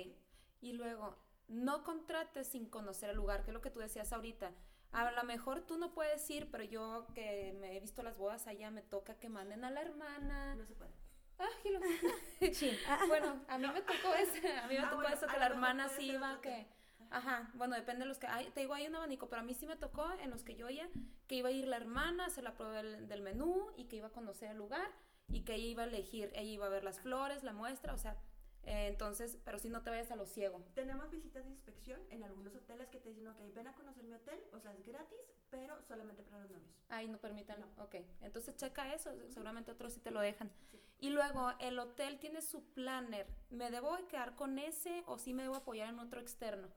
Y 0.61 0.73
luego, 0.73 1.17
no 1.49 1.85
contrates 1.85 2.49
sin 2.49 2.67
conocer 2.69 3.11
el 3.11 3.17
lugar, 3.17 3.45
que 3.45 3.51
es 3.51 3.55
lo 3.55 3.61
que 3.63 3.71
tú 3.71 3.81
decías 3.81 4.13
ahorita. 4.13 4.53
A 4.93 5.11
lo 5.13 5.23
mejor 5.25 5.61
tú 5.63 5.79
no 5.79 5.95
puedes 5.95 6.29
ir, 6.31 6.51
pero 6.51 6.65
yo 6.65 7.07
que 7.15 7.57
me 7.61 7.77
he 7.77 7.81
visto 7.81 8.03
las 8.03 8.17
bodas 8.19 8.47
allá, 8.47 8.71
me 8.71 8.83
toca 8.83 9.15
que 9.19 9.29
manden 9.29 9.65
a 9.65 9.71
la 9.71 9.83
hermana. 9.83 10.55
No 10.57 10.67
se 10.67 10.75
puede. 10.75 10.91
Ah, 11.39 11.49
lo- 11.65 11.81
bueno, 13.09 13.41
a 13.49 13.57
mí 13.59 13.67
me 13.69 13.81
tocó 13.83 14.15
eso, 14.19 14.35
a 14.63 14.67
mí 14.67 14.75
me 14.75 14.79
Ah, 14.81 14.91
tocó 14.91 15.03
bueno, 15.03 15.17
eso, 15.17 15.27
que 15.27 15.39
la 15.39 15.47
hermana 15.47 15.89
sí 15.89 16.11
iba, 16.11 16.41
que... 16.41 16.67
Ajá, 17.11 17.51
bueno, 17.55 17.75
depende 17.75 18.05
de 18.05 18.09
los 18.09 18.19
que... 18.19 18.27
Hay, 18.27 18.51
te 18.51 18.61
digo, 18.61 18.75
hay 18.75 18.87
un 18.87 18.95
abanico, 18.95 19.29
pero 19.29 19.43
a 19.43 19.45
mí 19.45 19.55
sí 19.55 19.67
me 19.67 19.77
tocó 19.77 20.11
en 20.23 20.31
los 20.31 20.45
que 20.45 20.55
yo 20.55 20.67
oía 20.67 20.89
que 21.27 21.37
iba 21.37 21.49
a 21.49 21.53
ir 21.53 21.67
la 21.67 21.77
hermana, 21.77 22.25
a 22.25 22.27
hacer 22.29 22.45
la 22.45 22.55
prueba 22.55 22.83
del, 22.83 23.09
del 23.09 23.23
menú 23.23 23.71
y 23.77 23.85
que 23.85 23.97
iba 23.97 24.09
a 24.09 24.13
conocer 24.13 24.51
el 24.51 24.59
lugar 24.59 24.89
y 25.29 25.43
que 25.43 25.55
ella 25.55 25.67
iba 25.67 25.83
a 25.83 25.87
elegir, 25.87 26.31
ella 26.35 26.43
iba 26.51 26.67
a 26.67 26.71
ver 26.71 26.85
las 26.85 27.01
flores, 27.01 27.43
la 27.43 27.53
muestra, 27.53 27.95
o 27.95 27.99
sea, 27.99 28.17
eh, 28.65 28.89
entonces, 28.89 29.39
pero 29.45 29.59
si 29.59 29.69
no 29.69 29.83
te 29.83 29.91
vayas 29.91 30.11
a 30.11 30.17
lo 30.17 30.27
ciego. 30.27 30.63
Tenemos 30.75 31.11
visitas 31.11 31.45
de 31.45 31.51
inspección 31.51 32.01
en 32.11 32.25
algunos 32.25 32.55
hoteles 32.55 32.89
que 32.89 32.99
te 32.99 33.09
dicen, 33.09 33.27
ok, 33.29 33.39
ven 33.55 33.67
a 33.67 33.75
conocer 33.75 34.05
mi 34.05 34.15
hotel, 34.15 34.39
o 34.53 34.61
sea, 34.61 34.73
es 34.75 34.87
gratis, 34.87 35.19
pero 35.51 35.81
solamente 35.83 36.23
para 36.23 36.43
los 36.43 36.51
novios. 36.51 36.71
Ahí 36.89 37.09
no 37.09 37.19
permiten, 37.19 37.57
ok. 37.79 37.97
Entonces 38.21 38.57
checa 38.57 38.95
eso, 38.95 39.11
seguramente 39.31 39.71
otros 39.71 39.95
sí 39.95 40.01
te 40.01 40.11
lo 40.11 40.21
dejan. 40.21 40.51
Y 40.99 41.11
luego, 41.11 41.53
el 41.61 41.79
hotel 41.79 42.19
tiene 42.19 42.43
su 42.43 42.63
planner. 42.75 43.27
¿Me 43.49 43.71
debo 43.71 43.97
de 43.97 44.07
quedar 44.07 44.37
con 44.37 44.59
ese 44.59 45.03
o 45.07 45.19
sí 45.19 45.33
me 45.33 45.45
debo 45.45 45.57
apoyar 45.57 45.89
en 45.89 45.99
otro 45.99 46.21
externo? 46.21 46.69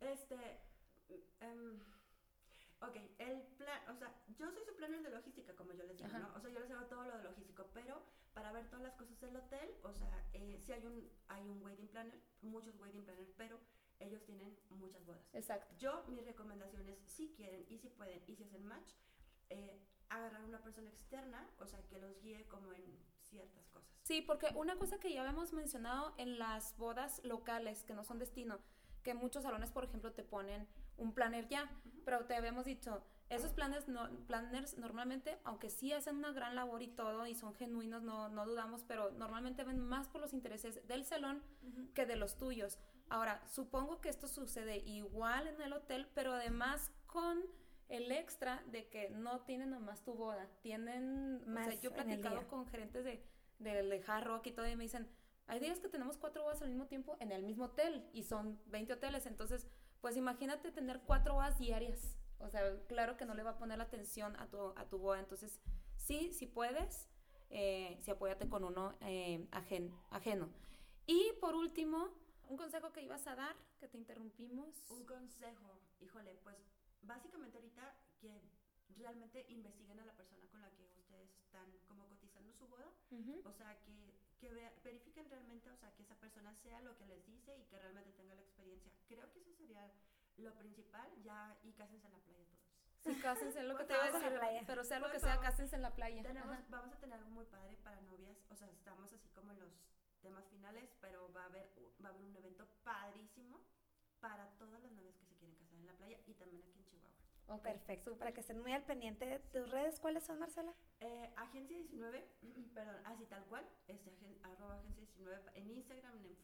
Este, 0.00 0.36
em, 1.40 1.80
ok, 2.80 2.96
el 3.18 3.42
plan, 3.58 3.88
o 3.88 3.94
sea, 3.94 4.14
yo 4.38 4.50
soy 4.50 4.64
su 4.64 4.74
planner 4.76 5.02
de 5.02 5.10
logística, 5.10 5.54
como 5.54 5.72
yo 5.72 5.84
les 5.84 5.96
digo, 5.96 6.08
Ajá. 6.08 6.18
¿no? 6.18 6.34
O 6.34 6.40
sea, 6.40 6.50
yo 6.50 6.60
les 6.60 6.70
hago 6.70 6.86
todo 6.86 7.04
lo 7.04 7.16
de 7.18 7.24
logístico, 7.24 7.68
pero 7.74 8.02
para 8.32 8.52
ver 8.52 8.68
todas 8.68 8.82
las 8.82 8.94
cosas 8.94 9.20
del 9.20 9.36
hotel, 9.36 9.74
o 9.82 9.92
sea, 9.92 10.24
eh, 10.32 10.58
sí 10.64 10.72
hay 10.72 10.86
un, 10.86 11.10
hay 11.28 11.48
un 11.48 11.62
wedding 11.62 11.88
planner, 11.88 12.20
muchos 12.42 12.78
wedding 12.80 13.04
planners, 13.04 13.32
pero 13.36 13.58
ellos 13.98 14.24
tienen 14.24 14.56
muchas 14.70 15.04
bodas. 15.04 15.28
Exacto. 15.34 15.74
Yo, 15.78 16.04
mis 16.08 16.24
recomendaciones, 16.24 16.98
si 17.06 17.32
quieren 17.34 17.66
y 17.68 17.78
si 17.78 17.88
pueden 17.90 18.22
y 18.26 18.34
si 18.34 18.44
hacen 18.44 18.64
match, 18.64 18.94
eh, 19.50 19.78
agarrar 20.08 20.44
una 20.44 20.62
persona 20.62 20.88
externa, 20.88 21.48
o 21.58 21.66
sea, 21.66 21.86
que 21.86 21.98
los 21.98 22.20
guíe 22.20 22.46
como 22.48 22.72
en 22.72 22.82
ciertas 23.20 23.68
cosas. 23.68 23.90
Sí, 24.02 24.22
porque 24.22 24.48
una 24.56 24.76
cosa 24.76 24.98
que 24.98 25.12
ya 25.12 25.20
habíamos 25.20 25.52
mencionado 25.52 26.14
en 26.18 26.38
las 26.38 26.76
bodas 26.78 27.22
locales, 27.24 27.84
que 27.84 27.94
no 27.94 28.04
son 28.04 28.18
destino, 28.18 28.58
que 29.02 29.14
muchos 29.14 29.42
salones, 29.42 29.70
por 29.70 29.84
ejemplo, 29.84 30.12
te 30.12 30.22
ponen 30.22 30.66
un 30.96 31.12
planner 31.12 31.48
ya, 31.48 31.70
pero 32.04 32.24
te 32.26 32.34
habíamos 32.34 32.64
dicho, 32.64 33.02
esos 33.30 33.52
planes 33.52 33.86
no, 33.86 34.10
planners 34.26 34.76
normalmente, 34.76 35.38
aunque 35.44 35.70
sí 35.70 35.92
hacen 35.92 36.16
una 36.16 36.32
gran 36.32 36.56
labor 36.56 36.82
y 36.82 36.88
todo, 36.88 37.26
y 37.26 37.34
son 37.34 37.54
genuinos, 37.54 38.02
no, 38.02 38.28
no 38.28 38.44
dudamos, 38.44 38.82
pero 38.82 39.12
normalmente 39.12 39.62
ven 39.62 39.78
más 39.78 40.08
por 40.08 40.20
los 40.20 40.32
intereses 40.32 40.86
del 40.88 41.04
salón 41.04 41.40
que 41.94 42.06
de 42.06 42.16
los 42.16 42.36
tuyos. 42.36 42.78
Ahora, 43.08 43.40
supongo 43.46 44.00
que 44.00 44.08
esto 44.08 44.26
sucede 44.26 44.78
igual 44.78 45.46
en 45.46 45.60
el 45.60 45.72
hotel, 45.72 46.08
pero 46.12 46.32
además 46.32 46.92
con 47.06 47.40
el 47.88 48.10
extra 48.10 48.62
de 48.66 48.88
que 48.88 49.10
no 49.10 49.40
tienen 49.40 49.70
nomás 49.70 50.02
tu 50.02 50.14
boda, 50.14 50.48
tienen, 50.60 51.42
o 51.46 51.50
Más 51.50 51.66
sea, 51.66 51.80
yo 51.80 51.90
he 51.90 51.92
platicado 51.92 52.46
con 52.48 52.66
gerentes 52.66 53.04
de, 53.04 53.24
de, 53.60 53.82
de 53.82 54.04
Hard 54.06 54.26
Rock 54.26 54.48
y 54.48 54.52
todo, 54.52 54.66
y 54.66 54.74
me 54.74 54.84
dicen, 54.84 55.08
hay 55.50 55.60
días 55.60 55.80
que 55.80 55.88
tenemos 55.88 56.16
cuatro 56.16 56.42
bodas 56.42 56.62
al 56.62 56.68
mismo 56.68 56.86
tiempo 56.86 57.16
en 57.20 57.32
el 57.32 57.42
mismo 57.42 57.64
hotel, 57.66 58.08
y 58.12 58.22
son 58.22 58.58
20 58.66 58.92
hoteles, 58.94 59.26
entonces, 59.26 59.66
pues 60.00 60.16
imagínate 60.16 60.70
tener 60.72 61.00
cuatro 61.02 61.34
bodas 61.34 61.58
diarias, 61.58 62.16
o 62.38 62.48
sea, 62.48 62.62
claro 62.86 63.16
que 63.16 63.26
no 63.26 63.34
le 63.34 63.42
va 63.42 63.50
a 63.50 63.58
poner 63.58 63.78
la 63.78 63.84
atención 63.84 64.34
a 64.40 64.46
tu, 64.48 64.58
a 64.76 64.88
tu 64.88 64.98
boda, 64.98 65.18
entonces, 65.20 65.60
sí, 65.96 66.32
si 66.32 66.46
puedes, 66.46 67.08
eh, 67.50 67.98
sí 68.00 68.10
apóyate 68.10 68.48
con 68.48 68.64
uno 68.64 68.96
eh, 69.00 69.46
ajen- 69.50 69.92
ajeno. 70.10 70.48
Y 71.06 71.32
por 71.40 71.54
último, 71.54 72.08
un 72.48 72.56
consejo 72.56 72.92
que 72.92 73.02
ibas 73.02 73.26
a 73.26 73.34
dar, 73.34 73.56
que 73.78 73.88
te 73.88 73.98
interrumpimos. 73.98 74.84
Un 74.90 75.04
consejo, 75.04 75.80
híjole, 76.00 76.36
pues 76.42 76.56
básicamente 77.02 77.56
ahorita 77.58 77.94
que 78.20 78.40
realmente 78.96 79.44
investiguen 79.48 79.98
a 80.00 80.04
la 80.04 80.12
persona 80.14 80.46
con 80.50 80.60
la 80.60 80.70
que 80.70 80.84
ustedes 80.98 81.30
están 81.40 81.66
como 81.88 82.06
cotizando 82.08 82.52
su 82.52 82.66
boda, 82.68 82.88
o 83.44 83.52
sea, 83.52 83.78
que, 83.82 84.09
que 84.40 84.48
verifiquen 84.82 85.28
realmente, 85.28 85.70
o 85.70 85.76
sea, 85.76 85.92
que 85.92 86.02
esa 86.02 86.14
persona 86.16 86.54
sea 86.54 86.80
lo 86.80 86.96
que 86.96 87.06
les 87.06 87.24
dice 87.26 87.56
y 87.58 87.64
que 87.66 87.78
realmente 87.78 88.12
tenga 88.12 88.34
la 88.34 88.40
experiencia. 88.40 88.90
Creo 89.06 89.30
que 89.30 89.40
eso 89.40 89.52
sería 89.52 89.92
lo 90.36 90.54
principal, 90.54 91.08
ya, 91.22 91.58
y 91.62 91.72
cásense 91.72 92.06
en 92.06 92.12
la 92.14 92.18
playa 92.20 92.44
todos. 92.46 92.60
Sí, 93.00 93.20
cásense, 93.20 93.62
lo 93.62 93.76
que 93.76 93.84
te 93.86 93.92
iba 93.92 94.04
a 94.04 94.12
decir, 94.12 94.64
pero 94.66 94.84
sea 94.84 94.98
lo 94.98 95.06
Por 95.06 95.12
que 95.12 95.20
sea, 95.20 95.38
cásense 95.40 95.76
en 95.76 95.82
la 95.82 95.94
playa. 95.94 96.22
Tenemos, 96.22 96.56
vamos 96.70 96.94
a 96.94 96.98
tener 96.98 97.18
algo 97.18 97.30
muy 97.30 97.44
padre 97.44 97.76
para 97.84 98.00
novias, 98.00 98.38
o 98.50 98.56
sea, 98.56 98.68
estamos 98.70 99.12
así 99.12 99.28
como 99.30 99.52
en 99.52 99.60
los 99.60 99.72
temas 100.22 100.46
finales, 100.48 100.90
pero 101.00 101.32
va 101.32 101.42
a 101.42 101.46
haber, 101.46 101.70
va 102.02 102.08
a 102.08 102.12
haber 102.12 102.24
un 102.24 102.36
evento 102.36 102.66
padrísimo 102.82 103.60
para 104.20 104.50
todas 104.58 104.82
las 104.82 104.92
novias 104.92 105.16
que 105.16 105.26
se 105.26 105.34
quieren 105.36 105.56
casar 105.56 105.78
en 105.78 105.86
la 105.86 105.94
playa 105.94 106.18
y 106.26 106.34
también 106.34 106.62
aquí 106.62 106.79
en 107.54 107.56
Chihuahua. 107.56 107.56
Ok, 107.56 107.62
Perfecto, 107.62 108.16
para 108.18 108.32
que 108.32 108.40
estén 108.40 108.60
muy 108.60 108.72
al 108.72 108.82
pendiente 108.84 109.26
de 109.26 109.38
tus 109.38 109.70
redes. 109.70 110.00
¿Cuáles 110.00 110.24
son, 110.24 110.38
Marcela? 110.38 110.72
Eh, 111.00 111.32
agencia 111.36 111.76
19, 111.76 112.24
perdón, 112.74 112.96
así 113.04 113.24
tal 113.26 113.44
cual, 113.46 113.64
este, 113.88 114.10
agen- 114.10 114.38
arroba 114.42 114.74
agencia 114.76 115.00
19 115.04 115.40
pa- 115.40 115.52
en 115.54 115.70
Instagram, 115.70 116.16
en 116.24 116.36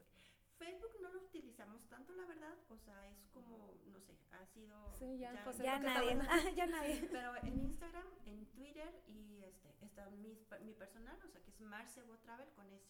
Facebook 0.59 0.93
no 1.03 1.11
lo 1.11 1.21
utilizamos 1.21 1.87
tanto, 1.89 2.15
la 2.15 2.25
verdad, 2.25 2.55
o 2.71 2.79
sea, 2.79 3.07
es 3.11 3.19
como, 3.35 3.75
no 3.93 4.01
sé, 4.01 4.17
ha 4.33 4.47
sido... 4.47 4.97
Sí, 4.99 5.19
ya, 5.19 5.39
pues, 5.45 5.61
es 5.61 5.67
nadie, 5.81 6.19
ya 6.57 6.67
nadie. 6.67 7.09
Pero 7.13 7.37
en 7.37 7.59
Instagram, 7.61 8.07
en 8.25 8.47
Twitter 8.47 9.03
y 9.07 9.43
este, 9.45 9.69
está 9.85 10.09
mi, 10.11 10.39
mi 10.65 10.73
personal, 10.73 11.19
o 11.23 11.29
sea, 11.29 11.43
que 11.43 11.51
es 11.51 11.61
Marce 11.61 12.03
Bo 12.05 12.17
Travel 12.19 12.49
con 12.55 12.73
S. 12.73 12.87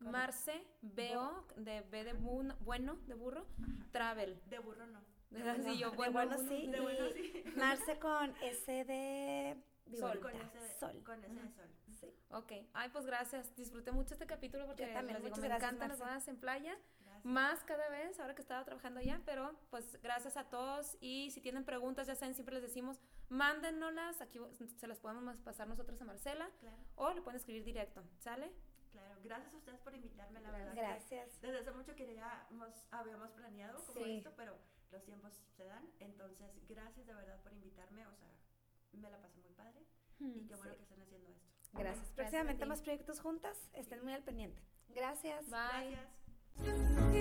Marce, 0.00 0.64
Veo, 0.82 1.46
de 1.56 1.82
B 1.82 2.02
de 2.04 2.14
bu- 2.16 2.56
bueno, 2.60 2.96
de 3.06 3.14
burro, 3.14 3.46
Ajá. 3.62 3.86
Travel. 3.92 4.40
De 4.48 4.58
burro 4.58 4.86
no. 4.86 5.00
De, 5.30 5.42
bueno, 5.42 5.64
sí, 5.64 5.78
yo, 5.78 5.90
de 5.90 5.96
bueno, 5.96 6.12
bueno 6.12 6.36
bueno, 6.36 6.48
sí, 6.50 6.66
De 6.68 6.78
y 6.78 6.80
bueno 6.80 7.08
sí. 7.14 7.44
Marce 7.56 7.98
con 7.98 8.34
S 8.42 8.84
de 8.84 9.56
Sol. 9.98 10.20
Con 10.20 10.34
ese, 10.34 10.78
Sol. 10.78 11.02
Con 11.04 11.24
ese 11.24 11.34
de 11.34 11.48
sol. 11.50 11.68
Sí. 12.00 12.14
Ok, 12.30 12.52
ay, 12.74 12.88
pues 12.90 13.06
gracias. 13.06 13.54
Disfruté 13.56 13.90
mucho 13.92 14.14
este 14.14 14.26
capítulo 14.26 14.66
porque 14.66 14.86
Yo 14.86 14.92
también, 14.92 15.14
les 15.16 15.24
digo, 15.24 15.36
muchas 15.36 15.42
me 15.42 15.48
gracias, 15.48 15.72
encantan 15.72 15.88
las 15.90 15.98
bodas 15.98 16.28
en 16.28 16.36
playa. 16.36 16.78
Gracias. 17.00 17.24
Más 17.24 17.64
cada 17.64 17.88
vez, 17.88 18.20
ahora 18.20 18.34
que 18.34 18.42
estaba 18.42 18.64
trabajando 18.64 19.00
allá, 19.00 19.20
pero 19.24 19.52
pues 19.70 20.00
gracias 20.02 20.36
a 20.36 20.44
todos. 20.44 20.96
Y 21.00 21.30
si 21.32 21.40
tienen 21.40 21.64
preguntas, 21.64 22.06
ya 22.06 22.14
saben, 22.14 22.34
siempre 22.34 22.54
les 22.54 22.62
decimos, 22.62 23.00
mándennoslas. 23.28 24.20
Aquí 24.20 24.38
se 24.76 24.86
las 24.86 24.98
podemos 25.00 25.36
pasar 25.40 25.66
nosotros 25.68 26.00
a 26.00 26.04
Marcela 26.04 26.48
Claro, 26.60 26.76
o 26.96 27.12
le 27.12 27.22
pueden 27.22 27.38
escribir 27.40 27.64
directo. 27.64 28.02
¿Sale? 28.18 28.52
claro. 28.92 29.16
Gracias 29.24 29.52
a 29.52 29.56
ustedes 29.56 29.80
por 29.80 29.94
invitarme, 29.94 30.40
la 30.40 30.50
verdad. 30.50 30.72
que 30.74 30.80
Gracias. 30.80 31.40
Desde 31.40 31.58
hace 31.58 31.70
mucho 31.72 31.94
queríamos, 31.96 32.68
habíamos 32.90 33.30
planeado 33.32 33.82
como 33.84 34.04
Sí. 34.04 34.18
esto, 34.18 34.32
pero 34.36 34.56
los 34.90 35.04
tiempos 35.04 35.32
se 35.56 35.64
dan. 35.64 35.84
Entonces, 36.00 36.46
gracias 36.68 37.06
de 37.06 37.14
verdad 37.14 37.40
por 37.42 37.52
invitarme. 37.52 38.06
O 38.06 38.14
sea, 38.16 38.28
me 38.92 39.10
la 39.10 39.20
pasé 39.20 39.38
muy 39.40 39.52
padre. 39.52 39.84
Y 40.18 40.46
qué 40.46 40.54
bueno 40.54 40.72
Sí. 40.72 40.76
que 40.78 40.82
estén 40.82 41.02
haciendo 41.02 41.28
esto. 41.30 41.46
Gracias. 41.74 42.10
a 42.10 42.14
Próximamente 42.14 42.66
más 42.66 42.80
proyectos 42.82 43.20
juntas. 43.20 43.56
Estén 43.74 44.02
muy 44.02 44.12
al 44.12 44.22
pendiente. 44.22 44.60
Gracias. 44.88 45.44
Bye. 45.50 45.96
Gracias. 45.96 47.18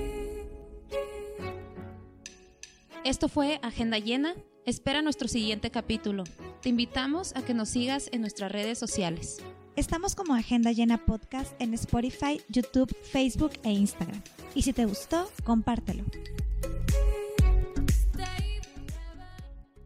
Esto 3.04 3.30
fue 3.30 3.60
Agenda 3.62 4.00
Llena. 4.00 4.36
Espera 4.66 5.02
nuestro 5.02 5.28
siguiente 5.28 5.72
capítulo. 5.72 6.24
Te 6.62 6.70
invitamos 6.70 7.36
a 7.36 7.46
que 7.46 7.54
nos 7.54 7.70
sigas 7.70 8.10
en 8.12 8.22
nuestras 8.22 8.52
redes 8.52 8.78
sociales. 8.78 9.38
Estamos 9.76 10.16
como 10.16 10.34
Agenda 10.34 10.72
Llena 10.72 11.06
Podcast 11.06 11.54
en 11.62 11.74
Spotify, 11.76 12.42
YouTube, 12.50 12.94
Facebook 13.04 13.54
e 13.64 13.70
Instagram. 13.70 14.22
Y 14.56 14.64
si 14.64 14.74
te 14.74 14.86
gustó, 14.86 15.30
compártelo. 15.46 16.04